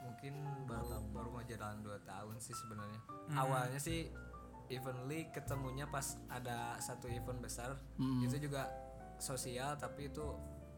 mungkin 0.00 0.34
baru 0.68 1.00
baru 1.10 1.28
mau 1.30 1.40
jalan 1.42 1.80
2 1.80 1.96
tahun 2.04 2.34
sih 2.36 2.52
sebenarnya 2.52 3.00
awalnya 3.32 3.80
sih 3.80 4.12
evenly 4.68 5.24
ketemunya 5.30 5.88
pas 5.88 6.04
ada 6.28 6.76
satu 6.76 7.08
event 7.08 7.40
besar 7.40 7.72
itu 8.20 8.36
juga 8.38 8.68
sosial 9.16 9.74
tapi 9.74 10.06
itu 10.06 10.20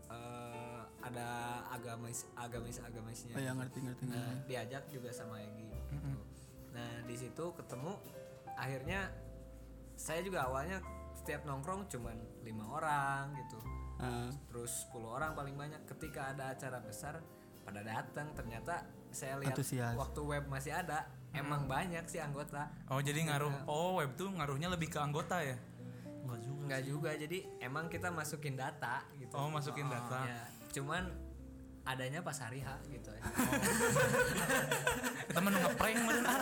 eh, 0.06 0.80
ada 1.02 1.26
agamis 1.70 2.22
agamis 2.36 2.78
agamisnya 2.78 3.34
Oh, 3.34 3.42
ya 3.42 3.50
ngerti 3.50 3.82
ngerti. 3.82 4.02
ngerti. 4.06 4.14
Nah, 4.14 4.46
diajak 4.46 4.84
juga 4.86 5.10
sama 5.10 5.42
Egi 5.42 5.66
gitu. 5.66 6.22
nah 6.70 6.90
di 7.02 7.16
situ 7.16 7.44
ketemu 7.52 7.92
akhirnya 8.54 9.10
saya 9.92 10.22
juga 10.22 10.46
awalnya 10.46 10.78
setiap 11.12 11.42
nongkrong 11.42 11.90
cuman 11.90 12.14
lima 12.40 12.62
orang 12.70 13.34
gitu 13.36 13.58
Ah, 14.02 14.28
terus 14.50 14.90
10 14.90 15.06
orang 15.06 15.30
paling 15.38 15.54
banyak. 15.54 15.78
Ketika 15.86 16.34
ada 16.34 16.50
acara 16.50 16.82
besar 16.82 17.22
pada 17.62 17.80
datang. 17.86 18.34
Ternyata 18.34 18.82
saya 19.14 19.38
lihat 19.38 19.54
Antusias. 19.54 19.94
waktu 19.94 20.20
web 20.26 20.44
masih 20.50 20.74
ada 20.74 21.06
emang 21.30 21.70
banyak 21.70 22.02
sih 22.10 22.18
anggota. 22.18 22.66
Oh 22.90 22.98
jadi 22.98 23.22
ngaruh. 23.30 23.70
Oh 23.70 24.02
web 24.02 24.18
tuh 24.18 24.28
ngaruhnya 24.34 24.68
lebih 24.68 24.90
ke 24.90 24.98
anggota 24.98 25.38
ya? 25.40 25.56
Enggak 26.26 26.40
juga. 26.42 26.62
nggak 26.66 26.82
juga. 26.82 27.10
Jadi 27.14 27.38
emang 27.62 27.86
kita 27.86 28.10
masukin 28.10 28.58
data 28.58 29.06
gitu. 29.16 29.32
Oh 29.38 29.48
masukin 29.48 29.86
data. 29.86 30.26
Ya 30.26 30.42
cuman 30.72 31.04
adanya 31.84 32.24
pas 32.24 32.38
hari 32.40 32.64
H 32.64 32.68
gitu 32.88 33.10
ya. 33.12 33.22
Kita 35.28 35.40
menu 35.42 35.58
ngeprank 35.60 35.96
meureun, 36.00 36.26
ah. 36.26 36.38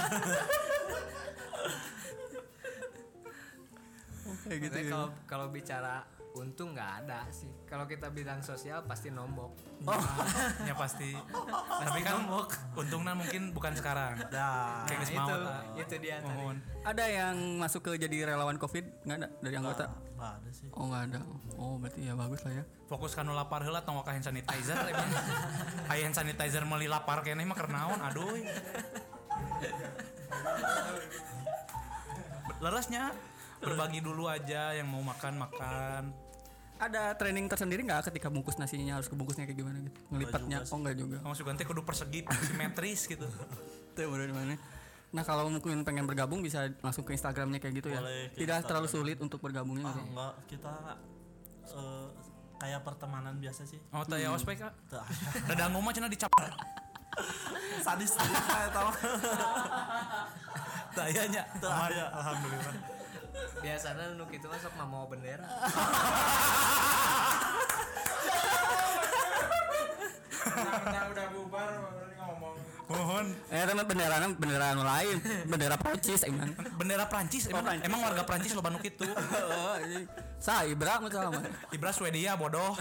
kayak 4.47 4.59
gitu 4.63 4.79
Makanya 4.79 4.87
ya. 4.87 4.93
kalau 4.93 5.09
kalau 5.27 5.47
bicara 5.51 5.95
untung 6.35 6.77
nggak 6.77 7.05
ada 7.05 7.27
sih. 7.35 7.51
Kalau 7.67 7.87
kita 7.91 8.11
bilang 8.11 8.43
sosial 8.43 8.87
pasti 8.87 9.11
nombok. 9.11 9.55
Ya 10.69 10.75
pasti. 10.77 11.17
Tapi 11.81 12.01
kan 12.05 12.29
untungnya 12.77 13.17
mungkin 13.17 13.51
bukan 13.51 13.73
sekarang. 13.75 14.21
Nah, 14.31 14.85
kayak 14.87 15.03
geus 15.03 15.13
itu 15.17 15.37
itu 15.81 15.95
dia 15.99 16.21
tadi. 16.21 16.37
Mohon. 16.37 16.57
Ada 16.85 17.05
yang 17.09 17.37
masuk 17.59 17.81
ke 17.89 17.97
jadi 17.99 18.35
relawan 18.35 18.61
Covid? 18.61 18.85
Nggak 19.09 19.17
ada? 19.25 19.29
Dari 19.41 19.57
anggota? 19.57 19.87
nggak 20.21 20.37
ada 20.37 20.51
sih. 20.53 20.69
Oh 20.77 20.85
nggak 20.93 21.03
ada. 21.11 21.21
Oh 21.57 21.81
berarti 21.81 22.05
ya 22.05 22.13
bagus 22.13 22.45
lah 22.45 22.53
ya. 22.61 22.65
fokus 22.93 23.17
kan 23.17 23.25
lapar 23.33 23.65
heula 23.65 23.81
tong 23.81 23.97
hand 24.05 24.21
sanitizer. 24.21 24.77
Emang 24.77 25.09
aya 25.91 26.05
hand 26.05 26.13
sanitizer 26.13 26.69
meuli 26.69 26.93
lapar 26.93 27.25
keneh 27.25 27.49
mah 27.49 27.57
keur 27.57 27.73
naon 27.73 27.97
aduh. 28.05 28.37
Lerasnya 32.61 33.17
berbagi 33.61 34.01
dulu 34.01 34.25
aja 34.27 34.73
yang 34.73 34.89
mau 34.89 35.05
makan 35.05 35.37
makan 35.37 36.03
Ada 36.81 37.13
training 37.13 37.45
tersendiri 37.45 37.85
nggak 37.85 38.09
ketika 38.09 38.33
bungkus 38.33 38.57
nasinya 38.57 38.97
harus 38.97 39.05
kebungkusnya 39.05 39.45
kayak 39.45 39.59
gimana 39.61 39.85
gitu? 39.85 40.01
Ngelipatnya? 40.17 40.65
Oh 40.73 40.81
nggak 40.81 40.97
juga. 40.97 41.21
kamu 41.21 41.35
suka 41.37 41.49
nanti 41.53 41.65
kudu 41.69 41.85
persegi 41.85 42.25
simetris 42.25 43.05
gitu 43.05 43.29
Itu 43.93 44.01
udah 44.09 44.25
di 44.25 44.33
mana? 44.33 44.57
Nah 45.13 45.23
kalau 45.27 45.53
mungkin 45.53 45.85
pengen 45.85 46.09
bergabung 46.09 46.41
bisa 46.41 46.73
langsung 46.81 47.05
ke 47.05 47.13
Instagramnya 47.13 47.61
kayak 47.61 47.85
gitu 47.85 47.89
ya. 47.93 48.01
Boleh 48.01 48.33
ke 48.33 48.41
Tidak 48.41 48.65
terlalu 48.65 48.89
sulit 48.89 49.21
untuk 49.21 49.45
bergabungnya. 49.45 49.85
Ah, 49.85 49.93
gitu. 49.93 50.03
enggak, 50.09 50.33
kita 50.49 50.75
eh, 51.69 52.07
kayak 52.61 52.81
pertemanan 52.81 53.35
biasa 53.37 53.69
sih. 53.69 53.81
oh 53.93 54.05
teh 54.05 54.17
ya 54.21 54.33
ospek 54.33 54.57
kak 54.61 54.73
Teu 54.89 55.01
aya. 55.01 55.13
dadang 55.53 55.77
mah 55.77 55.93
cenah 55.93 56.09
dicap 56.09 56.33
Sadis 57.85 58.13
sadis 58.17 58.45
kayak 58.49 58.71
tahu. 58.73 58.91
aya, 61.91 62.05
alhamdulillah. 62.09 63.00
Biasanya 63.61 64.15
nu 64.17 64.25
gitu 64.29 64.47
masuk 64.47 64.73
mau 64.79 65.05
bendera 65.07 65.47
udah 71.11 71.27
bubar 71.35 71.69
ngomong 72.21 72.55
mohon 72.91 73.27
Eh 73.51 73.63
teman 73.67 73.87
bendera 73.87 74.19
bendera 74.35 74.75
anu 74.75 74.83
lain, 74.83 75.17
bendera 75.47 75.77
Prancis 75.79 76.27
emang. 76.27 76.51
bendera 76.75 77.07
Prancis 77.07 77.47
emang, 77.47 77.63
Prancis. 77.63 77.87
emang 77.87 78.01
warga 78.03 78.23
Prancis 78.27 78.53
lo 78.55 78.63
banuk 78.63 78.83
itu 78.83 79.07
Oh, 79.07 79.77
ini. 79.79 80.07
Saya 80.43 80.67
Ibra 80.67 80.99
macam 80.99 81.21
apa? 81.31 81.41
Ibra 81.71 81.91
Swedia 81.95 82.35
bodoh 82.35 82.75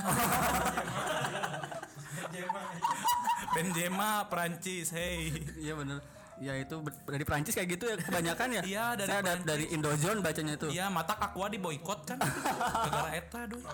Benzema 3.53 4.25
Prancis 4.29 4.89
hey 4.89 5.29
Iya 5.57 5.77
bener. 5.77 5.99
Ya 6.39 6.55
itu 6.55 6.75
dari 7.03 7.23
Prancis 7.27 7.51
kayak 7.51 7.69
gitu 7.75 7.83
ya 7.91 7.95
kebanyakan 7.99 8.47
ya. 8.55 8.61
Iya, 8.71 8.85
dari 8.95 9.09
Saya 9.11 9.21
Prancis. 9.23 9.45
dari 9.45 9.65
Indozone 9.75 10.19
bacanya 10.23 10.53
itu. 10.55 10.67
Iya 10.71 10.85
mata 10.87 11.13
aqua 11.19 11.51
di 11.51 11.59
boykot 11.59 11.99
kan 12.07 12.17
negara 12.87 13.09
eta 13.11 13.37
aduh 13.43 13.59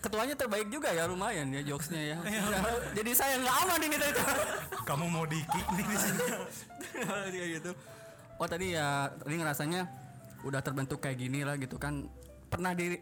ketuanya 0.00 0.32
terbaik 0.32 0.72
juga 0.72 0.88
ya 0.96 1.04
lumayan 1.04 1.50
ya 1.52 1.60
jokesnya 1.60 2.00
ya. 2.00 2.18
Iya. 2.24 2.58
Jadi 2.96 3.10
saya 3.12 3.36
nggak 3.36 3.56
aman 3.64 3.80
ini 3.84 3.96
tadi. 4.00 4.20
kamu 4.84 5.04
mau 5.12 5.24
di 5.28 5.40
kick 5.44 5.66
nih 5.76 5.84
di 5.84 5.96
sini 5.98 6.24
kayak 7.04 7.48
gitu. 7.60 7.70
Oh 8.40 8.46
tadi 8.48 8.72
ya 8.76 9.12
tadi 9.12 9.34
ngerasanya 9.40 9.82
udah 10.44 10.60
terbentuk 10.64 11.00
kayak 11.04 11.20
gini 11.20 11.44
lah 11.44 11.56
gitu 11.60 11.76
kan. 11.76 12.08
Pernah 12.48 12.72
di 12.72 12.96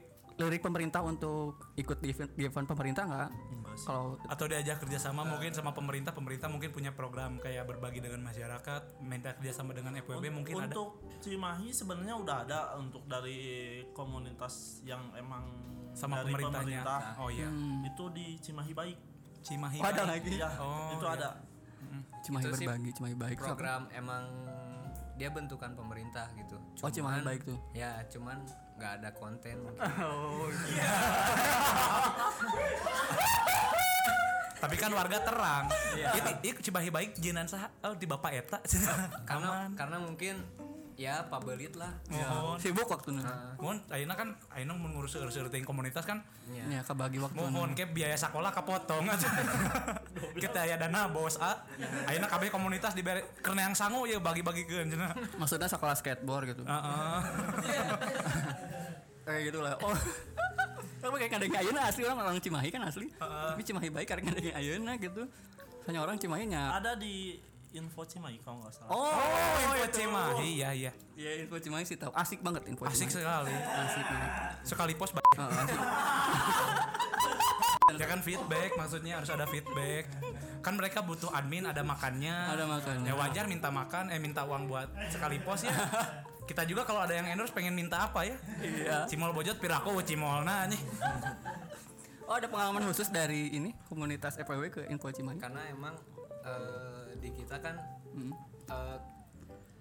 lirik 0.44 0.60
pemerintah 0.60 1.00
untuk 1.00 1.72
ikut 1.74 1.98
di 1.98 2.08
event, 2.08 2.30
di 2.32 2.42
event 2.42 2.64
pemerintah 2.64 3.04
nggak? 3.04 3.30
Kalau 3.78 4.20
atau 4.22 4.44
diajak 4.44 4.78
kerjasama 4.78 5.24
mungkin 5.24 5.48
sama 5.50 5.72
pemerintah 5.72 6.12
pemerintah 6.12 6.44
mungkin 6.46 6.68
punya 6.70 6.92
program 6.92 7.40
kayak 7.40 7.64
berbagi 7.64 7.98
dengan 7.98 8.20
masyarakat 8.20 9.00
minta 9.00 9.32
kerjasama 9.32 9.72
dengan 9.72 9.96
FWB 9.96 10.28
mungkin 10.28 10.54
ada 10.60 10.68
untuk 10.68 11.00
Cimahi 11.18 11.72
sebenarnya 11.72 12.14
udah 12.14 12.36
ada 12.44 12.60
untuk 12.76 13.08
dari 13.08 13.40
komunitas 13.90 14.84
yang 14.84 15.08
emang 15.14 15.48
sama 15.92 16.20
dari 16.20 16.36
pemerintahnya 16.36 16.84
pemerintah. 16.84 17.00
oh 17.16 17.30
iya 17.32 17.48
Itu 17.82 18.04
di 18.10 18.36
Cimahi 18.38 18.72
baik. 18.72 18.98
Cimahi 19.42 19.78
Oh, 19.78 19.88
ada 19.88 20.02
Baik. 20.04 20.22
lagi? 20.22 20.30
Ya, 20.36 20.50
Oh, 20.54 20.92
itu 20.92 21.02
iya. 21.02 21.16
ada. 21.16 21.30
Cimahi 22.22 22.44
Itu 22.44 22.54
berbagi, 22.54 22.90
Cimahi 22.92 23.14
baik. 23.18 23.36
program 23.36 23.82
emang 23.90 24.24
dia 25.22 25.30
bentukan 25.30 25.70
pemerintah 25.78 26.26
gitu. 26.34 26.58
Oh 26.82 26.90
Cimahi 26.90 27.22
Cuman- 27.22 27.30
baik 27.30 27.46
tuh. 27.46 27.54
ya 27.70 28.02
cuman 28.10 28.42
nggak 28.74 28.92
ada 28.98 29.14
konten 29.14 29.54
mungkin. 29.62 29.86
tapi 34.66 34.74
kan 34.74 34.90
warga 34.90 35.22
terang. 35.22 35.70
Iya. 35.94 36.10
Iya 36.42 36.58
Cimahi 36.58 36.90
baik 36.90 37.22
jinan 37.22 37.46
sah 37.46 37.70
oh 37.86 37.94
di 37.94 38.10
bapak 38.10 38.34
eta. 38.34 38.58
Karena 39.22 39.70
karena 39.78 40.02
mungkin 40.02 40.42
ya 40.96 41.24
pabelit 41.26 41.72
lah 41.74 41.90
mohon 42.08 42.60
Sibuk 42.60 42.86
waktunya. 42.86 43.24
mohon 43.56 43.80
ayeuna 43.88 44.14
kan 44.14 44.28
ayeuna 44.52 44.76
mun 44.76 44.92
ngurus 44.94 45.16
ngurus 45.16 45.40
penting 45.48 45.64
komunitas 45.64 46.04
kan 46.04 46.20
ya. 46.52 46.64
Ya 46.68 46.80
kebagi 46.84 47.18
waktu. 47.18 47.38
mohon 47.38 47.72
ke 47.72 47.88
biaya 47.88 48.14
sekolah 48.14 48.52
kapotong 48.52 49.08
kita 50.42 50.68
aya 50.68 50.76
dana 50.76 51.08
bos 51.08 51.40
a 51.40 51.64
ayeuna 52.06 52.28
kabeh 52.28 52.52
komunitas 52.52 52.92
dibere 52.92 53.24
karena 53.40 53.70
yang 53.70 53.74
sangu 53.74 54.04
ya 54.04 54.20
bagi-bagikeun 54.20 54.92
cenah 54.92 55.12
Maksudnya 55.40 55.68
sekolah 55.68 55.94
skateboard 55.96 56.54
gitu. 56.54 56.62
Heeh. 56.62 57.20
Kayak 59.26 59.40
gitu 59.54 59.58
lah. 59.62 59.78
Oh. 59.78 59.94
Tapi 61.02 61.14
kayak 61.18 61.30
kadang 61.38 61.50
ayeuna 61.54 61.80
asli 61.86 62.02
orang 62.06 62.18
orang 62.26 62.38
Cimahi 62.42 62.68
kan 62.74 62.82
asli. 62.86 63.06
Tapi 63.18 63.62
Cimahi 63.62 63.90
baik 63.90 64.06
karena 64.10 64.22
kadang 64.34 64.54
ayeuna 64.54 64.92
gitu. 64.98 65.22
Hanya 65.86 65.98
orang 66.02 66.18
Cimahi 66.18 66.46
nya. 66.50 66.74
Ada 66.78 66.98
di 66.98 67.38
info 67.72 68.00
Cimahi 68.02 68.36
kalau 68.38 68.60
nggak 68.60 68.72
salah. 68.72 68.88
Oh, 68.88 69.08
oh 69.08 69.56
info 69.58 69.86
Cimahi 69.90 70.48
iya 70.52 70.70
iya 70.70 70.92
Iya 71.12 71.30
info 71.40 71.56
Cimahi 71.56 71.82
sih 71.82 71.96
tahu. 71.96 72.12
Asik 72.12 72.40
banget 72.40 72.64
info 72.66 72.84
asik 72.84 73.06
Cimahi. 73.06 73.16
sekali 73.18 73.54
Asik 73.56 74.04
banget. 74.04 74.30
sekali 74.62 74.92
pos 74.94 75.10
ba- 75.10 75.24
Heeh, 75.32 75.58
asik. 75.58 75.80
ya 77.92 78.06
kan 78.08 78.20
feedback 78.20 78.72
maksudnya 78.74 79.14
harus 79.14 79.28
ada 79.28 79.44
feedback 79.44 80.08
kan 80.58 80.74
mereka 80.74 81.00
butuh 81.00 81.28
admin 81.30 81.62
ada 81.62 81.80
makannya 81.82 82.32
Ada 82.48 82.64
makannya. 82.66 83.04
ya 83.04 83.14
wajar 83.14 83.44
minta 83.44 83.68
makan 83.68 84.08
eh 84.08 84.16
minta 84.16 84.42
uang 84.42 84.64
buat 84.64 84.88
sekali 85.06 85.36
pos 85.38 85.62
ya 85.62 85.76
kita 86.48 86.64
juga 86.64 86.82
kalau 86.82 87.00
ada 87.00 87.12
yang 87.12 87.28
endorse 87.28 87.52
pengen 87.52 87.72
minta 87.72 88.00
apa 88.02 88.24
ya 88.24 88.36
Iya. 88.58 89.04
cimol 89.06 89.30
bojot 89.30 89.56
piraku 89.56 89.92
cimol 90.02 90.40
nah 90.42 90.64
nih 90.64 90.80
Oh 92.22 92.34
ada 92.34 92.46
pengalaman 92.46 92.86
khusus 92.86 93.08
dari 93.08 93.52
ini 93.52 93.76
komunitas 93.84 94.40
FWW 94.40 94.64
ke 94.72 94.82
info 94.88 95.10
Cimahi. 95.10 95.36
karena 95.36 95.68
emang 95.68 95.92
eh, 96.40 96.91
di 97.22 97.30
kita 97.32 97.56
kan 97.56 97.78
Hmm. 98.10 98.34
eh, 98.66 98.98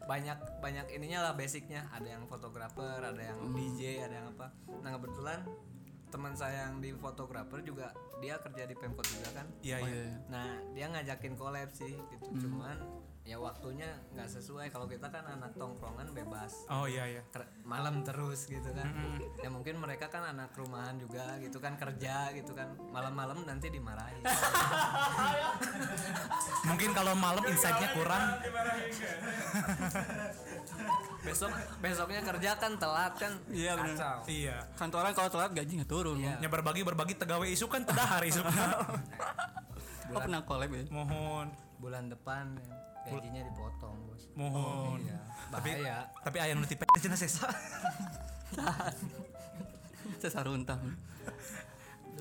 banyak 0.01 0.37
banyak 0.59 0.85
ininya 0.91 1.19
lah 1.21 1.33
basicnya 1.33 1.85
ada 1.89 2.05
yang 2.07 2.23
fotografer 2.25 3.01
ada 3.01 3.21
yang 3.23 3.39
Hmm. 3.41 3.53
DJ 3.53 4.01
ada 4.01 4.15
yang 4.15 4.27
apa 4.29 4.47
nah 4.79 4.93
kebetulan 4.93 5.39
teman 6.07 6.33
saya 6.33 6.67
yang 6.67 6.77
di 6.77 6.91
fotografer 6.93 7.59
juga 7.61 7.91
dia 8.19 8.35
kerja 8.37 8.63
di 8.63 8.75
pemkot 8.75 9.07
juga 9.09 9.29
kan 9.33 9.47
iya 9.61 9.77
Oh 9.77 9.87
iya 9.87 10.03
iya. 10.05 10.17
nah 10.27 10.45
dia 10.71 10.85
ngajakin 10.87 11.33
collab 11.33 11.69
sih 11.71 11.95
gitu 11.95 12.27
Hmm. 12.27 12.39
cuman 12.39 12.77
ya 13.21 13.37
waktunya 13.37 13.85
nggak 14.11 14.25
sesuai 14.27 14.67
kalau 14.67 14.85
kita 14.85 15.05
kan 15.05 15.21
anak 15.23 15.53
tongkrongan 15.53 16.09
bebas 16.09 16.65
Oh 16.67 16.83
iya 16.83 17.05
iya. 17.07 17.21
Ker- 17.29 17.45
malam 17.61 18.01
terus 18.01 18.45
gitu 18.45 18.65
kan 18.71 18.89
ya 19.37 19.47
mungkin 19.47 19.77
mereka 19.77 20.09
kan 20.09 20.25
anak 20.27 20.49
rumahan 20.51 20.97
juga 20.97 21.37
gitu 21.37 21.57
kan 21.57 21.77
kerja 21.77 22.33
gitu 22.33 22.51
kan 22.51 22.73
malam-malam 22.87 23.45
nanti 23.45 23.69
dimarahin 23.69 24.25
Mungkin 26.63 26.89
kalau 26.91 27.13
malam 27.15 27.41
insight-nya 27.43 27.89
kurang. 27.91 28.21
besok 31.21 31.53
besoknya 31.77 32.21
kerja 32.23 32.57
kan 32.57 32.73
telat 32.75 33.13
kan 33.15 33.33
Iya, 33.47 33.77
kacau 33.77 34.25
Iya. 34.25 34.57
Kantoran 34.73 35.13
kalau 35.13 35.29
telat 35.29 35.51
gajinya 35.51 35.85
turun. 35.85 36.17
Iya. 36.17 36.37
Nya 36.37 36.49
berbagi 36.49 36.81
berbagi 36.81 37.13
tegawe 37.15 37.45
isu 37.45 37.65
kan 37.67 37.85
tedahar 37.85 38.21
isu. 38.23 38.41
Oh 40.11 40.19
pernah 40.19 40.43
collab 40.43 40.67
ya? 40.67 40.83
mohon, 40.91 41.47
bulan 41.79 42.11
depan 42.11 42.59
ya, 42.59 42.67
gajinya 43.09 43.41
dipotong 43.49 43.97
bos 44.05 44.23
mohon. 44.37 45.01
iya 45.01 45.17
Tapi 45.49 45.69
bahaya 45.73 45.97
tapi 46.21 46.37
aya 46.37 46.53
nu 46.55 46.63
tipe 46.69 46.85
cenah 47.01 47.19
sesa. 47.19 47.49
Saya 50.21 50.31
saruntah. 50.31 50.77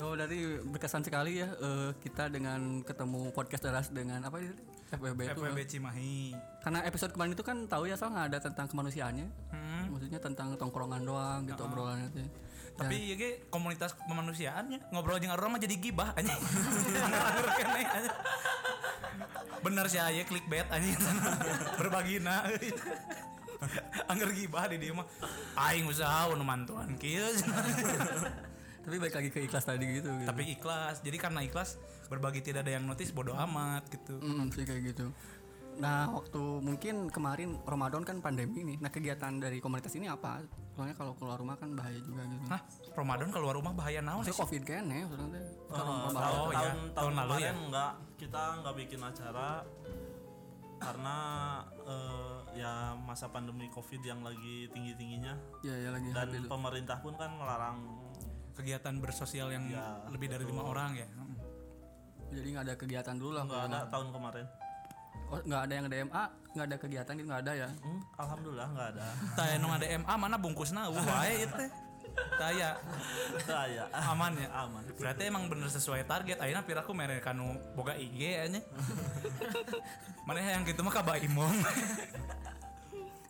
Oh 0.01 0.17
dari 0.17 0.57
berkesan 0.65 1.05
sekali 1.05 1.37
ya 1.37 1.53
eh, 1.53 1.93
kita 2.01 2.33
dengan 2.33 2.81
ketemu 2.81 3.29
podcast 3.29 3.61
deras 3.61 3.87
dengan 3.93 4.25
apa 4.25 4.41
itu 4.41 4.57
FWB 4.91 5.19
itu. 5.23 5.39
FWB 5.39 5.59
Cimahi. 5.69 6.35
Karena 6.59 6.79
episode 6.83 7.15
kemarin 7.15 7.31
itu 7.37 7.45
kan 7.45 7.63
tahu 7.69 7.87
ya 7.87 7.95
soal 7.95 8.11
nggak 8.11 8.27
ada 8.33 8.39
tentang 8.43 8.67
kemanusiaannya. 8.67 9.27
Hmm. 9.53 9.85
Maksudnya 9.93 10.19
tentang 10.19 10.57
tongkrongan 10.59 11.05
doang 11.05 11.47
gitu 11.47 11.61
obrolannya 11.63 12.09
tuh. 12.11 12.27
Tapi 12.77 12.95
ya 13.13 13.15
ge 13.19 13.29
komunitas 13.51 13.93
kemanusiaannya 13.93 14.91
ngobrol 14.91 15.21
jeung 15.21 15.33
orang 15.33 15.57
mah 15.57 15.61
jadi 15.61 15.75
gibah 15.77 16.15
anjing. 16.17 16.41
Anger 17.03 17.47
kene. 17.59 17.83
Bener 19.61 19.85
sih 19.91 20.01
aya 20.01 20.23
clickbait 20.25 20.67
anjing. 20.71 20.97
Berbagina. 21.79 22.47
Anger 24.09 24.29
gibah 24.33 24.65
di 24.71 24.81
dia 24.81 24.93
mah. 24.95 25.05
Aing 25.53 25.85
usaha 25.85 26.31
nu 26.33 26.45
mantuan 26.45 26.97
kieu. 26.97 27.25
Tapi 28.81 28.97
balik 28.97 29.13
lagi 29.13 29.29
ke 29.29 29.45
ikhlas 29.45 29.69
tadi 29.69 29.85
gitu. 29.85 30.09
gitu. 30.09 30.25
Tapi 30.25 30.57
ikhlas. 30.57 31.05
Jadi 31.05 31.17
karena 31.21 31.45
ikhlas 31.45 31.77
berbagi 32.09 32.41
tidak 32.41 32.65
ada 32.65 32.81
yang 32.81 32.89
notice 32.89 33.13
bodoh 33.13 33.37
amat 33.37 33.85
gitu. 33.93 34.17
Mm, 34.17 34.49
sih 34.49 34.65
kayak 34.65 34.81
gitu. 34.89 35.13
Nah 35.77 36.09
waktu 36.09 36.41
mungkin 36.65 37.13
kemarin 37.13 37.61
Ramadan 37.61 38.01
kan 38.01 38.17
pandemi 38.25 38.65
nih. 38.65 38.77
Nah 38.81 38.89
kegiatan 38.89 39.37
dari 39.37 39.61
komunitas 39.61 39.93
ini 39.93 40.09
apa? 40.09 40.41
Soalnya 40.71 40.95
kalau 40.95 41.13
keluar 41.13 41.35
rumah 41.35 41.55
kan 41.55 41.75
bahaya 41.75 41.99
juga 41.99 42.23
gitu. 42.23 42.47
Hah, 42.47 42.61
Ramadan 42.93 43.27
keluar 43.29 43.53
rumah 43.53 43.71
bahaya 43.71 43.99
naon 43.99 44.23
sih? 44.23 44.31
covid 44.31 44.63
kan 44.63 44.87
ya 44.87 45.03
tahun, 45.03 45.95
bahaya. 46.11 46.39
Oh, 46.39 46.49
iya. 46.49 46.59
tahun, 46.71 46.71
Tahun 46.71 46.93
tahun 46.95 47.13
lalu 47.13 47.33
ya? 47.37 47.51
enggak 47.53 47.91
kita 48.15 48.41
nggak 48.59 48.75
bikin 48.77 49.01
acara 49.01 49.49
karena 50.77 51.17
eh, 51.83 52.37
ya 52.57 52.73
masa 52.97 53.29
pandemi 53.29 53.69
covid 53.69 54.01
yang 54.01 54.21
lagi 54.21 54.65
tinggi 54.67 54.97
tingginya 54.97 55.33
Ya 55.61 55.77
ya 55.77 55.89
lagi 55.91 56.09
dan 56.09 56.27
pemerintah 56.47 56.97
pun 56.97 57.13
kan 57.13 57.29
melarang 57.31 57.77
Kegiatan 58.51 58.95
bersosial 58.97 59.47
yang 59.49 59.63
Ya, 59.67 60.03
lebih 60.07 60.27
dari 60.27 60.43
lima 60.43 60.61
orang 60.61 60.91
ya. 60.93 61.07
Jadi 62.31 62.47
nggak 62.47 62.63
ada 62.63 62.75
kegiatan 62.75 63.15
dulu 63.15 63.31
lah. 63.33 63.43
nggak 63.43 63.63
ada 63.67 63.79
tahun 63.87 64.07
kemarin 64.09 64.45
Oh, 65.31 65.39
nggak 65.39 65.61
ada 65.63 65.73
yang 65.73 65.85
DMA, 65.87 66.23
nggak 66.51 66.65
ada 66.67 66.75
kegiatan 66.75 67.13
itu 67.15 67.23
nggak 67.23 67.41
ada 67.47 67.53
ya. 67.55 67.69
Hmm, 67.71 68.01
alhamdulillah 68.19 68.67
nggak 68.67 68.87
ada 68.91 69.05
Taya 69.39 69.55
nu 69.55 69.67
ada 69.71 69.87
MA 69.87 70.13
mana 70.19 70.35
bungkusna 70.35 70.91
wah 70.91 70.99
wae 70.99 71.47
teh. 71.47 71.69
Taya 72.35 72.75
saya 73.39 73.87
aman 74.11 74.35
ya. 74.35 74.51
aman 74.51 74.83
Berarti 74.99 75.31
emang 75.31 75.47
bener 75.47 75.71
sesuai 75.71 76.03
target. 76.03 76.43
Ayeuna 76.43 76.59
piraku 76.59 76.91
mere 76.91 77.23
kanu 77.23 77.55
boga 77.71 77.95
IG 77.95 78.51
nya. 78.51 78.59
Mana 80.27 80.43
yang 80.43 80.67
gitu 80.67 80.83
mah 80.83 80.91
ka 80.91 80.99
Baimong. 80.99 81.55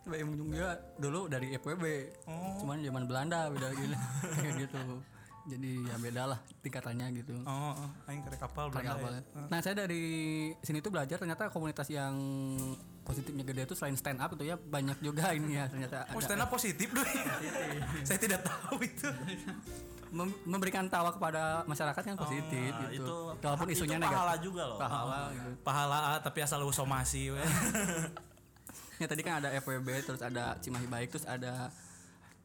Coba 0.02 0.14
yang 0.20 0.34
juga 0.34 0.74
dulu 0.98 1.30
dari 1.30 1.54
FWB, 1.54 1.84
Oh. 2.26 2.58
cuman 2.58 2.82
zaman 2.82 3.06
Belanda 3.06 3.46
beda 3.48 3.70
gitu, 3.78 3.94
kayak 4.42 4.54
gitu. 4.66 4.80
Jadi 5.42 5.82
ya 5.82 5.96
beda 5.96 6.22
lah 6.24 6.38
tingkatannya 6.60 7.06
gitu. 7.16 7.34
Oh, 7.42 7.74
oh, 7.74 7.88
aing 8.06 8.22
kerek 8.22 8.38
kapal 8.38 8.70
Belanda 8.70 8.94
apa 8.94 9.08
ya. 9.08 9.18
ya. 9.18 9.42
Nah 9.46 9.58
saya 9.58 9.74
dari 9.76 10.04
sini 10.58 10.78
tuh 10.78 10.88
belajar 10.88 11.18
ternyata 11.18 11.50
komunitas 11.50 11.88
yang 11.88 12.14
positifnya 13.02 13.42
gede 13.42 13.62
itu 13.64 13.74
selain 13.74 13.94
stand 13.94 14.18
up 14.18 14.30
itu 14.30 14.44
ya 14.44 14.54
banyak 14.54 14.94
juga 14.98 15.34
ini 15.34 15.58
ya 15.58 15.66
ternyata 15.66 16.06
Oh, 16.08 16.16
ada 16.16 16.24
stand 16.24 16.38
up 16.38 16.48
positif 16.48 16.88
doi. 16.88 17.10
Saya 18.02 18.18
tidak 18.18 18.40
tahu 18.42 18.78
itu. 18.80 19.10
mem- 20.12 20.38
memberikan 20.44 20.86
tawa 20.86 21.08
kepada 21.08 21.64
masyarakat 21.64 22.02
yang 22.04 22.18
positif 22.20 22.70
Nah, 22.70 22.86
gitu. 22.86 23.02
itu 23.02 23.16
Walaupun 23.42 23.66
itu 23.66 23.74
isunya 23.80 23.96
pahala 23.98 24.36
negatif. 24.36 24.44
juga 24.44 24.62
loh 24.68 24.78
Pahala 24.78 25.18
gitu. 25.32 25.50
Pahala 25.64 25.96
ah, 26.06 26.18
tapi 26.20 26.38
asal 26.38 26.60
somasi. 26.70 27.32
Ya 29.00 29.10
tadi 29.10 29.26
kan 29.26 29.42
ada 29.42 29.50
FWB 29.58 29.88
terus 30.06 30.22
ada 30.22 30.54
Cimahi 30.62 30.86
Baik 30.86 31.10
terus 31.10 31.26
ada 31.26 31.74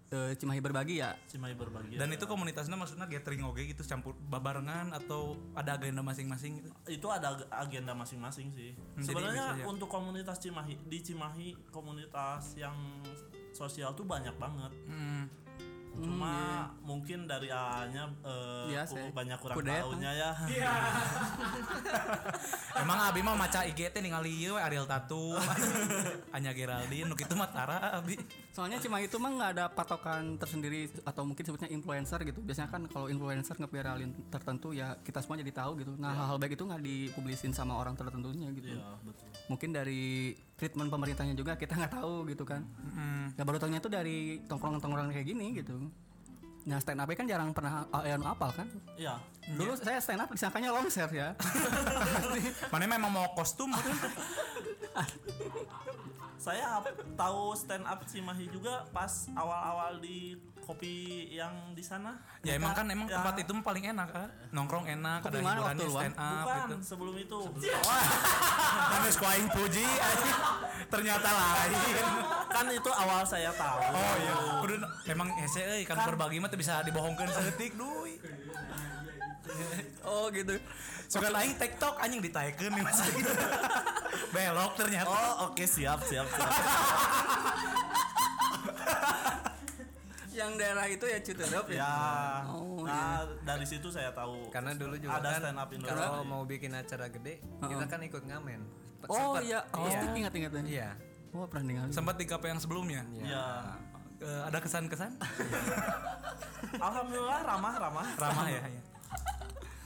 eh, 0.07 0.33
Cimahi 0.33 0.59
Berbagi 0.59 0.95
ya. 0.97 1.11
Cimahi 1.25 1.51
berbagi 1.53 1.95
Dan 1.95 2.07
itu 2.09 2.23
komunitasnya 2.23 2.73
maksudnya 2.73 3.05
gathering 3.05 3.43
oge 3.43 3.67
gitu 3.67 3.83
campur 3.83 4.15
babarengan 4.21 4.91
atau 4.91 5.35
ada 5.53 5.75
agenda 5.75 5.99
masing-masing 5.99 6.59
gitu. 6.59 6.69
itu 6.87 7.07
ada 7.07 7.33
ag- 7.33 7.49
agenda 7.59 7.91
masing-masing 7.91 8.47
sih. 8.49 8.71
Hmm, 8.93 9.03
Sebenarnya 9.03 9.45
ya. 9.53 9.65
untuk 9.65 9.87
komunitas 9.87 10.39
Cimahi 10.39 10.79
di 10.81 10.99
Cimahi 11.01 11.47
komunitas 11.69 12.55
yang 12.55 12.75
sosial 13.51 13.91
tuh 13.91 14.03
banyak 14.03 14.35
banget. 14.37 14.71
Hmm. 14.85 15.27
Cuma 15.97 16.35
mungkin 16.79 17.25
dari 17.25 17.49
A-nya 17.49 18.05
eh, 18.21 18.69
Iya, 18.69 18.85
ku- 18.85 18.95
saya- 18.95 19.09
banyak 19.11 19.37
kurang 19.41 19.57
kudet, 19.57 19.81
tahunya 19.81 20.11
ya. 20.13 20.31
Emang 22.77 22.99
abi 23.01 23.19
mah 23.19 23.33
maca 23.33 23.65
IG 23.65 23.89
teh 23.89 23.99
ningali 23.99 24.29
ieu 24.37 24.55
Ariel 24.55 24.85
Tatum. 24.85 25.41
Anya 26.35 26.53
Geraldine 26.53 27.03
nu 27.03 27.17
kitu 27.17 27.33
mah 27.33 27.49
tara 27.49 27.97
abi. 27.97 28.13
Soalnya 28.57 28.81
Cimahi 28.81 29.05
itu 29.05 29.21
mah 29.21 29.29
nggak 29.37 29.51
ada 29.53 29.65
patokan 29.69 30.33
tersendiri 30.41 30.89
atau 31.05 31.21
mungkin 31.21 31.45
sebutnya 31.45 31.69
influencer 31.69 32.17
gitu. 32.25 32.41
Biasanya 32.41 32.73
kan 32.73 32.89
kalau 32.89 33.05
influencer 33.05 33.53
ngeviralin 33.53 34.09
tertentu 34.33 34.73
ya 34.73 34.97
kita 35.05 35.21
semua 35.21 35.37
jadi 35.37 35.53
tahu 35.53 35.77
gitu. 35.85 35.93
Nah 35.93 36.17
hal-hal 36.17 36.41
baik 36.41 36.57
itu 36.57 36.65
nggak 36.65 36.81
dipublisin 36.81 37.53
sama 37.53 37.77
orang 37.77 37.93
tertentunya 37.93 38.49
gitu. 38.57 38.73
Iya, 38.73 38.97
betul. 39.05 39.29
Mungkin 39.53 39.69
dari 39.77 40.33
treatment 40.57 40.89
pemerintahnya 40.89 41.37
juga 41.37 41.53
kita 41.53 41.77
nggak 41.77 42.01
tahu 42.01 42.25
gitu 42.33 42.49
kan. 42.49 42.65
Hmm. 42.97 43.29
Ya 43.37 43.45
baru 43.45 43.61
tahunya 43.61 43.77
itu 43.77 43.93
dari 43.93 44.41
tongkrongan-tongkrongan 44.49 45.13
kayak 45.13 45.27
gini 45.29 45.61
gitu. 45.61 45.77
Nah 46.65 46.81
stand 46.81 46.97
up 46.97 47.13
kan 47.13 47.29
jarang 47.29 47.53
pernah 47.53 47.85
uh, 47.93 48.09
yang 48.09 48.25
apal 48.25 48.49
kan. 48.57 48.65
Iya. 48.97 49.21
Dulu 49.53 49.77
saya 49.77 50.01
stand 50.01 50.25
up 50.25 50.33
disangkanya 50.33 50.73
longser 50.73 51.05
ya. 51.13 51.37
Mana 52.73 52.89
memang 52.89 53.13
mau 53.13 53.29
kostum 53.37 53.69
Saya 56.47 56.79
tahu 57.19 57.51
stand 57.51 57.83
up 57.83 57.99
Cimahi 58.07 58.47
juga 58.47 58.87
pas 58.95 59.11
awal-awal 59.35 59.99
di 59.99 60.39
kopi 60.63 60.95
yang 61.27 61.51
di 61.75 61.83
sana. 61.83 62.15
Ya 62.39 62.55
emang 62.55 62.71
kan 62.71 62.87
emang 62.87 63.03
Ya. 63.07 63.19
tempat 63.19 63.35
itu 63.35 63.51
paling 63.59 63.83
enak 63.83 64.07
kan. 64.07 64.29
Nongkrong 64.55 64.87
enak, 64.87 65.19
Kopi 65.19 65.31
ada 65.33 65.43
mana 65.43 65.51
hiburannya 65.59 65.75
waktu 65.75 65.91
luang? 65.91 66.03
stand 66.07 66.15
up 66.15 66.31
Bukan 66.39 66.59
gitu. 66.63 66.75
sebelum 66.87 67.15
itu. 67.19 67.39
Terus 68.87 69.15
ku 69.15 69.25
aing 69.27 69.49
puji 69.51 69.85
ternyata 70.87 71.27
lain. 71.27 71.71
kan 72.47 72.65
itu 72.71 72.91
awal 72.95 73.21
saya 73.27 73.51
tahu. 73.51 73.79
Oh 73.83 74.13
iya, 74.17 74.33
kudu 74.63 74.75
emang 75.05 75.27
hese 75.35 75.61
euy 75.67 75.83
kan 75.83 75.99
berbagi 76.01 76.39
mah 76.39 76.47
bisa 76.49 76.79
dibohongkeun 76.81 77.27
saeutik 77.27 77.75
duy. 77.75 78.23
oh 80.09 80.27
gitu. 80.29 80.53
Suka 81.07 81.31
aing 81.31 81.55
TikTok 81.55 81.95
anjing 81.97 82.19
ditaekeun 82.19 82.71
nih 82.73 82.83
gitu. 82.85 83.31
Belok 84.35 84.71
ternyata. 84.75 85.07
Oh 85.07 85.33
oke 85.49 85.63
siap 85.63 86.03
siap 86.03 86.27
siap. 86.27 86.51
Yang 90.37 90.51
daerah 90.61 90.85
itu 90.85 91.05
ya 91.09 91.17
Citedop 91.17 91.65
ya. 91.73 91.81
ya. 91.81 91.93
Oh, 92.53 92.85
nah 92.85 93.25
dari 93.41 93.65
situ 93.65 93.89
saya 93.89 94.13
tahu. 94.13 94.53
karena 94.53 94.77
dulu 94.77 94.93
juga 94.95 95.17
ada 95.17 95.33
kan 95.33 95.41
stand 95.41 95.57
up 95.57 95.69
Indonesia. 95.73 95.97
kalau 95.97 96.21
mau 96.21 96.41
bikin 96.45 96.71
acara 96.77 97.09
gede 97.09 97.41
kita 97.41 97.85
kan 97.89 97.99
ikut 98.05 98.21
ngamen 98.21 98.61
Oh 99.07 99.33
sempet- 99.33 99.45
iya, 99.49 99.59
akustik 99.71 100.09
ingat 100.13 100.33
ingat 100.35 100.51
ya. 100.51 100.61
iya 100.67 100.89
Oh 101.35 101.45
pernah 101.45 101.65
dengar. 101.69 101.85
Sempat 101.93 102.15
di 102.17 102.25
KP 102.25 102.43
yang 102.49 102.57
sebelumnya. 102.57 103.01
Ya. 103.19 103.77
Eh, 104.17 104.41
ada 104.49 104.57
kesan-kesan? 104.57 105.13
Alhamdulillah 106.87 107.39
ramah 107.45 107.73
ramah. 107.77 108.07
Ramah 108.17 108.47
ya, 108.49 108.63
ya. 108.65 108.81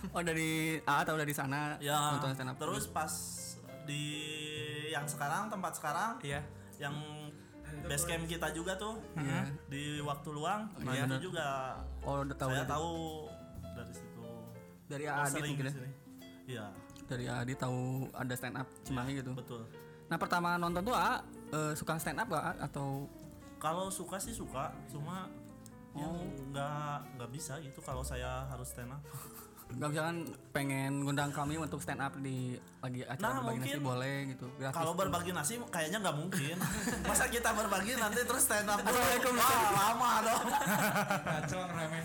Oh 0.09 0.19
dari 0.19 0.81
A 0.83 1.05
atau 1.05 1.13
dari 1.13 1.29
sana 1.29 1.77
Ya. 1.77 2.17
nonton 2.17 2.33
stand 2.33 2.49
up. 2.49 2.57
Terus 2.57 2.85
pas 2.85 3.13
di 3.83 4.03
yang 4.89 5.05
sekarang 5.05 5.47
tempat 5.47 5.73
sekarang 5.73 6.17
Iya. 6.19 6.41
yang 6.77 6.95
base 7.81 8.03
camp 8.03 8.25
kita 8.25 8.51
juga 8.51 8.75
tuh 8.75 8.99
di 9.67 10.01
waktu 10.01 10.29
luang 10.29 10.67
iya. 10.81 11.07
itu 11.07 11.31
juga 11.31 11.77
Oh 12.01 12.19
udah 12.19 12.35
tahu 12.35 12.49
saya 12.49 12.59
dari, 12.59 12.69
tahu 12.69 12.89
dari 13.71 13.93
situ. 13.93 14.25
dari 14.85 15.05
Oh, 15.07 15.15
Adi 15.17 15.39
mungkin 15.47 15.65
ya. 15.65 15.73
Iya, 16.43 16.65
Dari 17.07 17.25
Adi 17.25 17.53
tahu 17.55 17.79
ada 18.11 18.33
stand 18.33 18.57
up 18.57 18.67
Cimahi 18.83 19.11
gitu. 19.17 19.31
betul. 19.31 19.61
Nah 20.07 20.17
pertama 20.17 20.57
nonton 20.57 20.83
tuh 20.83 20.91
A 20.91 21.23
eh, 21.47 21.71
suka 21.73 21.95
stand 21.95 22.19
up 22.19 22.27
gak 22.27 22.43
A? 22.43 22.51
atau 22.65 23.07
Kalau 23.55 23.87
suka 23.87 24.17
sih 24.17 24.33
suka, 24.33 24.73
cuma 24.87 25.29
Oh. 25.91 26.23
nggak 26.51 27.19
nggak 27.19 27.29
bisa 27.31 27.59
gitu 27.59 27.79
kalau 27.83 28.03
saya 28.03 28.47
harus 28.47 28.71
stand 28.71 28.91
up. 28.91 29.03
nggak 29.71 29.87
misalkan 29.87 30.17
pengen 30.51 30.91
ngundang 31.07 31.31
kami 31.31 31.55
untuk 31.55 31.79
stand 31.79 32.03
up 32.03 32.11
di 32.19 32.59
lagi 32.83 33.07
acara 33.07 33.39
Nah, 33.39 33.39
berbagi 33.39 33.55
nasi 33.55 33.71
mungkin 33.71 33.79
boleh 33.87 34.15
gitu 34.35 34.47
gratis 34.59 34.75
Kalau 34.75 34.93
berbagi 34.99 35.31
nasi 35.31 35.53
kayaknya 35.71 35.97
nggak 36.03 36.17
mungkin. 36.19 36.55
Masa 37.09 37.25
kita 37.31 37.49
berbagi 37.55 37.91
nanti 37.95 38.19
terus 38.27 38.43
stand 38.43 38.67
up. 38.67 38.83
Assalamualaikum. 38.83 39.33
Wah, 39.39 39.71
lama 39.71 40.11
dong. 40.27 40.45
Kacau 41.39 41.61
remeh 41.71 42.03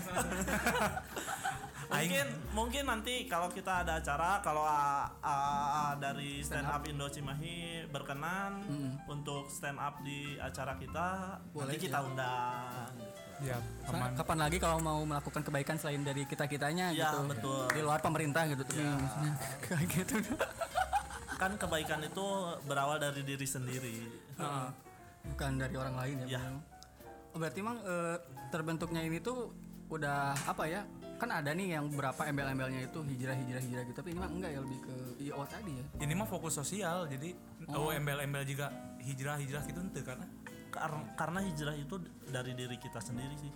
mungkin 1.87 2.27
mungkin 2.51 2.83
nanti 2.83 3.15
kalau 3.31 3.47
kita 3.47 3.87
ada 3.87 4.03
acara 4.03 4.43
kalau 4.43 4.63
ah, 4.67 5.95
dari 5.95 6.43
stand 6.43 6.67
up 6.67 6.83
Indo 6.83 7.07
Cimahi 7.07 7.87
berkenan 7.87 8.63
untuk 9.07 9.47
stand 9.47 9.79
up 9.79 10.03
di 10.03 10.35
acara 10.35 10.75
kita 10.75 11.39
Boleh 11.55 11.75
nanti 11.75 11.87
kita 11.87 11.99
undang. 12.03 12.91
Ya, 13.39 13.57
Soalnya 13.85 14.09
aman. 14.09 14.17
kapan 14.17 14.37
lagi 14.39 14.57
kalau 14.57 14.77
mau 14.79 14.99
melakukan 15.03 15.41
kebaikan 15.41 15.77
selain 15.77 16.01
dari 16.01 16.25
kita 16.25 16.49
kitanya 16.49 16.89
Iya, 16.89 17.13
gitu? 17.13 17.17
betul. 17.29 17.63
di 17.69 17.81
luar 17.81 18.01
pemerintah 18.01 18.49
gitu 18.49 18.65
maksudnya. 18.65 19.33
Kayak 19.63 19.85
gitu. 19.87 20.13
Kan 21.37 21.51
kebaikan 21.53 22.01
itu 22.01 22.25
berawal 22.65 22.97
dari 22.97 23.21
diri 23.21 23.45
sendiri. 23.45 23.95
bukan 25.27 25.59
dari 25.59 25.75
orang 25.75 25.95
lain 25.95 26.15
ya, 26.23 26.27
Iya. 26.29 26.39
benar. 26.41 26.63
Oh, 27.29 27.37
berarti 27.37 27.59
emang 27.59 27.77
eh, 27.83 28.17
terbentuknya 28.47 29.01
ini 29.03 29.19
tuh 29.19 29.51
udah 29.87 30.33
apa 30.47 30.63
ya? 30.65 30.81
Kan 31.17 31.29
ada 31.29 31.51
nih 31.51 31.75
yang 31.75 31.89
berapa 31.89 32.17
embel-embelnya 32.23 32.85
itu 32.85 32.99
hijrah 33.03 33.35
hijrah 33.35 33.59
hijrah 33.59 33.83
gitu. 33.83 33.97
Tapi 33.97 34.09
ini 34.11 34.19
mah 34.19 34.29
enggak 34.29 34.51
ya? 34.51 34.59
Lebih 34.61 34.79
ke 34.79 34.95
IO 35.19 35.43
tadi 35.45 35.71
ya? 35.73 35.85
Ini 35.99 36.13
mah 36.13 36.25
fokus 36.25 36.53
sosial, 36.55 37.05
jadi 37.05 37.35
oh, 37.69 37.91
embel-embel 37.91 38.45
juga 38.45 38.69
hijrah-hijrah 38.97 39.61
gitu 39.63 39.79
ente 39.79 40.01
karena 40.01 40.25
Kar- 40.77 41.09
karena 41.17 41.39
hijrah 41.43 41.75
itu 41.75 41.95
dari 42.29 42.53
diri 42.53 42.77
kita 42.77 43.01
sendiri 43.01 43.35
sih. 43.35 43.51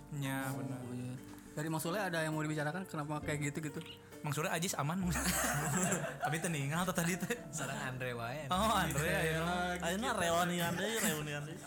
benar. 0.52 0.78
oh, 0.82 0.94
iya. 0.94 1.14
dari 1.52 1.68
Mas 1.68 1.82
Sule 1.84 2.00
ada 2.00 2.18
yang 2.24 2.32
mau 2.34 2.42
dibicarakan 2.42 2.82
kenapa 2.88 3.20
kayak 3.22 3.52
gitu 3.52 3.58
gitu 3.70 3.80
Mang 4.22 4.30
Ajis 4.54 4.78
aman. 4.78 5.02
Tapi 6.24 6.36
teningal 6.38 6.86
tuh 6.86 6.94
tadi 6.94 7.18
teh. 7.18 7.34
Sarang 7.50 7.74
Andre 7.90 8.14
wae. 8.14 8.46
Oh, 8.54 8.70
Andre 8.70 9.34
ya. 9.34 9.42
Akhirnya 9.82 10.10
reunian 10.14 10.72
deh, 10.78 10.94
reunian 11.02 11.42
deh. 11.42 11.58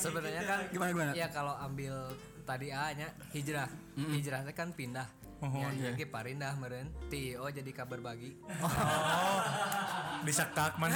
Sebenarnya 0.00 0.42
kan 0.48 0.58
gimana 0.72 0.88
gimana 0.96 1.10
ya 1.12 1.28
kalau 1.28 1.52
ambil 1.60 2.16
tadi 2.48 2.72
A 2.72 2.96
nya 2.96 3.12
hijrah. 3.36 3.68
Hijrah 3.92 4.40
teh 4.48 4.56
kan 4.56 4.72
pindah. 4.72 5.04
Oh, 5.42 5.50
ya, 5.50 5.74
iya. 5.74 5.90
jadi 5.90 6.06
parindah 6.06 6.54
meureun. 6.54 6.86
TIO 7.10 7.42
jadi 7.50 7.70
kabar 7.74 7.98
bagi. 7.98 8.30
Disekak 10.26 10.78
mana? 10.78 10.94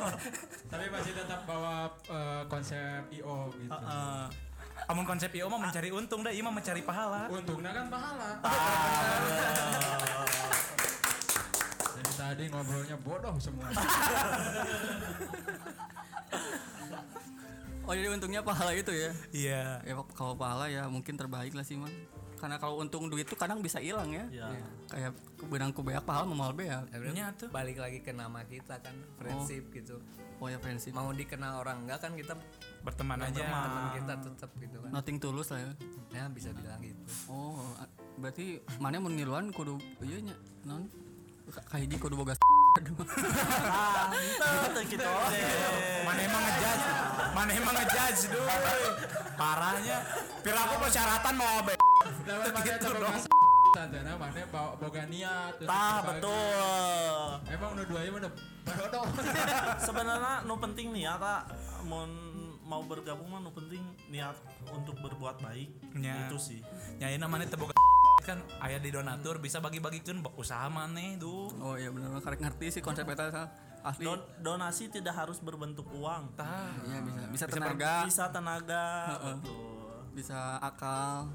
Tapi 0.72 0.88
masih 0.88 1.12
tetap 1.12 1.44
bawa 1.44 1.92
eh, 2.08 2.42
konsep 2.48 3.04
IO 3.12 3.52
gitu. 3.52 3.68
Heeh. 3.68 4.24
Amun 4.88 5.04
konsep 5.04 5.28
IO 5.36 5.52
mah 5.52 5.68
mencari 5.68 5.92
untung 5.92 6.24
dah, 6.24 6.32
ieu 6.32 6.40
mah 6.40 6.54
mencari 6.56 6.80
pahala. 6.80 7.28
Untungnya 7.28 7.76
kan 7.76 7.92
pahala. 7.92 8.40
Jadi 11.92 12.12
tadi 12.16 12.44
ngobrolnya 12.48 12.96
bodoh 13.04 13.36
semua. 13.36 13.68
oh 17.88 17.96
jadi 17.96 18.12
untungnya 18.12 18.44
pahala 18.44 18.76
itu 18.76 18.92
ya 18.92 19.10
Iya. 19.32 19.64
ya 19.80 19.92
kalau 20.12 20.36
pahala 20.36 20.68
ya 20.68 20.84
mungkin 20.92 21.16
terbaik 21.16 21.56
lah 21.56 21.64
sih 21.64 21.80
mang 21.80 21.88
karena 22.38 22.56
kalau 22.56 22.78
untung 22.78 23.06
duit 23.06 23.22
tuh 23.22 23.34
kadang 23.34 23.58
bisa 23.58 23.76
hilang 23.76 24.08
ya 24.08 24.24
Iya. 24.30 24.46
kayak 24.86 25.10
benang 25.44 25.70
kubeak 25.70 26.00
pahala 26.00 26.24
memal 26.24 26.50
beak 26.50 26.70
Nya 27.10 27.34
tuh. 27.34 27.48
Balik 27.48 27.76
lagi 27.76 27.98
ke 27.98 28.10
nama 28.10 28.40
kita 28.42 28.78
kan, 28.78 28.94
prinsip 29.16 29.68
gitu. 29.70 29.98
oh 30.36 30.46
ya 30.46 30.56
friendship 30.56 30.90
Mau 30.92 31.10
dikenal 31.10 31.58
orang 31.58 31.82
enggak 31.82 31.98
kan 32.00 32.14
kita 32.14 32.38
Berteman 32.80 33.18
aja. 33.20 33.42
teman 33.42 33.70
kita 33.92 34.12
tetap 34.22 34.50
gitu 34.56 34.76
kan. 34.78 34.90
nothing 34.90 35.18
tulus 35.18 35.50
lah 35.50 35.60
ya 35.60 35.72
Ya 36.08 36.24
bisa 36.28 36.50
bilang 36.52 36.78
gitu. 36.80 37.02
oh 37.26 37.58
berarti 38.16 38.58
mana 38.78 38.98
mau 38.98 39.06
niluan 39.08 39.50
kudu 39.50 39.78
iya 40.00 40.18
nya 40.20 40.34
non 40.64 40.86
kayak 41.66 41.98
kudu 41.98 42.14
boga 42.14 42.34
aduh 42.74 42.94
Ah, 43.68 44.12
itu 44.68 44.94
gitu. 44.94 45.02
Mana 46.04 46.20
emang 46.20 46.42
ngejudge? 46.44 46.84
Mana 47.32 47.50
emang 47.50 47.74
ngejudge 47.74 48.22
duh. 48.28 48.44
Parahnya. 49.34 49.98
Pira 50.44 50.60
aku 50.60 50.74
persyaratan 50.78 51.34
mau 51.34 51.58
be. 51.62 51.77
Lawan 52.28 52.52
mana 52.52 52.76
coba 52.76 52.98
mana 54.20 54.42
bawa 54.52 54.70
boga 54.76 55.02
niat. 55.08 55.54
Tah 55.64 55.98
betul. 56.04 57.24
Emang 57.48 57.72
nu 57.72 57.82
dua 57.88 58.00
mana 58.12 58.28
bodoh. 58.68 59.04
Sebenarnya 59.86 60.44
nu 60.44 60.54
penting 60.60 60.92
niat 60.92 61.16
tak 61.16 61.42
mau 61.88 62.04
mau 62.68 62.84
bergabung 62.84 63.32
mah 63.32 63.40
nu 63.40 63.48
penting 63.48 63.80
niat 64.12 64.36
untuk 64.68 65.00
berbuat 65.00 65.40
baik. 65.40 65.72
Nya. 65.96 66.28
Itu 66.28 66.36
sih. 66.36 66.60
Nyain 67.00 67.16
namanya 67.16 67.48
teboga 67.48 67.72
kan 68.28 68.44
ayah 68.68 68.76
di 68.76 68.92
donatur 68.92 69.40
bisa 69.40 69.56
bagi-bagikeun 69.64 70.20
usaha 70.36 70.68
maneh 70.68 71.16
duh. 71.16 71.48
oh 71.64 71.80
iya 71.80 71.88
benar 71.88 72.20
karek 72.20 72.44
ngerti 72.44 72.76
sih 72.76 72.82
konsep 72.84 73.08
eta 73.08 73.48
asli 73.80 74.04
Don- 74.04 74.20
donasi 74.44 74.92
tidak 74.92 75.16
harus 75.16 75.40
berbentuk 75.40 75.88
uang. 75.96 76.36
Tah. 76.36 76.76
iya 76.84 77.00
bisa 77.00 77.24
bisa 77.32 77.44
tenaga 77.48 77.92
Bisa 78.04 78.24
tenaga. 78.28 78.84
Betul. 79.16 79.36
bisa 80.12 80.40
akal 80.60 81.32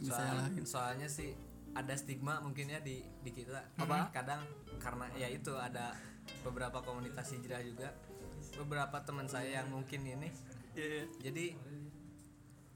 Soalnya, 0.00 0.62
soalnya 0.64 1.08
sih 1.08 1.34
ada 1.72 1.94
stigma 1.94 2.38
mungkin 2.38 2.66
ya 2.66 2.78
di 2.78 3.02
di 3.20 3.30
kita. 3.30 3.62
Apa? 3.76 4.10
Kadang 4.10 4.42
karena 4.78 5.06
ya 5.14 5.26
itu 5.26 5.52
ada 5.52 5.94
beberapa 6.40 6.80
komunitas 6.80 7.30
hijrah 7.30 7.60
juga. 7.60 7.90
Beberapa 8.54 9.02
teman 9.02 9.26
saya 9.26 9.58
yang 9.58 9.68
mungkin 9.68 10.02
ini. 10.02 10.30
Iya. 10.72 11.10
jadi 11.20 11.58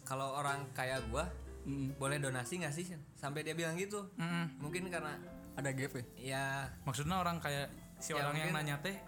kalau 0.03 0.35
orang 0.35 0.67
kayak 0.73 1.07
gua 1.09 1.31
Mm. 1.63 1.95
boleh 1.95 2.19
donasi 2.19 2.59
nggak 2.59 2.75
sih 2.75 2.91
sampai 3.15 3.47
dia 3.47 3.55
bilang 3.55 3.79
gitu. 3.79 4.11
Mm-mm. 4.19 4.59
mungkin 4.59 4.91
karena 4.91 5.15
ada 5.55 5.71
gap 5.71 5.95
ya? 5.95 6.03
Ya 6.19 6.47
Maksudnya 6.83 7.23
orang 7.23 7.39
kayak 7.39 7.71
si 8.03 8.11
Ya, 8.11 8.19
orang 8.19 8.35
yang 8.35 8.51
mungkin- 8.51 8.75
nanya 8.75 8.83
teh 8.83 8.99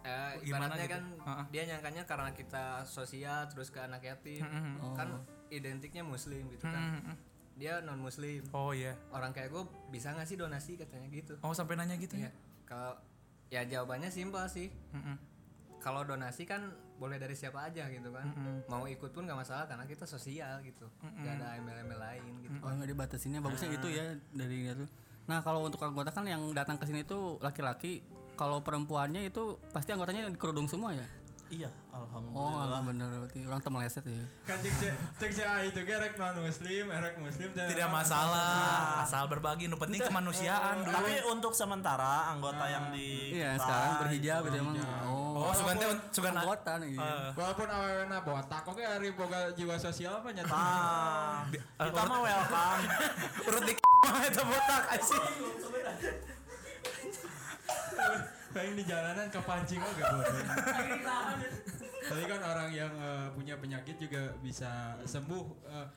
eh, 0.00 0.32
Gimana 0.40 0.72
gitu? 0.74 0.96
kan 0.96 1.04
Heeh. 1.04 1.44
dia 1.52 1.62
nyangkanya 1.68 2.02
karena 2.04 2.32
kita 2.32 2.64
sosial 2.84 3.44
terus 3.52 3.68
ke 3.68 3.84
anak 3.84 4.00
yatim. 4.00 4.40
Kan 4.96 5.20
identiknya 5.48 6.00
muslim 6.00 6.48
gitu 6.48 6.64
kan. 6.64 7.04
Mm-mm. 7.04 7.16
Dia 7.54 7.78
non 7.82 8.02
muslim 8.02 8.42
Oh 8.50 8.74
iya. 8.74 8.98
orang 9.14 9.30
kayak 9.30 9.54
gue 9.54 9.62
bisa 9.88 10.10
nggak 10.10 10.26
sih 10.26 10.34
donasi? 10.34 10.74
Katanya 10.74 11.06
gitu. 11.10 11.38
Oh 11.40 11.54
sampai 11.54 11.78
nanya 11.78 11.94
gitu 11.96 12.18
ya? 12.18 12.28
Ya. 12.28 12.30
kalau 12.66 12.92
ya 13.52 13.62
jawabannya 13.62 14.10
simpel 14.10 14.42
sih. 14.50 14.68
Mm-mm. 14.94 15.16
kalau 15.78 16.00
donasi 16.00 16.48
kan 16.48 16.72
boleh 16.96 17.20
dari 17.20 17.36
siapa 17.36 17.68
aja 17.68 17.84
gitu 17.92 18.08
kan. 18.08 18.24
Mau 18.72 18.88
ikut 18.88 19.12
pun 19.12 19.28
nggak 19.28 19.36
masalah 19.36 19.68
karena 19.68 19.84
kita 19.84 20.08
sosial 20.08 20.64
gitu. 20.64 20.88
Nggak 21.04 21.44
ada 21.44 21.60
email-email 21.60 22.00
lain 22.00 22.32
gitu. 22.40 22.56
Oh 22.64 22.72
nggak 22.72 22.88
dibatasinnya. 22.88 23.44
Bagusnya 23.44 23.68
itu 23.76 23.88
ya 23.92 24.16
dari 24.32 24.68
itu 24.68 24.86
nah 25.24 25.40
kalau 25.40 25.64
untuk 25.64 25.80
anggota 25.80 26.12
kan 26.12 26.28
yang 26.28 26.52
datang 26.52 26.76
ke 26.76 26.84
sini 26.84 27.00
tuh 27.04 27.40
laki-laki. 27.40 28.04
Kalau 28.34 28.60
perempuannya 28.66 29.30
itu 29.30 29.62
pasti 29.70 29.94
anggotanya 29.94 30.26
kerudung 30.34 30.66
semua 30.66 30.90
ya 30.90 31.06
Iya, 31.46 31.68
oh 32.32 32.56
alhamdulillah. 32.58 33.20
berarti 33.20 33.38
orang 33.44 33.60
temeleset 33.60 34.02
ya 34.02 34.24
Kan 34.42 34.58
cek 34.58 34.74
cek 34.74 34.92
cek 35.14 35.30
si 35.30 35.42
A 35.42 35.62
itu 35.62 35.76
ge 35.78 35.94
rek 35.94 36.16
non 36.16 36.40
muslim, 36.40 36.84
rek 36.88 37.16
muslim 37.16 37.48
dan 37.52 37.68
Tidak 37.68 37.88
masalah, 37.88 39.04
asal 39.04 39.28
berbagi. 39.28 39.68
Nu 39.68 39.76
penting 39.76 40.00
kemanusiaan 40.00 40.82
dulu. 40.82 40.90
Tapi 40.90 41.12
untuk 41.26 41.52
sementara 41.52 42.28
anggota 42.28 42.64
yang 42.64 42.90
di 42.90 43.34
iya 43.34 43.54
kita 43.54 43.62
sekarang 43.62 43.92
berhijab 44.00 44.40
gitu 44.42 44.56
emang 44.58 44.74
oh 45.04 45.22
Oh, 45.36 45.52
sugan 45.52 45.76
teh 45.76 45.86
sugan 46.10 46.32
anggota 46.32 46.72
nih 46.78 46.94
Eh, 46.94 47.28
Walaupun 47.34 47.66
awalnya 47.66 48.18
botak, 48.20 48.62
oke 48.64 48.80
hari 48.80 49.12
boga 49.12 49.52
jiwa 49.52 49.76
sosial 49.76 50.16
apa 50.16 50.28
nyata. 50.30 50.48
Ah, 50.50 51.44
kita 51.76 52.02
mah 52.02 52.20
welcome. 52.20 52.82
urut 53.46 53.62
di 53.62 53.74
mah 54.04 54.22
eta 54.22 54.42
botak 54.42 54.82
anjing. 54.90 55.22
Paling 58.54 58.74
di 58.78 58.84
jalanan 58.86 59.26
kepancing 59.28 59.82
bodoh. 59.82 60.22
Tapi 62.04 62.22
kan 62.28 62.40
orang 62.40 62.70
yang 62.70 62.92
eh, 62.94 63.26
punya 63.34 63.58
penyakit 63.58 63.98
juga 63.98 64.30
bisa 64.38 64.94
sembuh. 65.02 65.44
eh, 65.68 65.88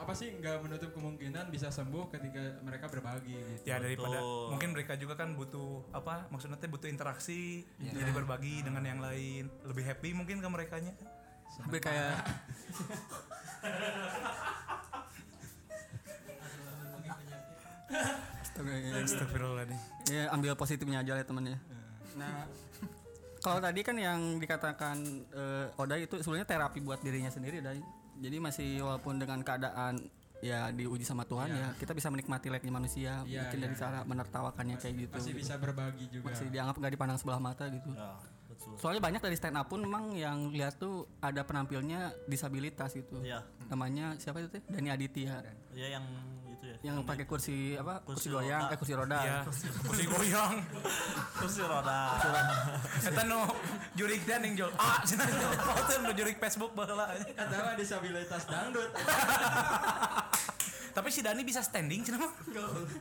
apa 0.00 0.16
sih 0.16 0.32
nggak 0.32 0.64
menutup 0.64 0.96
kemungkinan 0.96 1.52
bisa 1.52 1.68
sembuh 1.68 2.08
ketika 2.08 2.64
mereka 2.64 2.88
berbagi 2.88 3.36
gitu. 3.36 3.68
Ya 3.68 3.76
daripada 3.76 4.16
Betul. 4.16 4.48
mungkin 4.48 4.68
mereka 4.72 4.96
juga 4.96 5.12
kan 5.12 5.36
butuh 5.36 5.84
apa? 5.92 6.24
Maksudnya 6.32 6.56
teh 6.56 6.72
butuh 6.72 6.88
interaksi, 6.88 7.68
jadi 7.76 8.08
berbagi 8.08 8.64
dengan 8.64 8.80
yang 8.80 8.96
lain, 9.04 9.52
lebih 9.60 9.84
happy 9.84 10.16
mungkin 10.16 10.40
ke 10.40 10.48
merekanya. 10.48 10.96
hampir 11.60 11.82
kayak 11.84 12.16
Astaga, 18.40 18.72
ya. 18.72 19.02
Astagfirullahaladzim. 19.02 19.78
ya 20.08 20.24
ambil 20.32 20.54
positifnya 20.56 21.02
aja 21.02 21.18
ya 21.18 21.24
teman 21.26 21.44
ya 21.44 21.58
nah 22.20 22.44
kalau 23.44 23.58
tadi 23.58 23.80
kan 23.80 23.96
yang 23.96 24.20
dikatakan 24.36 24.96
eh, 25.32 25.66
Oda 25.74 25.96
itu 25.96 26.20
sebenarnya 26.20 26.44
terapi 26.46 26.78
buat 26.78 27.00
dirinya 27.00 27.28
sendiri 27.28 27.58
Dai. 27.58 27.80
jadi 28.16 28.36
masih 28.36 28.84
walaupun 28.84 29.16
dengan 29.16 29.40
keadaan 29.40 29.96
ya 30.40 30.68
diuji 30.70 31.04
sama 31.04 31.24
Tuhan 31.24 31.48
ya 31.50 31.68
kita 31.76 31.92
bisa 31.92 32.08
menikmati 32.08 32.48
layaknya 32.48 32.72
manusia 32.72 33.12
Iya, 33.24 33.44
mungkin 33.44 33.58
iya, 33.58 33.64
dari 33.66 33.74
cara 33.76 33.98
menertawakannya 34.02 34.76
kayak 34.76 34.94
gitu 34.98 35.12
Masih 35.14 35.32
gitu. 35.32 35.40
bisa 35.40 35.54
berbagi 35.56 36.04
juga. 36.08 36.24
masih 36.28 36.46
dianggap 36.48 36.76
nggak 36.76 36.92
dipandang 36.96 37.18
sebelah 37.20 37.36
mata 37.38 37.68
gitu 37.68 37.92
Ya, 37.92 38.16
betul. 38.48 38.72
soalnya 38.80 39.02
banyak 39.02 39.20
dari 39.20 39.36
stand 39.36 39.56
up 39.56 39.68
pun 39.68 39.80
memang 39.80 40.16
yang 40.16 40.48
lihat 40.48 40.76
tuh 40.76 41.04
ada 41.20 41.44
penampilnya 41.44 42.16
disabilitas 42.24 42.88
gitu 42.92 43.20
Iya. 43.20 43.44
namanya 43.68 44.16
siapa 44.16 44.40
itu 44.40 44.48
teh 44.48 44.64
Dani 44.64 44.88
Aditya 44.88 45.44
Ya 45.76 45.86
yang 45.92 46.04
itu 46.08 46.16
ya. 46.16 46.29
Yang 46.80 47.04
pakai 47.04 47.24
kursi 47.24 47.76
apa 47.76 48.00
kursi, 48.00 48.26
Kursi 48.26 48.28
goyang 48.32 48.64
roda. 48.64 48.72
eh 48.72 48.78
kursi 48.78 48.94
roda 48.94 49.18
Iya. 49.20 49.38
Kursi 49.84 50.04
goyang. 50.12 50.54
kursi 51.36 51.60
roda 51.60 52.00
Eta 53.02 53.22
nu 53.24 53.40
jurik 53.92 54.24
dan 54.24 54.40
yang 54.42 54.54
jual. 54.56 54.72
Ah, 54.74 55.04
foto 55.68 55.92
nu 56.00 56.10
jurik 56.12 56.36
Facebook 56.36 56.72
baheula. 56.72 57.12
Kata 57.12 57.54
mah 57.60 57.74
disabilitas 57.76 58.48
dangdut. 58.48 58.88
Tapi 60.90 61.08
si 61.08 61.20
Dani 61.20 61.44
bisa 61.44 61.60
standing 61.60 62.02
cenah 62.02 62.18
mah. 62.18 62.32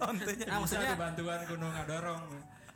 Oh, 0.04 0.12
maksudnya 0.60 0.94
bantuan 0.94 1.40
gunung 1.48 1.72
ngadorong. 1.72 2.22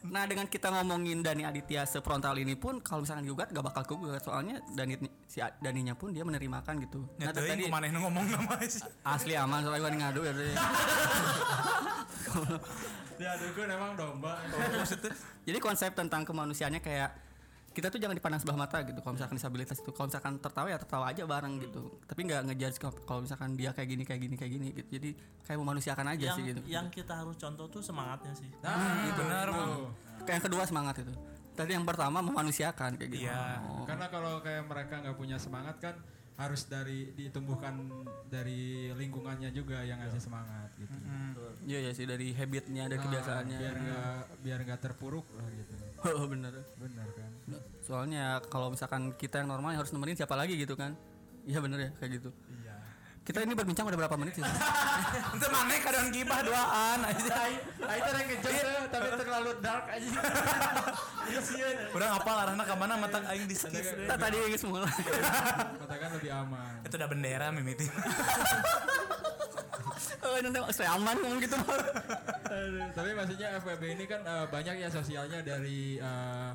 Nah 0.03 0.27
dengan 0.27 0.51
kita 0.51 0.67
ngomongin 0.67 1.23
Dani 1.23 1.47
Aditya 1.47 1.87
sefrontal 1.87 2.35
ini 2.35 2.59
pun 2.59 2.83
kalau 2.83 3.07
misalkan 3.07 3.23
digugat 3.23 3.55
gak 3.55 3.63
bakal 3.63 3.83
kegugat 3.87 4.19
soalnya 4.19 4.59
Dani 4.75 4.99
si 5.23 5.39
Daninya 5.63 5.95
pun 5.95 6.11
dia 6.11 6.27
menerimakan 6.27 6.83
gitu. 6.83 7.07
Ya 7.15 7.31
Nah 7.31 7.39
tadi 7.39 7.71
kumaneh 7.71 7.89
nu 7.95 8.03
ngomong 8.03 8.25
nama 8.27 8.55
sih. 8.67 8.83
asli 9.07 9.33
aman 9.39 9.63
soalnya 9.63 9.79
gua 9.79 9.91
ngadu 9.95 10.21
ya. 10.27 10.31
tadi. 10.35 10.53
Dia 13.15 13.31
dukun 13.39 13.67
emang 13.69 13.91
domba. 13.95 14.43
Jadi 15.47 15.57
konsep 15.63 15.95
tentang 15.95 16.27
kemanusiaannya 16.27 16.83
kayak 16.83 17.09
kita 17.73 17.89
tuh 17.89 17.97
jangan 17.97 18.13
dipandang 18.13 18.37
sebelah 18.37 18.59
mata 18.59 18.77
gitu 18.81 18.97
kalau 18.97 19.13
misalkan 19.13 19.35
disabilitas 19.35 19.75
itu 19.75 19.89
kalau 19.89 20.05
misalkan 20.05 20.33
tertawa 20.37 20.67
ya 20.67 20.77
tertawa 20.77 21.05
aja 21.07 21.23
bareng 21.23 21.53
gitu 21.59 21.81
tapi 22.03 22.21
nggak 22.23 22.41
ngejudge 22.45 22.77
kalau- 22.77 23.19
misalkan 23.19 23.53
dia 23.53 23.69
kayak 23.69 23.89
gini 23.89 24.03
kayak 24.03 24.21
gini 24.21 24.35
kayak 24.35 24.51
gini 24.51 24.67
gitu 24.71 24.89
jadi 24.91 25.09
kayak 25.43 25.57
memanusiakan 25.57 26.05
aja 26.07 26.23
yang 26.23 26.35
sih 26.35 26.43
gitu 26.45 26.59
yang 26.65 26.87
kita 26.87 27.13
harus 27.15 27.33
contoh 27.35 27.65
tuh 27.67 27.81
semangatnya 27.81 28.31
sih 28.31 28.49
Nah, 28.59 29.09
Bener, 29.11 29.47
benar. 29.47 29.47
Bang. 29.49 29.71
kayak 30.21 30.33
yang 30.33 30.45
kedua 30.45 30.63
semangat 30.63 30.95
itu 30.99 31.13
tadi 31.51 31.71
yang 31.71 31.83
pertama 31.83 32.17
memanusiakan 32.19 32.95
kayak 32.95 33.09
gitu 33.11 33.25
Iya. 33.25 33.61
Oh. 33.63 33.85
Karena 33.85 34.05
kalau 34.07 34.39
kayak 34.39 34.63
mereka 34.63 34.93
nggak 34.99 35.13
punya 35.13 35.37
semangat 35.37 35.77
kan 35.77 35.95
harus 36.33 36.65
dari 36.65 37.13
ditumbuhkan 37.13 37.77
dari 38.25 38.89
lingkungannya 38.91 39.49
juga 39.49 39.81
yang 39.81 40.01
ngasih 40.01 40.17
semangat 40.19 40.73
gitu. 40.75 40.89
Iya 41.63 41.79
ya 41.79 41.91
sih 41.93 42.05
dari 42.05 42.33
habitnya 42.33 42.85
dari 42.85 42.97
kebiasaannya. 42.99 43.53
Biar 43.55 43.75
nggak 43.77 44.17
biar 44.41 44.59
nggak 44.63 44.79
terpuruk 44.79 45.25
lah 45.31 45.45
gitu. 45.47 45.73
Oh 46.09 46.25
bener. 46.25 46.51
Benar 46.75 47.07
kan? 47.13 47.22
Soalnya 47.83 48.39
kalau 48.47 48.71
misalkan 48.71 49.11
kita 49.19 49.43
yang 49.43 49.51
normal 49.51 49.75
yang 49.75 49.83
harus 49.83 49.91
nemenin 49.91 50.15
siapa 50.15 50.39
lagi 50.39 50.55
gitu 50.55 50.79
kan? 50.79 50.95
Iya 51.43 51.59
bener 51.59 51.79
ya 51.83 51.89
kayak 51.99 52.11
gitu. 52.23 52.29
Iya. 52.47 52.75
Kita 53.23 53.39
ini 53.43 53.55
berbincang 53.55 53.87
udah 53.87 53.99
berapa 54.07 54.15
menit 54.15 54.39
sih? 54.39 54.43
Ente 55.35 55.47
maneh 55.51 55.79
kadang 55.83 56.07
gibah 56.11 56.39
duaan 56.47 56.99
aja. 57.03 57.39
Itu 57.75 58.09
yang 58.15 58.27
kejam 58.35 58.51
tuh, 58.55 58.83
tapi 58.87 59.07
terlalu 59.19 59.51
dark 59.59 59.85
aja. 59.91 60.11
Iya 61.23 61.39
sih. 61.39 61.55
Udah 61.95 62.07
ngapal 62.11 62.35
arahna 62.35 62.63
ka 62.67 62.75
mana 62.75 62.99
mata 62.99 63.23
aing 63.31 63.47
di 63.47 63.55
skis. 63.55 63.95
Kita 63.95 64.19
tadi 64.19 64.35
yang 64.43 64.59
semula. 64.59 64.83
Katakan 65.87 66.19
lebih 66.19 66.31
aman. 66.35 66.83
Itu 66.83 66.99
udah 66.99 67.07
bendera 67.07 67.47
mimiti. 67.55 67.87
Oh 70.23 70.35
nanti 70.35 70.59
saya 70.75 70.99
aman 70.99 71.15
ngomong 71.15 71.39
gitu. 71.39 71.55
Aduh, 71.55 72.91
tapi 72.91 73.09
maksudnya 73.15 73.55
FWB 73.55 73.83
ini 73.95 74.03
kan 74.03 74.19
eh, 74.27 74.45
banyak 74.51 74.75
ya 74.83 74.91
sosialnya 74.91 75.39
dari 75.39 75.95
eh, 75.95 76.49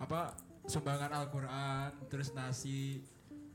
apa 0.00 0.32
sumbangan 0.64 1.12
Al-Qur'an, 1.12 1.92
terus 2.08 2.32
nasi. 2.32 3.04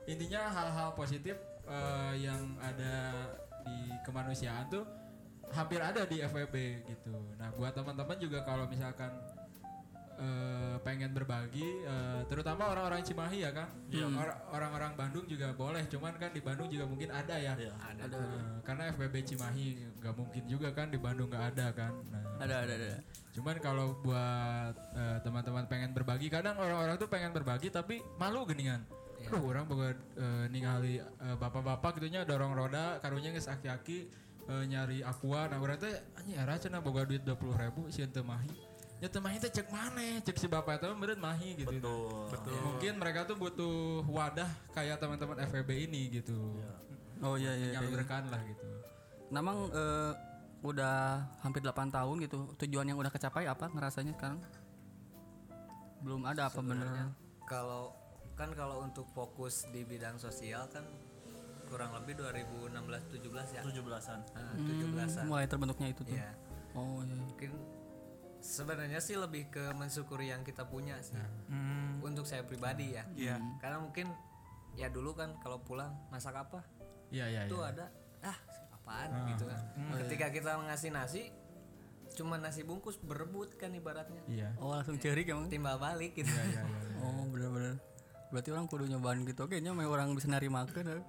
Intinya 0.09 0.49
hal-hal 0.49 0.97
positif 0.97 1.37
eh, 1.69 2.13
yang 2.21 2.57
ada 2.61 3.29
di 3.65 3.93
kemanusiaan 4.05 4.65
tuh 4.71 4.85
hampir 5.53 5.81
ada 5.81 6.05
di 6.05 6.21
FWB 6.21 6.55
gitu. 6.85 7.13
Nah, 7.37 7.49
buat 7.57 7.73
teman-teman 7.73 8.17
juga 8.21 8.45
kalau 8.45 8.69
misalkan 8.69 9.09
eh, 10.19 10.75
pengen 10.83 11.15
berbagi 11.15 11.63
eh, 11.81 12.21
terutama 12.27 12.67
orang-orang 12.67 12.99
Cimahi 13.01 13.39
ya 13.41 13.55
kan. 13.55 13.71
Or- 14.13 14.37
Orang-orang 14.51 14.91
Bandung 14.93 15.23
juga 15.25 15.55
boleh, 15.55 15.87
cuman 15.87 16.13
kan 16.19 16.29
di 16.29 16.43
Bandung 16.43 16.67
juga 16.67 16.83
mungkin 16.83 17.09
ada 17.09 17.39
ya. 17.39 17.55
Iya. 17.55 17.71
Eh, 17.97 18.59
karena 18.61 18.91
FBB 18.91 19.15
Cimahi 19.25 19.67
nggak 19.97 20.13
mungkin 20.13 20.43
juga 20.45 20.69
kan 20.71 20.91
di 20.91 20.99
Bandung 20.99 21.31
nggak 21.31 21.55
ada 21.55 21.67
kan. 21.71 21.91
Nah, 22.11 22.23
Ada 22.43 22.55
ada 22.67 22.73
ada. 22.75 22.99
cuman 23.29 23.55
kalau 23.59 23.95
buat 24.01 24.75
eh, 24.93 25.17
teman-teman 25.23 25.63
pengen 25.65 25.91
berbagi, 25.93 26.27
kadang 26.27 26.59
orang-orang 26.59 26.99
tuh 26.99 27.07
pengen 27.07 27.31
berbagi 27.31 27.71
tapi 27.71 28.03
malu 28.19 28.43
geningan. 28.43 28.83
Aduh, 29.19 29.51
orang 29.51 29.67
buat 29.67 29.95
ningali 30.47 30.99
eh, 30.99 31.35
bapak-bapak 31.35 31.99
gitunya 31.99 32.23
dorong 32.23 32.55
roda, 32.55 32.99
karunya 32.99 33.31
geus 33.31 33.47
aki-aki 33.47 34.07
eh, 34.47 34.63
nyari 34.65 35.03
aqua. 35.03 35.45
Nah, 35.47 35.59
urang 35.59 35.77
teh 35.77 35.91
anjing 36.15 36.35
era 36.35 36.55
cenah 36.55 36.79
boga 36.79 37.03
duit 37.03 37.21
20.000 37.21 37.35
ribu 37.59 37.81
si 37.91 38.03
teu 38.07 38.23
mahi. 38.23 38.49
Ya 38.99 39.07
mahi 39.23 39.39
teh 39.39 39.47
cek 39.47 39.71
maneh, 39.71 40.19
cek 40.27 40.35
si 40.35 40.47
bapak 40.51 40.83
itu 40.83 40.91
meureun 40.91 41.23
mahi 41.23 41.55
gitu. 41.55 41.71
Betul. 41.71 42.51
Ya, 42.51 42.59
mungkin 42.67 42.93
mereka 42.99 43.23
tuh 43.23 43.39
butuh 43.39 44.03
wadah 44.11 44.51
kayak 44.75 44.99
teman-teman 44.99 45.39
FEB 45.47 45.87
ini 45.87 46.19
gitu. 46.19 46.35
Oh 47.23 47.39
iya 47.39 47.55
iya. 47.55 47.67
iya. 47.75 47.79
Menyalurkan 47.79 48.27
lah 48.27 48.43
gitu. 48.43 48.67
Namang 49.31 49.71
eh, 49.71 50.11
udah 50.67 51.23
hampir 51.39 51.63
8 51.63 51.95
tahun 51.95 52.15
gitu. 52.27 52.51
Tujuan 52.59 52.91
yang 52.91 52.99
udah 52.99 53.07
kecapai 53.07 53.47
apa 53.47 53.71
ngerasanya 53.71 54.19
sekarang? 54.19 54.43
Belum 56.03 56.27
ada 56.27 56.51
apa 56.51 56.59
bener? 56.59 57.15
Kalau 57.47 57.95
kan 58.35 58.51
kalau 58.51 58.83
untuk 58.83 59.07
fokus 59.15 59.63
di 59.71 59.87
bidang 59.87 60.19
sosial 60.19 60.67
kan 60.71 60.83
kurang 61.71 61.95
lebih 61.95 62.19
2016 62.19 62.75
17 63.15 63.55
ya. 63.55 63.61
17-an. 63.63 64.19
Nah, 64.35 64.53
17-an. 64.59 65.23
Mulai 65.23 65.45
terbentuknya 65.47 65.87
itu 65.87 66.01
tuh. 66.03 66.15
Iya. 66.19 66.31
Oh 66.75 66.99
iya. 66.99 67.15
Mungkin 67.15 67.51
sebenarnya 68.39 68.99
sih 69.03 69.19
lebih 69.19 69.51
ke 69.51 69.63
mensyukuri 69.75 70.31
yang 70.31 70.43
kita 70.43 70.67
punya 70.67 70.99
sih. 71.03 71.19
Hmm. 71.51 71.99
Untuk 71.99 72.23
saya 72.23 72.43
pribadi 72.43 72.95
ya. 72.95 73.03
Iya. 73.15 73.35
Karena 73.59 73.83
mungkin 73.83 74.07
ya 74.79 74.87
dulu 74.87 75.15
kan 75.15 75.35
kalau 75.43 75.59
pulang 75.59 75.91
masak 76.09 76.35
apa? 76.35 76.63
Iya 77.11 77.25
iya 77.27 77.41
Itu 77.45 77.59
iya. 77.59 77.71
ada 77.75 77.85
ah 78.23 78.37
apaan 78.75 79.09
gitu 79.35 79.43
kan. 79.47 79.59
Ketika 80.07 80.31
kita 80.31 80.55
ngasih 80.55 80.91
nasi 80.95 81.23
cuma 82.17 82.41
nasi 82.41 82.65
bungkus 82.65 82.97
berebut 82.99 83.55
kan 83.59 83.71
ibaratnya. 83.75 84.23
Iya. 84.25 84.49
Oh 84.59 84.73
langsung 84.73 84.97
cerik 84.97 85.29
emang. 85.29 85.51
Timbal 85.51 85.77
balik 85.77 86.15
gitu. 86.15 86.31
Iya 86.31 86.63
iya. 86.63 86.99
Oh 87.03 87.27
bener-bener. 87.27 87.77
Berarti 88.29 88.49
orang 88.53 88.69
kudu 88.69 88.85
nyobaan 88.85 89.25
gitu. 89.25 89.49
Oke, 89.49 89.57
nya 89.57 89.73
orang 89.73 90.13
bisa 90.13 90.29
nari 90.29 90.53
makan. 90.53 91.01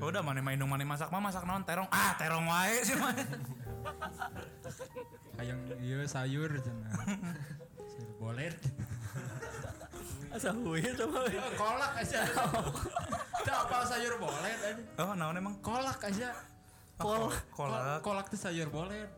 Oh, 0.00 0.08
udah 0.08 0.24
mana 0.24 0.40
main 0.40 0.56
mana 0.56 0.88
masak 0.88 1.12
mah 1.12 1.20
masak 1.20 1.44
naon 1.44 1.68
terong. 1.68 1.84
Ah, 1.92 2.16
terong 2.16 2.48
wae 2.48 2.80
sih 2.80 2.96
mah. 2.96 3.12
Hayang 5.40 5.60
ieu 5.80 6.04
sayur 6.04 6.52
cenah. 6.60 6.92
Sayur 7.76 8.12
bolet. 8.20 8.56
Asa 10.32 10.48
huir 10.56 10.96
sama. 10.96 11.28
kolak 11.60 11.92
aja. 12.00 12.24
Teu 13.44 13.52
apa 13.52 13.84
sayur 13.84 14.16
bolet 14.16 14.60
aja. 14.64 14.80
Oh, 15.00 15.12
naon 15.12 15.36
emang? 15.36 15.56
Kolak 15.60 16.00
aja. 16.04 16.32
Kol 16.96 17.28
kolak. 17.52 18.00
Kolak 18.00 18.26
tuh 18.32 18.40
sayur 18.40 18.68
bolet. 18.72 19.08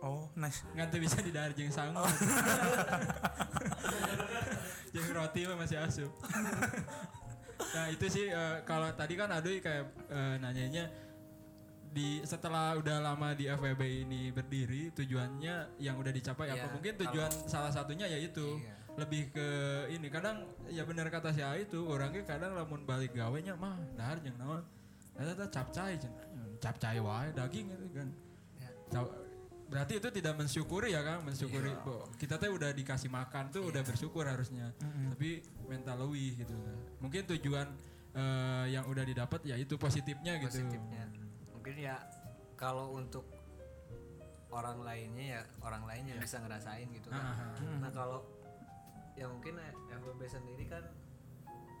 Oh, 0.00 0.24
nice. 0.32 0.64
Nganti 0.72 0.96
bisa 0.96 1.20
didahar 1.20 1.52
jeung 1.52 1.68
sangu. 1.68 2.00
jeung 4.96 5.08
roti 5.12 5.44
mah 5.44 5.60
masih 5.60 5.76
asup. 5.76 6.08
nah, 7.76 7.86
itu 7.92 8.08
sih 8.08 8.32
eh, 8.32 8.64
kalau 8.64 8.88
tadi 8.96 9.20
kan 9.20 9.28
Aduy 9.28 9.60
kayak 9.60 9.92
eh, 10.08 10.34
nanyanya 10.40 10.88
di 11.90 12.22
setelah 12.22 12.78
udah 12.78 13.02
lama 13.02 13.34
di 13.34 13.50
FWB 13.50 13.82
ini 14.06 14.30
berdiri 14.30 14.94
tujuannya 14.94 15.82
yang 15.82 15.98
udah 15.98 16.12
dicapai 16.14 16.46
Iya, 16.46 16.62
apa 16.62 16.66
mungkin 16.70 16.94
tujuan 17.02 17.30
salah 17.50 17.74
satunya 17.74 18.06
yaitu 18.06 18.62
Iya. 18.62 18.74
lebih 18.94 19.34
ke 19.34 19.48
ini 19.90 20.06
kadang 20.06 20.46
ya 20.70 20.86
benar 20.86 21.10
kata 21.10 21.34
si 21.34 21.42
A 21.42 21.58
itu 21.58 21.82
orangnya 21.90 22.22
kadang 22.22 22.54
lamun 22.54 22.86
balik 22.86 23.10
gawenya 23.14 23.58
mah 23.58 23.74
dahar 23.98 24.22
jeung 24.22 24.38
naon? 24.38 24.62
Eta 25.18 25.46
capcay 25.50 25.98
cenah 25.98 26.26
capcay 26.62 27.02
wae 27.02 27.28
daging 27.34 27.66
itu 27.74 27.86
kan. 27.90 28.08
Ya. 28.62 29.02
Berarti 29.70 30.02
itu 30.02 30.08
tidak 30.10 30.34
mensyukuri 30.34 30.90
ya 30.94 31.02
kan 31.06 31.22
mensyukuri 31.22 31.70
bahwa 31.86 32.06
kita 32.18 32.34
teh 32.38 32.50
udah 32.50 32.70
dikasih 32.74 33.06
makan 33.06 33.50
tuh 33.54 33.66
udah 33.66 33.82
bersyukur 33.86 34.26
harusnya. 34.26 34.74
Tapi 35.14 35.42
mental 35.66 36.06
lebih 36.06 36.42
gitu. 36.42 36.54
Mungkin 36.98 37.22
tujuan 37.34 37.66
eh, 38.14 38.64
yang 38.74 38.86
udah 38.90 39.06
didapat 39.06 39.46
ya 39.46 39.54
itu 39.54 39.78
positifnya 39.78 40.38
gitu. 40.42 40.50
Positifnya 40.58 41.06
mungkin 41.60 41.76
ya 41.76 42.00
kalau 42.56 42.96
untuk 42.96 43.28
orang 44.48 44.80
lainnya 44.80 45.26
ya 45.36 45.40
orang 45.60 45.84
lain 45.84 46.08
yang 46.08 46.16
bisa 46.24 46.40
ngerasain 46.40 46.88
gitu 46.88 47.12
kan. 47.12 47.20
Ah, 47.20 47.60
nah 47.84 47.92
kalau 47.92 48.24
ya 49.12 49.28
mungkin 49.28 49.60
FBB 49.92 50.24
sendiri 50.24 50.64
kan 50.64 50.88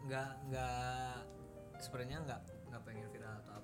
nggak 0.04 0.52
nggak 0.52 1.16
sebenarnya 1.80 2.18
nggak 2.28 2.40
nggak 2.68 2.82
pengen 2.84 3.08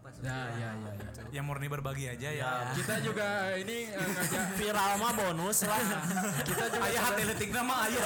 apa 0.07 0.15
ya 0.15 0.19
sebenarnya 0.23 0.55
ya 0.55 0.71
ya, 0.71 0.93
ya. 0.95 1.23
Ya 1.35 1.43
murni 1.43 1.67
berbagi 1.67 2.07
aja 2.07 2.31
ya. 2.31 2.51
kita 2.79 3.03
juga 3.03 3.27
ini 3.59 3.91
eh, 3.91 4.07
ngajak 4.15 4.43
Viral 4.55 4.93
mah 5.03 5.13
bonus 5.19 5.67
lah. 5.67 5.83
kita 6.47 6.65
juga 6.71 6.87
Aya 6.87 7.01
hati 7.03 7.23
letik 7.27 7.51
nama 7.51 7.75
aya. 7.91 8.05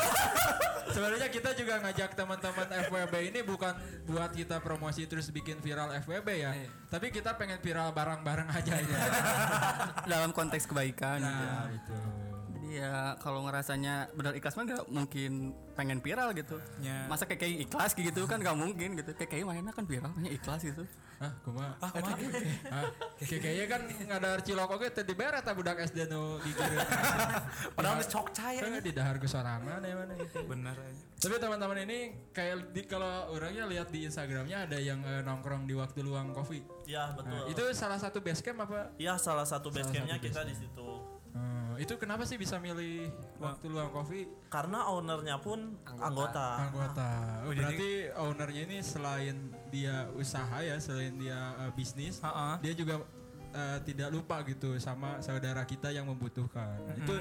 sebenarnya 0.96 1.28
kita 1.28 1.52
juga 1.54 1.78
ngajak 1.84 2.16
teman-teman 2.16 2.66
FWB 2.88 3.14
ini 3.30 3.40
bukan 3.44 3.76
buat 4.08 4.32
kita 4.32 4.58
promosi 4.64 5.04
terus 5.06 5.28
bikin 5.30 5.60
viral 5.60 5.92
FWB 6.02 6.28
ya 6.34 6.50
tapi 6.90 7.12
kita 7.14 7.36
pengen 7.38 7.62
viral 7.62 7.94
bareng-bareng 7.94 8.48
aja 8.50 8.74
ya 8.74 8.98
Dalam 10.10 10.34
konteks 10.34 10.66
kebaikan 10.66 11.22
gitu. 11.22 11.30
nah 11.46 11.68
itu 11.70 11.94
Jadi 12.70 12.86
ya 12.86 13.18
kalau 13.18 13.42
ngerasanya 13.50 14.14
benar 14.14 14.30
ikhlas 14.38 14.54
mah 14.54 14.62
nggak 14.62 14.86
mungkin 14.94 15.50
pengen 15.74 15.98
viral 15.98 16.30
gitu 16.38 16.54
Ya. 16.78 17.10
masa 17.10 17.26
kayak 17.26 17.42
kayak 17.42 17.66
ikhlas 17.66 17.98
gitu 17.98 18.30
kan 18.30 18.38
nggak 18.38 18.54
mungkin 18.54 18.94
gitu 18.94 19.10
kayak 19.10 19.26
kayak 19.26 19.42
mainnya 19.42 19.74
kan 19.74 19.90
viral 19.90 20.14
hanya 20.14 20.30
ikhlas 20.30 20.62
gitu 20.62 20.86
Hah, 21.20 21.28
kumaha? 21.44 21.76
Ah? 21.84 21.92
Hah, 21.92 22.86
kayak 23.20 23.40
kayaknya 23.44 23.66
kan 23.68 23.80
ngadar 24.08 24.40
cilok 24.40 24.72
oge 24.72 24.88
teh 24.88 25.04
diberet 25.04 25.44
ta 25.44 25.52
budak 25.52 25.76
SD 25.84 26.08
nu 26.08 26.40
gigireun. 26.40 26.80
Padahal 27.76 28.00
geus 28.00 28.08
cok 28.08 28.32
cai 28.32 28.56
Kan 28.56 28.80
di 28.80 28.88
dahar 28.88 29.20
ke 29.20 29.28
sorangan 29.28 29.84
ya 29.84 30.00
mana 30.00 30.16
gitu. 30.16 30.40
Bener 30.48 30.72
aja. 30.72 31.02
Tapi 31.20 31.36
teman-teman 31.36 31.84
ini 31.84 32.16
kayak 32.32 32.72
di, 32.72 32.88
kalau 32.88 33.36
orangnya 33.36 33.68
lihat 33.68 33.92
di 33.92 34.08
Instagramnya 34.08 34.64
ada 34.64 34.80
yang 34.80 35.04
eh, 35.04 35.20
nongkrong 35.20 35.68
di 35.68 35.76
waktu 35.76 36.00
luang 36.00 36.32
kopi. 36.32 36.64
Ya 36.88 37.12
betul. 37.12 37.36
Nah, 37.36 37.52
itu 37.52 37.62
salah 37.76 38.00
satu 38.00 38.24
base 38.24 38.40
camp 38.40 38.64
apa? 38.64 38.96
ya 38.96 39.20
salah 39.20 39.44
satu 39.44 39.68
base 39.68 39.92
Salah 39.92 40.00
campnya 40.00 40.16
satu 40.16 40.24
kita 40.24 40.40
base 40.40 40.48
di 40.48 40.56
situ. 40.56 40.88
Hmm, 41.30 41.78
itu 41.78 41.94
kenapa 41.94 42.22
sih 42.22 42.34
bisa 42.34 42.58
milih 42.58 43.06
waktu 43.38 43.66
luang 43.66 43.90
kopi 43.90 44.26
Karena 44.46 44.82
ownernya 44.84 45.38
pun 45.38 45.78
anggota. 45.86 46.66
anggota? 46.66 47.08
Oh, 47.40 47.48
Oh, 47.48 47.52
jadi- 47.52 47.62
berarti 47.70 47.90
ownernya 48.18 48.62
ini 48.64 48.78
selain 48.80 49.36
dia 49.68 50.10
usaha 50.12 50.58
ya, 50.58 50.74
selain 50.76 51.14
dia 51.14 51.38
eh, 51.56 51.70
bisnis, 51.72 52.18
Heeh. 52.18 52.54
dia 52.60 52.74
juga 52.74 52.94
eh, 53.50 53.78
tidak 53.82 54.10
lupa 54.10 54.42
gitu 54.42 54.74
sama 54.76 55.18
saudara 55.20 55.62
kita 55.62 55.90
yang 55.90 56.06
membutuhkan. 56.06 56.78
Itu 56.94 57.14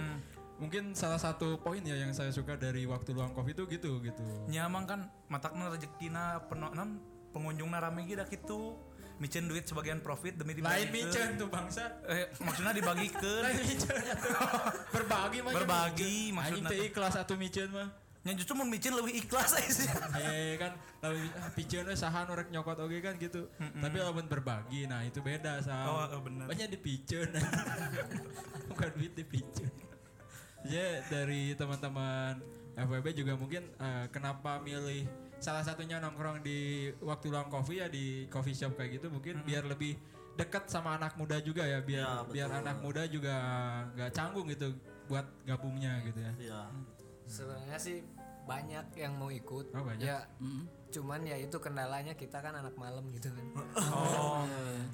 mungkin 0.57 0.91
salah 0.91 1.17
satu 1.17 1.57
poin 1.57 1.79
ya 1.79 1.95
yang 1.95 2.11
saya 2.11 2.29
suka 2.29 2.53
dari 2.53 2.83
waktu 2.83 3.13
luang 3.13 3.31
kopi 3.31 3.53
itu 3.53 3.63
gitu 3.65 3.97
gitu. 3.99 4.25
Nyamang 4.45 4.85
kan 4.85 4.99
matakna 5.25 5.69
rezekina 5.69 6.43
penuh 6.45 6.69
non 6.71 6.97
pengunjungna 7.29 7.77
rame 7.79 8.05
gitu 8.05 8.25
gitu. 8.25 8.61
Micen 9.19 9.51
duit 9.51 9.67
sebagian 9.67 9.99
profit 9.99 10.39
demi 10.39 10.55
dibagi. 10.55 10.79
Lain 10.79 10.89
micen 10.95 11.27
tuh 11.35 11.51
bangsa. 11.51 11.99
Eh, 12.07 12.31
maksudnya 12.39 12.71
dibagikan. 12.71 13.43
Lain 13.45 13.59
micen. 13.67 13.95
Berbagi 14.95 15.37
mah. 15.43 15.51
Berbagi, 15.51 16.31
Anjing 16.31 16.35
maksudna 16.35 16.69
teh 16.71 16.79
ikhlas 16.87 17.13
satu 17.19 17.35
micen 17.35 17.67
mah. 17.67 17.91
Nya 18.19 18.35
justru 18.35 18.51
mun 18.51 18.67
micen 18.67 18.91
lebih 18.95 19.15
ikhlas 19.15 19.55
aja 19.55 19.71
sih. 19.71 19.87
Eh 20.19 20.55
kan 20.61 20.75
lalu 21.03 21.23
ah, 21.39 21.51
piceun 21.55 21.87
we 21.87 21.95
saha 21.95 22.27
nu 22.27 22.35
rek 22.35 22.51
nyokot 22.51 22.79
oge 22.79 22.99
kan 22.99 23.15
gitu. 23.15 23.47
Tapi 23.59 23.95
lamun 23.99 24.27
berbagi 24.27 24.87
nah 24.87 25.03
itu 25.03 25.19
beda 25.23 25.59
Oh, 25.59 25.63
sama. 25.63 26.11
oh, 26.15 26.19
bener. 26.23 26.47
Banyak 26.47 26.67
dipiceun. 26.79 27.31
Bukan 28.71 28.89
duit 28.95 29.15
dipiceun. 29.15 29.71
Ya 30.67 30.99
dari 31.07 31.55
teman-teman 31.55 32.43
FWB 32.75 33.07
juga 33.15 33.35
mungkin 33.39 33.63
eh, 33.79 34.05
kenapa 34.11 34.59
milih 34.59 35.07
salah 35.39 35.63
satunya 35.63 35.97
nongkrong 35.97 36.43
di 36.43 36.59
waktu 36.99 37.31
luang 37.31 37.47
coffee 37.47 37.79
ya 37.79 37.87
di 37.87 38.27
coffee 38.27 38.53
shop 38.53 38.75
kayak 38.75 38.99
gitu 38.99 39.07
mungkin 39.07 39.39
biar 39.41 39.63
lebih 39.63 39.95
dekat 40.35 40.67
sama 40.67 40.95
anak 40.95 41.15
muda 41.15 41.39
juga 41.39 41.63
ya 41.63 41.79
biar 41.79 42.03
Ya, 42.03 42.15
betul. 42.23 42.33
biar 42.35 42.49
anak 42.59 42.77
muda 42.79 43.03
juga 43.07 43.35
nggak 43.91 44.11
canggung 44.11 44.47
gitu 44.47 44.71
buat 45.07 45.25
gabungnya 45.43 45.99
gitu 46.05 46.19
ya. 46.21 46.31
Iya. 46.37 46.61
Sebenarnya 47.25 47.77
sih 47.77 47.97
banyak 48.45 48.85
yang 48.95 49.13
mau 49.13 49.29
ikut. 49.29 49.69
Oh, 49.73 49.83
banyak. 49.83 50.01
Ya, 50.01 50.25
cuman 50.89 51.21
ya 51.21 51.37
itu 51.37 51.53
kendalanya 51.59 52.17
kita 52.17 52.41
kan 52.41 52.55
anak 52.55 52.73
malam 52.73 53.05
gitu 53.11 53.29
kan. 53.29 53.45
Oh, 53.93 54.41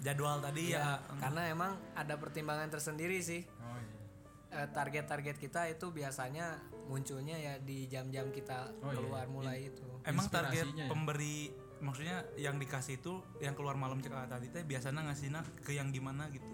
jadwal 0.02 0.42
tadi 0.42 0.74
ya. 0.74 0.98
Karena 1.20 1.48
emang 1.48 1.78
ada 1.94 2.16
pertimbangan 2.16 2.68
tersendiri 2.68 3.22
sih. 3.22 3.44
Oh 3.62 3.78
iya. 3.78 4.64
Eh, 4.64 4.68
Target-target 4.72 5.36
kita 5.38 5.68
itu 5.68 5.88
biasanya 5.92 6.60
munculnya 6.86 7.36
ya 7.36 7.54
di 7.58 7.86
jam-jam 7.86 8.30
kita 8.30 8.70
Oh, 8.80 8.90
iya. 8.90 8.98
keluar 8.98 9.26
mulai 9.28 9.58
itu. 9.68 9.86
Emang 10.04 10.26
target 10.28 10.66
ya. 10.72 10.86
pemberi 10.86 11.50
maksudnya 11.76 12.24
yang 12.36 12.56
dikasih 12.56 12.98
itu 12.98 13.14
yang 13.38 13.52
keluar 13.52 13.76
malam 13.76 14.00
cek 14.00 14.14
tadi 14.28 14.48
teh 14.48 14.64
biasanya 14.64 15.02
ngasihna 15.04 15.42
ke 15.60 15.72
yang 15.72 15.90
gimana 15.90 16.30
gitu. 16.30 16.48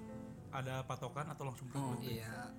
Ada 0.49 0.83
patokan 0.83 1.27
atau 1.27 1.45
langsung 1.45 1.67
ke 1.67 1.79
Iya. 2.01 2.51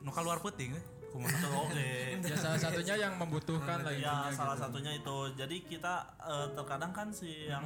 Nu 0.00 0.10
keluar 0.10 0.38
puting 0.38 0.72
eh. 0.72 0.84
Kumaha 1.06 1.48
Oke. 1.62 2.18
Ya 2.22 2.36
salah 2.36 2.58
satunya 2.60 2.94
yang 2.98 3.14
membutuhkan 3.16 3.80
lah 3.80 3.90
Ya 3.90 4.28
salah 4.30 4.52
gitu. 4.52 4.62
satunya 4.66 4.92
itu. 4.92 5.16
Jadi 5.34 5.56
kita 5.64 5.94
eh, 6.20 6.46
terkadang 6.52 6.90
kan 6.90 7.08
si 7.08 7.46
yang 7.46 7.64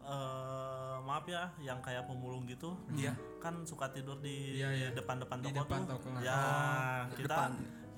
eh, 0.00 0.96
maaf 1.00 1.26
ya, 1.26 1.50
yang 1.60 1.78
kayak 1.78 2.02
pemulung 2.04 2.42
gitu, 2.44 2.72
Iya. 2.90 3.12
kan 3.38 3.62
suka 3.62 3.90
tidur 3.90 4.18
di 4.18 4.56
Iya, 4.56 4.68
iya. 4.72 4.88
depan-depan 4.90 5.38
Di 5.38 5.50
toko 5.50 5.58
depan 5.60 5.80
tuh. 5.84 5.98
toko. 5.98 6.08
Ya 6.20 6.40
kita 7.12 7.28
depan. 7.28 7.50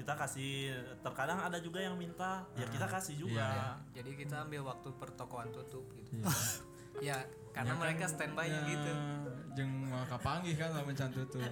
Kita 0.02 0.18
kasih. 0.18 0.74
Terkadang 0.98 1.38
ada 1.38 1.62
juga 1.62 1.78
yang 1.78 1.94
minta, 1.94 2.42
ya 2.58 2.66
kita 2.66 2.90
kasih 2.90 3.14
juga. 3.14 3.78
Jadi 3.94 4.18
kita 4.18 4.42
ambil 4.42 4.66
waktu 4.66 4.90
pertokoan 4.98 5.54
tutup 5.54 5.86
gitu. 5.94 6.18
ya, 7.08 7.22
karena 7.54 7.78
mereka 7.78 8.10
standby 8.10 8.50
Ya, 8.50 8.66
gitu. 8.66 8.92
Jeung 9.54 9.86
mau 9.86 10.02
kapanggih 10.10 10.58
kan 10.58 10.74
lamun 10.74 10.98
can 10.98 11.14
tutup. 11.14 11.38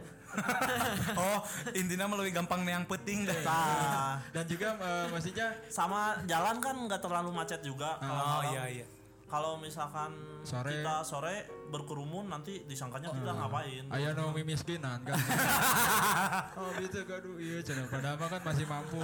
Oh, 1.19 1.43
intinya 1.75 2.07
lebih 2.07 2.39
gampang 2.39 2.63
yang 2.63 2.87
peting 2.87 3.27
dah. 3.27 3.35
Nah, 3.43 4.15
Dan 4.31 4.47
juga 4.47 4.79
eh, 4.79 5.07
maksudnya 5.11 5.59
sama 5.67 6.23
jalan 6.23 6.63
kan 6.63 6.87
nggak 6.87 7.03
terlalu 7.03 7.35
macet 7.35 7.59
juga. 7.67 7.99
Kalau 7.99 8.15
Oh 8.15 8.39
malam. 8.39 8.55
iya 8.55 8.63
iya. 8.79 8.87
Kalau 9.31 9.63
misalkan 9.63 10.11
Sore. 10.43 10.83
kita 10.83 11.07
sore 11.07 11.47
berkerumun 11.71 12.27
nanti 12.27 12.67
disangkanya 12.67 13.15
kita 13.15 13.31
ngapain? 13.31 13.87
aya 13.87 14.11
nu 14.11 14.35
mimiskinan 14.35 14.99
kan. 15.07 15.15
oh 16.59 16.75
gitu 16.83 17.07
gaduh 17.07 17.39
iya 17.39 17.63
cenah 17.63 17.87
padahal 17.87 18.19
kan 18.19 18.43
masih 18.43 18.67
mampu. 18.67 18.99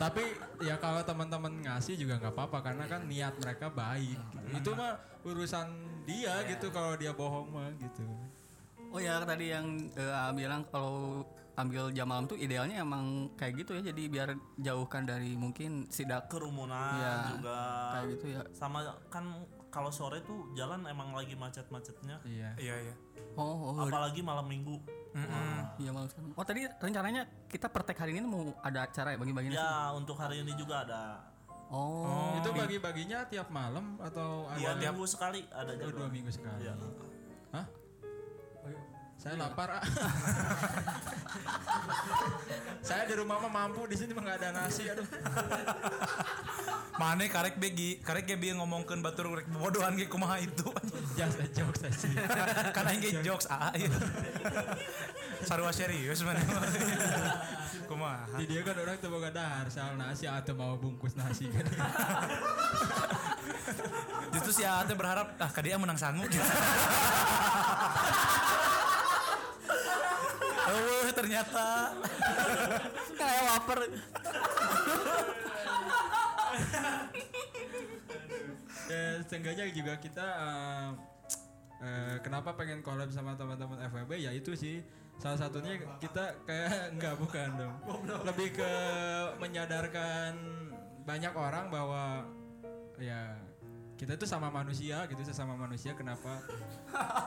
Tapi 0.00 0.24
ya 0.64 0.80
kalau 0.80 1.04
teman-teman 1.04 1.52
ngasih 1.68 2.00
juga 2.00 2.16
nggak 2.16 2.32
apa-apa 2.32 2.58
karena 2.72 2.84
kan 2.88 3.04
niat 3.04 3.36
mereka 3.36 3.68
baik. 3.68 4.16
Itu 4.56 4.72
mah 4.72 4.96
urusan 5.28 5.68
dia 6.08 6.32
gitu 6.48 6.72
kalau 6.72 6.96
dia 6.96 7.12
bohong 7.12 7.52
mah 7.52 7.70
gitu. 7.76 8.02
oh 8.92 9.00
ya 9.00 9.24
tadi 9.24 9.48
yang 9.48 9.88
eh, 9.96 10.30
bilang 10.36 10.64
kalau 10.68 11.24
ambil 11.52 11.92
jam 11.92 12.08
malam 12.08 12.24
tuh 12.24 12.34
idealnya 12.34 12.80
emang 12.80 13.28
kayak 13.36 13.60
gitu 13.60 13.76
ya 13.76 13.82
jadi 13.84 14.02
biar 14.08 14.28
jauhkan 14.56 15.04
dari 15.04 15.36
mungkin 15.36 15.84
sidak 15.86 16.32
kerumunan 16.32 16.96
Iya, 16.96 17.12
juga 17.30 17.56
kayak 17.92 18.06
gitu 18.10 18.24
ya 18.30 18.40
sama 18.50 18.78
kan 19.06 19.24
kalau 19.68 19.88
sore 19.88 20.20
tuh 20.20 20.52
jalan 20.52 20.84
emang 20.84 21.12
lagi 21.12 21.32
macet-macetnya 21.32 22.20
Iya. 22.24 22.50
Iya 22.56 22.74
iya. 22.88 22.94
oh, 23.36 23.72
oh 23.72 23.84
apalagi 23.84 24.20
malam 24.20 24.44
minggu 24.44 24.80
iya 25.76 25.92
malam 25.92 26.08
sekarang. 26.08 26.32
oh 26.32 26.44
tadi 26.44 26.64
rencananya 26.64 27.28
kita 27.44 27.68
pertek 27.68 27.96
hari 27.96 28.16
ini 28.16 28.24
mau 28.24 28.48
ada 28.64 28.88
acara 28.88 29.12
ya 29.12 29.18
bagi-bagi 29.20 29.52
ya 29.52 29.92
untuk 29.92 30.16
hari 30.16 30.40
ini 30.40 30.56
juga 30.56 30.88
ada 30.88 31.20
oh 31.68 32.40
Itu 32.40 32.48
bagi-baginya 32.52 33.28
tiap 33.28 33.48
malam 33.48 34.00
atau 34.00 34.48
dua 34.50 34.72
ada 34.72 34.80
minggu 34.82 35.04
sekali 35.04 35.44
ada 35.48 35.72
Oh, 35.76 35.88
dua 35.90 36.08
minggu 36.08 36.32
sekali. 36.32 36.64
Iya. 36.64 36.74
Hah? 37.52 37.64
Saya 39.22 39.38
lapar 39.38 39.78
ah. 39.78 39.78
Saya 42.82 43.06
di 43.06 43.14
rumah 43.14 43.38
mah 43.38 43.54
mampu 43.54 43.86
di 43.86 43.94
sini 43.94 44.10
mah 44.18 44.26
nggak 44.26 44.38
ada 44.42 44.50
nasi 44.50 44.90
aduh. 44.90 45.06
Mana 46.98 47.30
karek 47.30 47.54
begi, 47.54 48.02
karek 48.02 48.26
ge 48.26 48.34
bieu 48.34 48.58
ngomongkeun 48.58 48.98
batur 48.98 49.30
rek 49.30 49.46
bodohan 49.46 49.94
ge 49.94 50.10
kumaha 50.10 50.42
itu. 50.42 50.66
Just 51.14 51.38
a 51.38 51.46
joke 51.54 51.78
saja. 51.78 52.18
kan 52.74 52.82
aing 52.90 52.98
ge 52.98 53.22
jokes 53.22 53.46
ah. 53.46 53.70
Iya. 53.78 53.94
Sarua 55.46 55.70
serius 55.70 56.26
mana. 56.26 56.42
kumaha? 57.90 58.26
Di 58.42 58.50
dia 58.50 58.66
kan 58.66 58.74
orang 58.74 58.98
tuh 58.98 59.06
boga 59.06 59.30
dahar 59.30 59.70
soal 59.70 59.94
nasi 59.94 60.26
atau 60.26 60.58
mau 60.58 60.74
bungkus 60.74 61.14
nasi 61.14 61.46
kan. 61.46 61.62
Justru 64.34 64.50
si 64.50 64.66
Ate 64.66 64.98
berharap 64.98 65.38
ah 65.38 65.50
ka 65.54 65.62
dia 65.62 65.78
menang 65.78 65.94
sangu 65.94 66.26
gitu. 66.26 66.42
Ternyata. 71.22 71.66
Kayak 73.18 73.42
lapar 73.46 73.78
ya 78.92 79.24
seenggaknya 79.24 79.64
juga 79.72 79.96
kita 79.96 80.26
eh, 80.26 80.88
eh, 81.80 82.16
kenapa 82.20 82.52
pengen 82.52 82.84
collab 82.84 83.08
sama 83.08 83.32
teman-teman 83.38 83.80
FWB 83.88 84.20
ya 84.20 84.30
itu 84.36 84.52
sih. 84.52 84.84
Salah 85.16 85.38
satunya 85.38 85.78
kita 86.02 86.44
kayak 86.44 86.82
enggak 86.98 87.14
bukan 87.16 87.48
dong. 87.56 87.74
Lebih 88.26 88.58
ke 88.58 88.72
menyadarkan 89.40 90.34
banyak 91.08 91.32
orang 91.32 91.72
bahwa 91.72 92.26
ya 93.00 93.32
kita 94.02 94.18
itu 94.18 94.26
sama 94.26 94.50
manusia 94.50 95.06
gitu 95.06 95.22
sesama 95.22 95.54
manusia 95.54 95.94
kenapa 95.94 96.42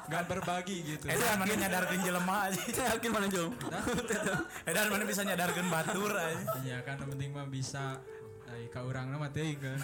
nggak 0.05 0.23
berbagi 0.27 0.83
gitu 0.85 1.07
Edan 1.07 1.39
mana 1.39 1.55
nyadarkeun 1.55 2.03
jelema 2.03 2.35
aja. 2.45 2.59
yakin 2.91 3.09
mana 3.09 3.27
jauh 3.31 3.51
Edan 4.69 4.91
mana 4.91 5.07
bisa 5.07 5.23
nyadarkeun 5.23 5.71
batur 5.71 6.11
aja. 6.11 6.43
ya 6.59 6.83
kan 6.83 6.99
yang 6.99 7.09
penting 7.09 7.31
mah 7.31 7.47
bisa 7.47 7.95
Ay, 8.45 8.67
ka 8.67 8.83
urang 8.83 9.07
nama 9.07 9.31
teuing 9.31 9.55
kan 9.55 9.79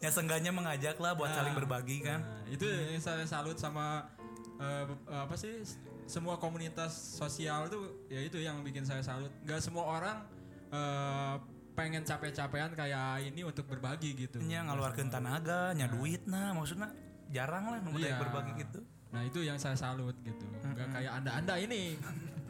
Ya 0.00 0.10
seenggaknya 0.10 0.50
mengajak 0.50 0.98
lah 0.98 1.14
buat 1.14 1.30
saling 1.30 1.54
berbagi 1.54 2.02
kan. 2.02 2.18
Nah, 2.18 2.42
itu 2.50 2.66
yang 2.66 2.98
saya 2.98 3.22
salut 3.22 3.54
sama 3.54 4.10
eh, 4.58 4.82
be- 4.82 4.98
apa 5.06 5.38
sih 5.38 5.62
semua 6.04 6.34
komunitas 6.36 6.90
sosial 6.90 7.70
itu 7.70 7.78
ya 8.10 8.18
itu 8.18 8.34
yang 8.36 8.66
bikin 8.66 8.82
saya 8.82 8.98
salut. 8.98 9.30
Gak 9.46 9.62
semua 9.62 9.86
orang 9.86 10.26
eh, 10.74 11.34
pengen 11.72 12.02
capek-capean 12.04 12.76
kayak 12.76 13.32
ini 13.32 13.40
untuk 13.42 13.64
berbagi 13.68 14.12
gitu. 14.14 14.38
Nya 14.44 14.64
ngaluarkeun 14.68 15.08
tenaga, 15.08 15.72
nya 15.72 15.88
duit 15.88 16.24
nah 16.28 16.52
maksudnya 16.52 16.92
jarang 17.32 17.72
lah 17.72 17.80
nu 17.80 17.96
Iya. 17.96 18.20
berbagi 18.20 18.52
gitu. 18.60 18.80
Nah 19.12 19.24
itu 19.24 19.40
yang 19.44 19.56
saya 19.56 19.76
salut 19.76 20.16
gitu. 20.24 20.44
Gak 20.62 20.88
kayak 20.92 21.12
anda-anda 21.20 21.56
ini. 21.60 21.96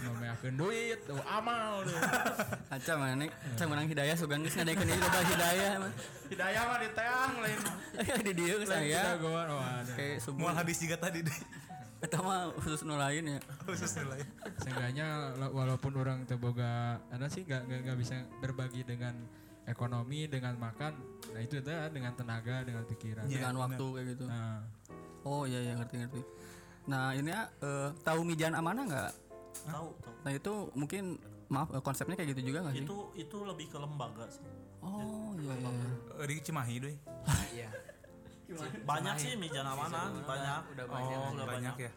memeakeun 0.00 0.54
duit 0.56 0.98
tuh 1.04 1.18
amal 1.28 1.84
tuh 1.84 1.92
Aca 2.78 2.92
mana 2.96 3.26
Aca 3.26 3.64
menang 3.68 3.84
hidayah 3.90 4.14
sugan 4.16 4.40
geus 4.40 4.56
ngadaikeun 4.56 4.86
ieu 4.86 4.96
loba 4.96 5.20
hidayah 5.28 5.72
mah. 5.76 5.92
hidayah 6.30 6.62
mah 6.64 6.78
lain 7.42 7.58
di 8.24 8.32
dieu 8.32 8.56
geus 8.62 8.70
lain 8.70 8.86
kita 8.88 8.96
aya. 8.96 9.20
goan 9.20 9.48
oh 9.50 9.60
ada 9.60 9.92
Kayak 9.92 10.22
subuh. 10.24 10.46
Mual 10.46 10.54
hadis 10.56 10.78
juga 10.80 10.96
tadi 10.96 11.20
deh. 11.26 11.38
Eta 12.00 12.16
mah 12.18 12.48
khusus 12.56 12.80
nu 12.82 12.96
lain 12.96 13.24
ya. 13.28 13.40
Khusus 13.62 13.92
nilai. 13.94 14.24
seenggaknya 14.58 15.06
la- 15.36 15.50
walaupun 15.50 15.92
orang 15.94 16.24
terboga 16.24 16.70
ada 17.06 17.26
sih 17.26 17.42
nggak 17.42 17.62
nggak 17.66 17.96
bisa 17.96 18.20
berbagi 18.40 18.82
dengan 18.82 19.12
ekonomi 19.62 20.24
dengan 20.26 20.56
makan 20.56 20.96
nah 21.30 21.38
itu 21.38 21.60
teh 21.60 21.76
dengan 21.88 22.10
tenaga 22.12 22.60
dengan 22.60 22.82
pikiran 22.84 23.22
Dengan 23.24 23.54
waktu 23.56 23.84
kayak 23.86 24.06
gitu. 24.10 24.24
nah 24.26 24.64
Oh 25.20 25.44
iya 25.44 25.60
iya 25.60 25.72
ngerti 25.74 25.94
ngerti. 25.98 26.20
Nah 26.86 27.12
ini 27.12 27.28
ya 27.28 27.44
eh, 27.60 27.88
tahu 28.00 28.20
mijan 28.22 28.52
amanah 28.52 28.84
nggak? 28.84 29.12
tahu 29.62 29.88
tahu 29.92 30.12
Nah 30.20 30.32
itu 30.32 30.52
mungkin 30.72 31.04
maaf 31.46 31.68
eh, 31.68 31.78
konsepnya 31.78 32.14
kayak 32.14 32.32
gitu 32.32 32.50
juga 32.50 32.64
nggak 32.64 32.74
sih? 32.74 32.82
itu 32.82 32.96
itu 33.14 33.36
lebih 33.42 33.66
ke 33.66 33.76
lembaga 33.76 34.24
sih 34.26 34.42
Oh 34.80 35.36
iya 35.36 35.52
iya. 35.54 35.68
iya. 35.68 35.88
Eh, 36.16 36.26
Di 36.26 36.40
Cimahi 36.40 36.74
deh. 36.80 36.96
Iya. 37.52 37.68
Banyak 38.82 39.14
sih 39.16 39.32
mijana 39.34 39.72
mana 39.72 40.10
banyak 40.20 40.62
Udah 40.70 40.86
banyak. 40.86 41.16
Oh, 41.16 41.28
udah 41.32 41.46
banyak 41.46 41.74
banyak. 41.74 41.76
ya. 41.80 41.92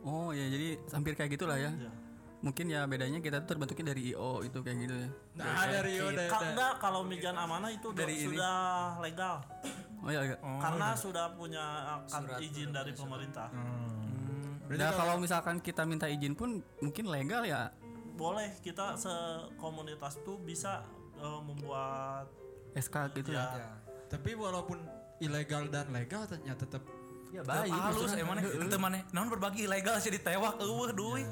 Oh 0.00 0.28
ya 0.30 0.46
jadi 0.46 0.68
hampir 0.88 1.12
kayak 1.12 1.30
gitulah 1.32 1.56
ya. 1.56 1.68
Iya. 1.70 1.92
Mungkin 2.40 2.66
ya 2.66 2.80
bedanya 2.84 3.20
kita 3.20 3.44
tuh 3.44 3.52
terbentuknya 3.52 3.92
dari 3.92 4.10
IO 4.10 4.40
itu 4.40 4.58
kayak 4.58 4.76
gitu 4.80 4.94
ya. 4.96 5.08
nah 5.36 5.60
dari 5.62 5.92
udah 5.98 6.24
Ka- 6.26 6.40
enggak 6.42 6.72
kalau 6.78 7.00
mijan 7.02 7.36
amanah 7.36 7.68
itu 7.68 7.92
Dari 7.92 8.16
ini. 8.16 8.32
sudah 8.32 8.56
legal 8.98 9.44
Oh 10.00 10.08
iya. 10.08 10.24
iya. 10.24 10.36
karena 10.40 10.88
sudah 10.94 11.36
punya 11.36 11.64
kan 12.06 12.24
izin 12.38 12.72
dari 12.72 12.92
pemerintah 12.92 13.52
Berarti 14.64 14.80
Nah 14.80 14.92
kalau 14.94 15.14
misalkan 15.18 15.58
kita 15.58 15.82
minta 15.82 16.06
izin 16.06 16.32
pun 16.32 16.62
mungkin 16.80 17.04
legal 17.06 17.44
ya. 17.44 17.68
boleh 18.10 18.56
kita 18.60 18.96
sekomunitas 18.96 20.20
tuh 20.22 20.36
bisa 20.38 20.80
eh, 21.16 21.40
membuat 21.42 22.24
SK 22.72 22.96
gitu 23.14 23.32
ya. 23.32 23.52
ya 23.54 23.70
tapi 24.06 24.32
walaupun 24.32 24.80
ilegal 25.20 25.68
dan 25.68 25.86
legal 25.90 26.24
ternyata 26.24 26.64
tetap 26.64 26.82
Ya 27.30 27.46
Baik, 27.46 27.70
halus 27.70 28.10
emang 28.12 28.42
itu 28.42 28.74
mana? 28.74 29.06
Naon 29.14 29.30
berbagi 29.30 29.62
ilegal 29.62 30.02
sih 30.02 30.10
ditewak 30.10 30.58
eueuh 30.58 30.90
duit. 30.90 31.22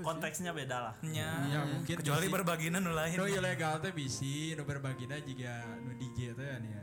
konteksnya 0.00 0.54
beda 0.54 0.78
lah 0.78 0.94
Nya. 1.02 1.34
ya 1.44 1.60
mungkin 1.66 1.98
Kecuali 1.98 2.22
bisi- 2.22 2.34
berbagina 2.38 2.78
nu 2.78 2.94
lain. 2.94 3.10
nu 3.12 3.26
ilegal 3.26 3.82
teh 3.82 3.90
bisi 3.90 4.54
nu 4.54 4.62
berbagina 4.62 5.18
juga 5.18 5.50
nu 5.80 5.98
DJ 5.98 6.30
teh 6.30 6.46
ya 6.46 6.56
nih 6.56 6.70
ya 6.70 6.82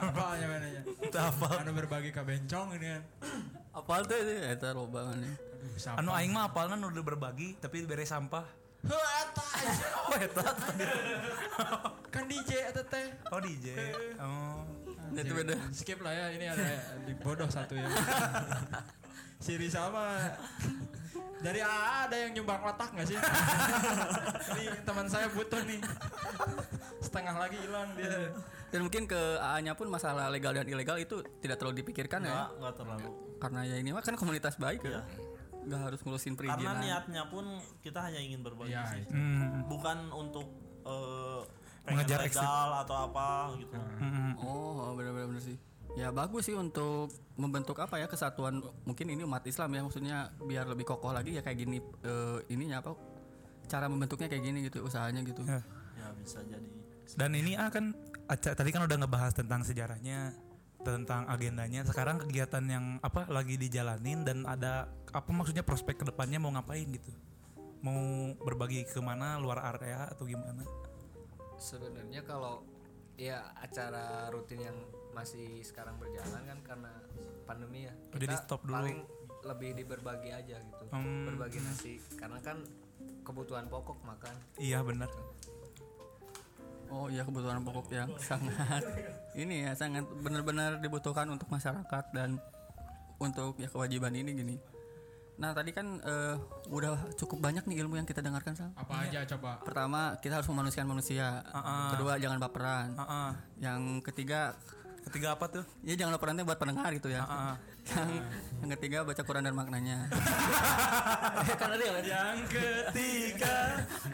apa 0.00 0.24
nya 0.40 0.46
mana 0.48 0.66
nya 0.66 0.82
apa? 1.12 1.46
anu 1.60 1.70
berbagi 1.74 2.08
ka 2.08 2.24
bencong 2.24 2.72
ini 2.72 2.88
kan 2.88 3.02
Apal 3.74 4.00
tuh 4.02 4.16
itu 4.16 4.32
eta 4.48 4.72
loba 4.72 5.12
aduh 5.12 5.36
sampah 5.76 6.00
Anu 6.00 6.10
aing 6.10 6.32
mah 6.32 6.48
apalna 6.48 6.72
nu 6.72 6.88
udah 6.88 7.04
berbagi 7.04 7.52
tapi 7.54 7.84
beres 7.84 8.08
sampah. 8.08 8.48
Eta 8.80 9.44
Oh 10.00 10.16
eta. 10.24 10.46
kan 12.08 12.24
DJ 12.24 12.64
eta 12.64 12.80
teh 12.82 13.12
Oh 13.28 13.36
DJ. 13.38 13.92
Oh. 14.16 14.64
Itu 15.10 15.32
beda. 15.32 15.56
skip 15.70 15.98
lah 15.98 16.12
ya 16.12 16.26
ini 16.30 16.46
ada 16.46 16.66
di 17.02 17.12
bodoh 17.14 17.46
satu 17.46 17.74
ya 17.74 17.88
si 19.44 19.54
Rizal 19.54 19.88
mah 19.88 20.34
dari 21.38 21.62
AA 21.62 21.90
ada 22.04 22.16
yang 22.18 22.34
nyumbang 22.34 22.58
otak 22.60 22.90
gak 22.92 23.06
sih 23.06 23.14
ini 24.58 24.74
teman 24.82 25.06
saya 25.06 25.30
butuh 25.30 25.62
nih 25.62 25.78
setengah 26.98 27.34
lagi 27.36 27.56
hilang 27.58 27.88
dia 27.94 28.34
Dan 28.68 28.84
mungkin 28.84 29.08
ke 29.08 29.16
AA-nya 29.40 29.72
pun 29.72 29.88
masalah 29.88 30.28
legal 30.28 30.52
dan 30.52 30.68
ilegal 30.68 31.00
itu 31.00 31.24
tidak 31.40 31.56
terlalu 31.56 31.80
dipikirkan 31.80 32.20
ya. 32.20 32.28
nggak 32.28 32.48
nggak 32.60 32.74
terlalu 32.76 33.08
Karena 33.40 33.60
ya 33.64 33.76
ini 33.80 33.96
mah 33.96 34.04
kan 34.04 34.12
komunitas 34.12 34.60
baik 34.60 34.84
ya. 34.84 35.00
Nggak 35.64 35.80
harus 35.88 36.00
ngurusin 36.04 36.36
karena 36.36 36.52
perizinan. 36.52 36.76
niatnya 36.84 37.22
pun 37.32 37.48
kita 37.80 38.04
hanya 38.04 38.20
ingin 38.20 38.44
berbagi 38.44 38.76
ya 38.76 38.84
sih 38.92 39.00
itu. 39.00 39.12
Hmm. 39.16 39.64
bukan 39.72 40.12
untuk 40.12 40.52
eh, 40.84 41.40
pengen 41.80 42.04
Mengejar 42.04 42.20
legal 42.20 42.68
atau 42.84 42.96
apa 43.08 43.28
gitu 43.56 43.72
Hmm. 43.72 44.36
Oh. 44.36 44.97
Ya 46.08 46.16
bagus 46.16 46.48
sih 46.48 46.56
untuk 46.56 47.12
membentuk 47.36 47.76
apa 47.84 48.00
ya 48.00 48.08
kesatuan 48.08 48.64
mungkin 48.88 49.12
ini 49.12 49.28
umat 49.28 49.44
Islam 49.44 49.76
ya 49.76 49.84
maksudnya 49.84 50.32
biar 50.40 50.64
lebih 50.64 50.88
kokoh 50.88 51.12
lagi 51.12 51.36
ya 51.36 51.44
kayak 51.44 51.58
gini 51.60 51.84
eh, 51.84 52.40
ininya 52.48 52.80
apa 52.80 52.96
cara 53.68 53.92
membentuknya 53.92 54.32
kayak 54.32 54.40
gini 54.40 54.58
gitu 54.72 54.88
usahanya 54.88 55.20
gitu. 55.20 55.44
Ya. 55.44 55.60
ya 56.00 56.08
bisa 56.16 56.40
jadi 56.48 56.64
Dan 57.12 57.36
ini 57.36 57.60
ah 57.60 57.68
kan 57.68 57.92
tadi 58.24 58.72
kan 58.72 58.88
udah 58.88 58.96
ngebahas 59.04 59.36
tentang 59.36 59.60
sejarahnya, 59.68 60.32
tentang 60.80 61.28
agendanya. 61.28 61.84
Sekarang 61.84 62.24
kegiatan 62.24 62.64
yang 62.64 62.84
apa 63.04 63.28
lagi 63.28 63.60
dijalanin 63.60 64.24
dan 64.24 64.48
ada 64.48 64.88
apa 65.12 65.28
maksudnya 65.28 65.60
prospek 65.60 66.00
ke 66.00 66.04
depannya 66.08 66.40
mau 66.40 66.56
ngapain 66.56 66.88
gitu? 66.88 67.12
Mau 67.84 68.32
berbagi 68.40 68.88
ke 68.88 69.00
mana 69.04 69.36
luar 69.36 69.60
area 69.76 70.08
atau 70.08 70.24
gimana? 70.24 70.64
Sebenarnya 71.60 72.24
kalau 72.24 72.64
ya 73.20 73.44
acara 73.60 74.32
rutin 74.32 74.72
yang 74.72 74.78
masih 75.18 75.66
sekarang 75.66 75.98
berjalan 75.98 76.42
kan 76.46 76.58
karena 76.62 76.92
pandemi 77.42 77.90
ya. 77.90 77.94
Oh, 78.14 78.18
jadi 78.22 78.34
stop 78.38 78.62
dulu. 78.62 78.78
Paling 78.78 78.98
lebih 79.42 79.70
di 79.74 79.82
berbagi 79.82 80.30
aja 80.30 80.56
gitu. 80.62 80.84
Hmm. 80.94 81.26
Berbagi 81.34 81.58
nasi 81.62 81.98
karena 82.14 82.38
kan 82.38 82.62
kebutuhan 83.26 83.66
pokok 83.66 83.98
makan. 84.06 84.34
Iya 84.62 84.86
benar. 84.86 85.10
Oh 86.88 87.10
iya 87.12 87.26
kebutuhan 87.26 87.60
pokok 87.66 87.92
yang 87.92 88.08
sangat 88.16 88.80
ini 89.42 89.68
ya 89.68 89.76
sangat 89.76 90.08
benar-benar 90.24 90.80
dibutuhkan 90.80 91.28
untuk 91.28 91.50
masyarakat 91.52 92.04
dan 92.16 92.40
untuk 93.20 93.58
ya 93.58 93.68
kewajiban 93.68 94.14
ini 94.14 94.30
gini. 94.32 94.56
Nah 95.38 95.54
tadi 95.54 95.70
kan 95.70 96.02
eh, 96.02 96.34
udah 96.72 97.14
cukup 97.14 97.38
banyak 97.38 97.62
nih 97.68 97.86
ilmu 97.86 98.00
yang 98.00 98.08
kita 98.08 98.18
dengarkan 98.18 98.58
Sal. 98.58 98.74
apa 98.74 99.06
aja 99.06 99.22
coba 99.36 99.62
Pertama 99.62 100.18
kita 100.18 100.42
harus 100.42 100.48
memanusiakan 100.50 100.88
manusia. 100.98 101.44
Kedua 101.94 102.18
jangan 102.18 102.38
baperan. 102.42 102.96
Heeh. 102.96 103.30
Yang 103.62 104.02
ketiga 104.10 104.56
Ketiga 105.08 105.28
apa 105.34 105.46
tuh? 105.48 105.64
ya 105.80 105.96
jangan 105.96 106.14
baperan 106.14 106.36
teh 106.36 106.44
buat 106.44 106.56
pendengar 106.56 106.92
gitu 106.92 107.08
ya. 107.08 107.24
Heeh. 107.24 107.54
yang 107.88 108.10
yang 108.60 108.70
ketiga 108.76 108.96
baca 109.00 109.22
Quran 109.24 109.42
dan 109.42 109.54
maknanya. 109.56 109.98
Karena 111.60 111.76
real 111.76 111.94
ya. 111.96 112.02
yang 112.04 112.38
ketiga 112.44 113.56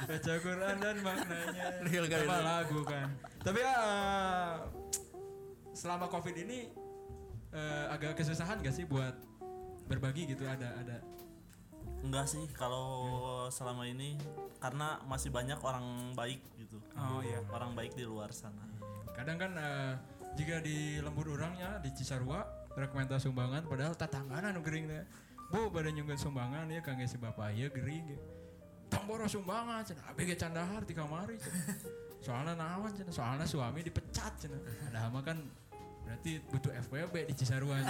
baca 0.05 0.35
Quran 0.39 0.77
dan 0.79 0.97
maknanya 1.01 1.67
Real 1.83 2.05
Sama 2.07 2.23
itu. 2.23 2.45
lagu 2.45 2.81
kan 2.85 3.09
tapi 3.41 3.61
ah, 3.61 4.63
selama 5.75 6.07
covid 6.07 6.37
ini 6.39 6.71
eh, 7.51 7.85
agak 7.91 8.15
kesusahan 8.15 8.63
gak 8.63 8.73
sih 8.73 8.87
buat 8.87 9.13
berbagi 9.85 10.31
gitu 10.31 10.47
ada 10.47 10.73
ada 10.79 11.03
enggak 12.01 12.25
sih 12.25 12.45
kalau 12.53 12.87
selama 13.49 13.85
ini 13.85 14.17
karena 14.61 15.01
masih 15.05 15.29
banyak 15.29 15.59
orang 15.61 15.85
baik 16.15 16.41
gitu 16.57 16.79
Oh 16.95 17.21
iya. 17.21 17.41
orang 17.51 17.75
baik 17.75 17.93
di 17.93 18.05
luar 18.05 18.31
sana 18.31 18.65
kadang 19.13 19.37
kan 19.37 19.53
eh, 19.57 19.93
jika 20.35 20.59
di 20.59 20.99
lembur 20.99 21.31
orangnya 21.35 21.79
di 21.79 21.95
Cisarua 21.95 22.43
rekomendasi 22.75 23.31
sumbangan 23.31 23.65
padahal 23.71 23.95
tatangana 23.95 24.51
nu 24.51 24.61
gering 24.61 24.91
teh. 24.91 25.07
Bu 25.51 25.71
pada 25.71 25.93
nyungkeun 25.95 26.19
sumbangan 26.19 26.67
ya 26.67 26.83
kangge 26.83 27.07
si 27.07 27.17
bapak 27.17 27.55
ieu 27.55 27.71
gering 27.71 28.03
ge. 28.11 28.19
Tong 28.91 29.07
boros 29.07 29.31
sumbangan 29.31 29.87
cenah 29.87 30.11
abi 30.11 30.27
ge 30.27 30.35
candahar 30.35 30.83
di 30.83 30.95
kamari 30.95 31.39
soalnya 32.19 32.59
naon 32.59 32.91
cenah 32.91 33.15
soalnya 33.15 33.47
suami 33.47 33.87
dipecat 33.87 34.33
cenah. 34.43 34.59
Ada 34.91 35.07
mah 35.15 35.23
kan 35.23 35.39
berarti 36.05 36.33
butuh 36.47 36.73
FWB 36.85 37.15
di 37.27 37.35
Cisarua. 37.35 37.81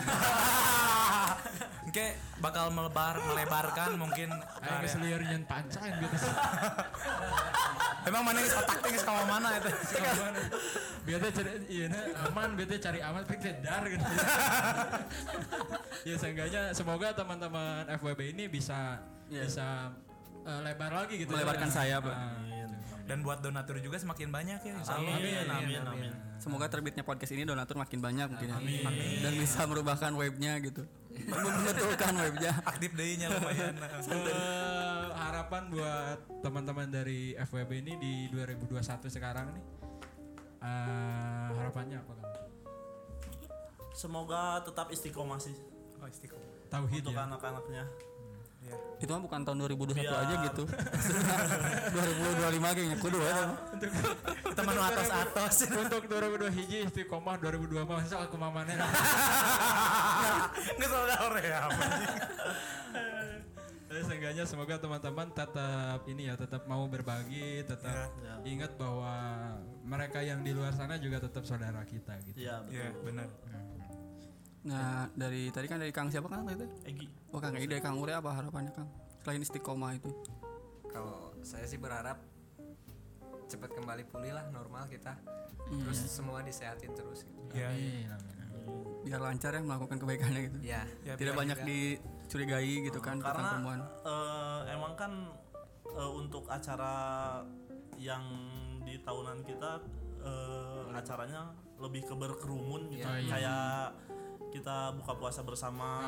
Oke, 1.84 2.06
bakal 2.40 2.72
melebar 2.72 3.20
melebarkan 3.22 3.94
mungkin 3.94 4.32
ke 4.32 4.58
Ayo 4.60 4.72
area. 4.72 4.82
keseliar 4.82 5.20
nyen 5.22 5.42
pancain 5.44 5.94
gitu. 5.94 6.16
Emang 8.04 8.20
mana 8.20 8.36
yang 8.36 8.52
otak 8.58 8.78
tinggi 8.82 8.98
sama 8.98 9.22
mana 9.24 9.48
itu? 9.56 9.70
Biasa 11.04 11.26
cari 11.30 11.50
iya 11.68 11.86
aman, 12.26 12.48
biasa 12.56 12.74
cari 12.80 12.98
aman 13.00 13.22
pikir 13.24 13.54
dar 13.62 13.84
gitu. 13.86 14.04
ya 16.08 16.14
seenggaknya 16.16 16.62
semoga 16.72 17.12
teman-teman 17.12 17.86
FWB 17.94 18.34
ini 18.34 18.44
bisa 18.48 18.98
Iya. 19.24 19.48
bisa 19.48 19.68
eh, 20.44 20.60
lebar 20.60 20.92
lagi 20.92 21.16
gitu. 21.16 21.32
Melebarkan 21.32 21.68
ya. 21.68 21.74
sayap, 21.74 22.02
Pak. 22.04 22.16
Dan 23.04 23.20
buat 23.20 23.38
donatur 23.38 23.76
juga 23.78 23.96
semakin 23.96 24.28
banyak 24.28 24.60
ya. 24.60 24.72
insya 24.74 24.96
Allah. 24.96 25.16
amin 25.16 25.44
amin 25.44 25.82
amin 25.84 26.12
Semoga 26.34 26.66
terbitnya 26.66 27.00
podcast 27.00 27.30
ini 27.30 27.44
donatur 27.44 27.76
makin 27.76 28.00
banyak 28.00 28.26
mungkin 28.26 28.48
ya. 28.48 28.58
Dan 29.20 29.32
bisa 29.36 29.64
merubahkan 29.64 30.12
webnya 30.12 30.56
gitu. 30.58 30.84
Membetulkan 31.24 32.12
webnya. 32.18 32.52
Aktif 32.64 32.92
deh-nya 32.92 33.28
lumayan. 33.30 33.74
Eh, 34.04 35.06
harapan 35.14 35.68
buat 35.68 36.18
teman-teman 36.40 36.86
dari 36.86 37.32
FWB 37.34 37.70
ini 37.78 37.92
di 37.96 38.12
2021 38.28 38.80
sekarang 39.08 39.46
nih 39.50 39.64
eh, 40.60 41.48
harapannya 41.54 41.98
apa 41.98 42.12
kan? 42.14 42.28
semoga 43.92 44.42
tetap 44.60 44.90
istiqomah 44.90 45.38
sih 45.38 45.54
Oh, 45.96 46.06
istiqomah. 46.06 46.68
Tauhid 46.68 47.00
untuk 47.00 47.14
ya. 47.14 47.24
anak-anaknya 47.24 47.84
Iya. 48.64 48.74
Itu 48.96 49.10
mah 49.10 49.20
bukan 49.20 49.40
tahun 49.42 49.58
2021 49.60 50.00
Biar- 50.00 50.22
aja 50.24 50.34
gitu. 50.48 50.62
2025 51.92 52.74
kayaknya 52.74 52.96
kudu 52.98 53.18
ya. 53.20 53.36
Kita 54.42 54.60
menu 54.62 54.80
atas-atas. 54.80 55.54
Untuk 55.78 56.02
2002 56.06 56.54
hiji 56.54 56.76
istiqomah 56.84 57.34
2002 57.36 57.80
mah 57.80 57.96
masa 57.98 58.16
aku 58.20 58.34
mamane 58.34 58.72
Nggak 60.74 60.88
salah 60.88 61.16
orang 61.22 61.44
ya. 61.44 61.60
Seenggaknya 63.94 64.42
semoga 64.42 64.74
teman-teman 64.74 65.30
tetap 65.30 66.02
ini 66.04 66.26
ya 66.26 66.34
tetap 66.34 66.66
mau 66.66 66.82
berbagi, 66.84 67.62
tetap 67.62 68.10
Ya. 68.18 68.34
ingat 68.42 68.74
bahwa 68.74 69.12
mereka 69.80 70.18
yang 70.18 70.40
di 70.40 70.50
luar 70.50 70.72
sana 70.72 70.96
juga 70.96 71.20
tetap 71.20 71.44
saudara 71.44 71.78
kita 71.86 72.10
gitu. 72.26 72.36
Iya 72.36 72.58
Iya, 72.66 72.90
betul. 72.90 73.02
benar. 73.06 73.28
Nah, 74.64 75.12
dari 75.12 75.52
tadi 75.52 75.66
kan 75.68 75.76
dari 75.76 75.92
Kang 75.92 76.08
siapa 76.08 76.24
Kang 76.24 76.48
tadi? 76.48 76.64
Egi. 76.84 77.06
Oh, 77.30 77.38
Kang 77.38 77.52
Egi 77.52 77.68
dari 77.68 77.82
Kang 77.82 78.00
Ure 78.00 78.16
apa 78.16 78.32
harapannya 78.32 78.72
Kang? 78.72 78.88
Selain 79.20 79.38
istiqomah 79.38 79.92
itu. 79.94 80.08
Kalau 80.88 81.36
saya 81.40 81.64
sih 81.64 81.76
berharap 81.76 82.16
cepat 83.44 83.70
kembali 83.72 84.08
pulih 84.08 84.32
lah 84.32 84.48
normal 84.48 84.88
kita. 84.88 85.12
Terus 85.66 86.00
semua 86.06 86.40
disehatin 86.40 86.92
terus. 86.92 87.24
Gitu. 87.24 87.40
Iya. 87.54 87.68
Amin, 87.70 88.08
amin, 88.10 88.36
amin. 88.38 88.68
Biar 89.04 89.20
lancar 89.20 89.52
ya 89.52 89.60
melakukan 89.60 89.96
kebaikannya 89.98 90.40
gitu. 90.48 90.58
Ya. 90.62 90.82
Ya, 91.04 91.12
Tidak 91.14 91.34
banyak 91.34 91.58
juga- 91.58 91.68
dicurigai 91.68 92.74
gitu 92.82 92.98
kan 92.98 93.20
tentang 93.20 93.36
karena 93.36 93.48
perempuan. 93.50 93.80
eh, 94.02 94.60
emang 94.72 94.92
kan 94.94 95.12
eh, 95.86 96.10
untuk 96.10 96.48
acara 96.48 96.94
yang 97.96 98.24
di 98.80 98.96
tahunan 98.98 99.44
kita 99.44 99.70
eh, 100.24 100.84
acaranya 100.90 101.52
lebih 101.76 102.00
ke 102.02 102.14
berkerumun 102.14 102.88
gitu 102.88 103.04
Oh, 103.04 103.18
iya. 103.18 103.92
Kita 104.54 104.94
buka 104.94 105.18
puasa 105.18 105.42
bersama 105.42 105.98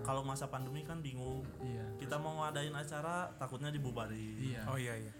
kalau 0.00 0.24
masa 0.24 0.48
pandemi 0.48 0.80
kan 0.88 1.04
bingung 1.04 1.44
Iya. 1.60 1.84
kita 2.00 2.16
mau 2.16 2.40
ngadain 2.40 2.72
acara 2.72 3.28
takutnya 3.36 3.68
dibubarin 3.68 4.40
Iya. 4.40 4.64
Oh 4.72 4.80
iya 4.80 4.96
iya. 4.96 5.12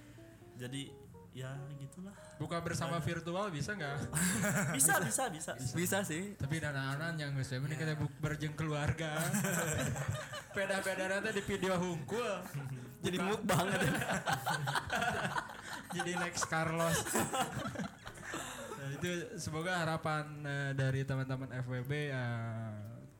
jadi 0.57 0.89
ya 1.31 1.53
gitulah 1.77 2.17
Buka 2.41 2.57
bersama 2.65 2.97
virtual 3.05 3.53
bisa 3.53 3.77
nggak? 3.77 4.01
bisa 4.81 4.97
bisa 5.05 5.29
bisa 5.29 5.53
Bisa 5.77 5.99
sih. 6.01 6.33
Tapi 6.41 6.57
anak-anak 6.57 7.21
yang 7.21 7.37
geus 7.37 7.53
ini 7.53 7.77
kita 7.77 8.01
berjeng 8.17 8.57
keluarga. 8.57 9.13
Peda-peda 10.57 11.05
nanti 11.21 11.37
di 11.37 11.43
video 11.45 11.77
hungkul. 11.77 12.25
Jadi 13.05 13.17
mukbang 13.21 13.69
gitu. 13.77 13.89
Jadi 16.01 16.11
next 16.17 16.49
Carlos. 16.49 16.97
Itu 18.93 19.09
semoga 19.37 19.73
harapan 19.79 20.25
eh, 20.43 20.71
dari 20.73 21.01
teman-teman 21.03 21.49
FWB 21.61 21.93
eh, 22.11 22.71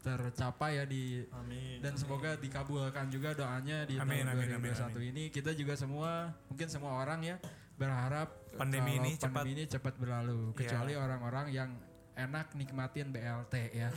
tercapai 0.01 0.81
ya 0.81 0.85
di 0.85 1.21
amin 1.29 1.85
dan 1.85 1.93
semoga 1.93 2.33
dikabulkan 2.35 3.13
juga 3.13 3.37
doanya 3.37 3.85
di 3.85 4.01
Amin, 4.01 4.25
tahun 4.25 4.33
amin, 4.33 4.57
2021 4.57 4.97
amin, 4.97 5.03
ini. 5.13 5.25
Kita 5.29 5.53
juga 5.53 5.77
semua 5.77 6.33
mungkin 6.49 6.69
semua 6.69 6.97
orang 6.97 7.21
ya 7.21 7.37
berharap 7.77 8.29
Pandemi 8.57 8.97
kalau 8.97 9.05
ini 9.05 9.11
pandemi 9.13 9.21
cepat- 9.21 9.47
ini 9.47 9.63
cepat 9.65 9.95
berlalu 9.97 10.41
Iya. 10.51 10.57
kecuali 10.57 10.93
orang-orang 10.97 11.47
yang 11.53 11.71
enak 12.27 12.47
nikmatin 12.53 13.09
BLT 13.09 13.55
ya. 13.73 13.89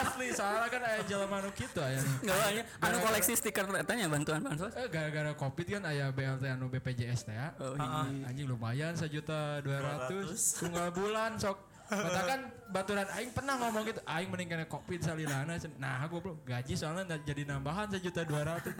asli 0.00 0.28
soalnya 0.36 0.68
kan 0.68 0.82
aya 0.84 1.00
jelema 1.08 1.40
nu 1.40 1.50
kitu 1.56 1.80
aya 1.80 1.98
nu. 2.00 2.12
Enggak 2.24 2.38
banyak. 2.42 2.64
Anu 2.84 2.96
koleksi 3.00 3.32
stiker 3.38 3.64
tanya 3.88 4.06
bantuan 4.12 4.40
bansos. 4.44 4.72
Eh, 4.76 4.88
gara-gara 4.92 5.32
covid 5.32 5.66
kan 5.78 5.82
aya 5.88 6.12
BLT 6.12 6.44
anu 6.46 6.68
BPJS 6.68 7.28
teh 7.28 7.36
ya. 7.36 7.48
Oh, 7.56 7.74
iya. 7.76 8.28
Anjing 8.28 8.46
lumayan 8.46 8.92
sejuta 8.92 9.64
dua 9.64 9.78
ratus 9.80 10.60
tunggal 10.60 10.92
bulan 10.92 11.40
sok. 11.40 11.58
Katakan 11.86 12.50
baturan 12.74 13.06
aing 13.14 13.30
pernah 13.30 13.54
ngomong 13.62 13.86
gitu, 13.86 14.02
aing 14.10 14.26
mending 14.26 14.50
kena 14.50 14.66
covid 14.66 14.98
salilana. 15.06 15.54
Nah, 15.78 16.02
aku 16.02 16.18
bro 16.18 16.34
gaji 16.42 16.74
soalnya 16.74 17.14
nggak 17.14 17.22
jadi 17.22 17.42
nambahan 17.46 17.86
sejuta 17.94 18.26
dua 18.26 18.42
ratus. 18.42 18.74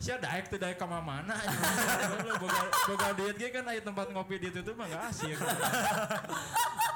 Sia 0.00 0.16
daek 0.16 0.48
tuh 0.48 0.56
daek 0.56 0.80
ke 0.80 0.86
mana 0.88 1.36
boga, 2.40 2.62
boga 2.88 3.08
duit 3.12 3.36
ge 3.36 3.52
kan 3.52 3.68
aya 3.68 3.84
tempat 3.84 4.08
ngopi 4.16 4.40
ditutup 4.40 4.72
mah 4.72 4.88
gak 4.88 5.12
asik. 5.12 5.36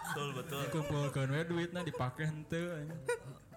betul 0.08 0.28
betul 0.40 0.60
Dikumpulkeun 0.64 1.28
we 1.36 1.40
duitna 1.44 1.84
dipake 1.84 2.24
henteu. 2.24 2.64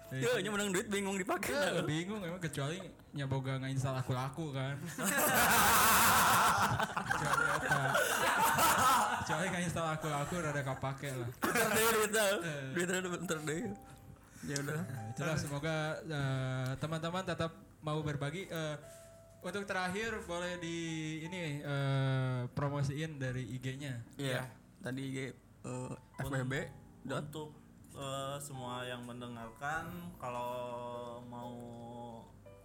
Yo, 0.08 0.40
nya 0.40 0.48
menang 0.52 0.68
duit 0.72 0.88
bingung 0.92 1.16
dipakai. 1.16 1.52
Ya, 1.52 1.80
bingung 1.80 2.20
emang 2.24 2.40
kecuali 2.40 2.76
nyaboga 3.16 3.56
ngainstal 3.60 3.96
aku 3.96 4.12
laku 4.12 4.52
kan. 4.52 4.76
kecuali 7.08 7.44
apa? 7.48 7.80
kecuali 9.24 9.46
ngainstal 9.52 9.86
aku 9.96 10.06
laku 10.12 10.34
rada 10.44 10.60
kapake 10.64 11.08
lah. 11.12 11.28
Bentar 11.40 11.68
deh 11.72 11.84
duit 11.92 12.10
tau. 12.12 12.36
Duit 12.76 12.86
tau 12.88 13.00
bentar 13.16 13.38
deh. 13.48 13.60
Ya 14.44 14.56
udah. 14.60 14.80
Nah, 14.80 15.04
itulah 15.12 15.36
semoga 15.40 15.76
eh, 16.04 16.70
teman-teman 16.80 17.24
tetap 17.24 17.52
mau 17.84 18.00
berbagi. 18.04 18.48
Eh, 18.48 18.76
untuk 19.42 19.62
terakhir 19.64 20.18
boleh 20.26 20.58
di 20.58 20.78
ini 21.22 21.62
eh, 21.62 22.40
promosiin 22.52 23.22
dari 23.22 23.46
IG-nya. 23.54 23.94
Iya. 24.18 24.42
Tadi 24.82 25.00
IG 25.00 25.18
eh, 25.64 25.94
FBB 26.22 26.52
dot 27.06 27.24
untuk 27.30 27.50
eh, 27.94 28.36
semua 28.42 28.82
yang 28.84 29.06
mendengarkan 29.06 30.14
kalau 30.18 30.50
mau 31.30 31.54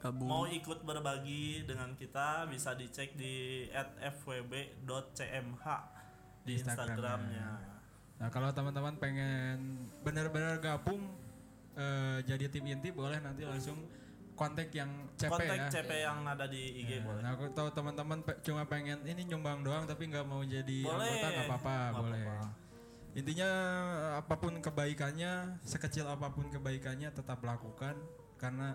gabung. 0.01 0.27
mau 0.27 0.43
ikut 0.49 0.83
berbagi 0.83 1.63
dengan 1.63 1.95
kita 1.95 2.49
bisa 2.49 2.75
dicek 2.75 3.15
di 3.15 3.69
@fwb.cmh 4.01 5.65
di 6.43 6.53
Di 6.53 6.53
Instagramnya. 6.59 7.49
Nah 8.19 8.27
kalau 8.33 8.49
teman-teman 8.51 8.99
pengen 8.99 9.87
benar-benar 10.03 10.59
gabung 10.59 11.07
eh, 11.77 12.19
jadi 12.27 12.49
tim 12.49 12.65
inti 12.67 12.89
boleh 12.91 13.21
nanti 13.21 13.45
langsung 13.47 13.79
kontak 14.33 14.69
yang 14.69 14.89
CP 15.13 15.29
Kontak 15.29 15.57
ya. 15.57 15.67
CP 15.71 15.91
yang 15.99 16.19
ada 16.23 16.45
di 16.45 16.61
IG 16.79 16.89
Ya, 16.91 16.99
boleh. 17.01 17.21
Nah 17.21 17.31
aku 17.31 17.45
tahu 17.49 17.69
teman-teman 17.69 18.19
pe- 18.19 18.41
cuma 18.41 18.63
pengen 18.63 19.01
ini 19.03 19.23
nyumbang 19.23 19.61
doang 19.61 19.83
tapi 19.83 20.05
nggak 20.05 20.23
mau 20.23 20.41
jadi 20.41 20.79
Boleh. 20.81 21.05
anggota 21.07 21.27
nggak 21.29 21.47
apa-apa 21.47 21.75
boleh. 21.95 22.23
apa-apa. 22.23 22.47
Intinya 23.13 23.49
apa 24.17 24.35
pun 24.35 24.57
kebaikannya, 24.57 25.31
sekecil 25.61 26.03
apa 26.03 26.27
pun 26.27 26.49
kebaikannya 26.49 27.09
tetap 27.09 27.39
lakukan 27.39 27.93
karena 28.35 28.73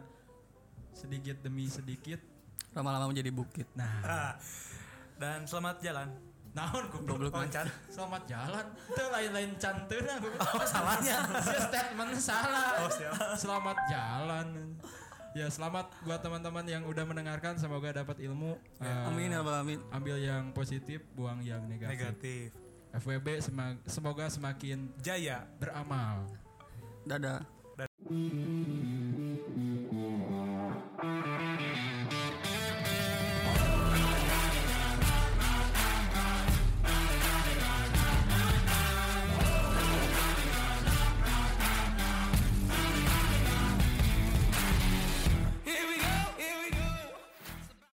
sedikit 0.92 1.38
demi 1.40 1.66
sedikit. 1.66 2.22
Lama-lama 2.70 3.08
menjadi 3.08 3.30
bukit. 3.30 3.66
Nah, 3.74 3.92
Ah, 4.00 4.32
Dan 5.18 5.42
selamat 5.42 5.78
jalan. 5.80 6.08
naon 6.48 6.86
goblok 6.88 7.30
Lancar. 7.30 7.66
Selamat 7.86 8.22
jalan. 8.24 8.66
Itu 8.84 9.04
lain-lain 9.04 9.50
canteuna. 9.56 10.14
Oh, 10.40 10.64
salahnya. 10.64 11.22
Statement 11.66 12.14
salah. 12.14 12.78
Oh, 12.78 12.88
siap. 12.88 13.14
Selamat 13.36 13.78
jalan. 13.86 14.46
Ya 15.36 15.46
selamat 15.52 15.92
buat 16.08 16.20
teman-teman 16.24 16.64
yang 16.64 16.82
udah 16.88 17.04
mendengarkan 17.04 17.60
semoga 17.60 17.92
dapat 17.92 18.16
ilmu. 18.24 18.56
Eh, 18.80 19.08
Amin 19.08 19.28
ya 19.28 19.44
rabbal 19.44 19.60
alamin. 19.60 19.80
ambil 19.92 20.16
yang 20.16 20.50
positif, 20.56 21.04
buang 21.12 21.44
yang 21.44 21.62
negatif. 21.68 21.92
Negatif. 21.94 22.46
FWB 22.96 23.28
semoga 23.84 24.26
semakin 24.32 24.88
Jaya. 25.04 25.44
beramal. 25.60 26.24
Dadah. 27.04 27.44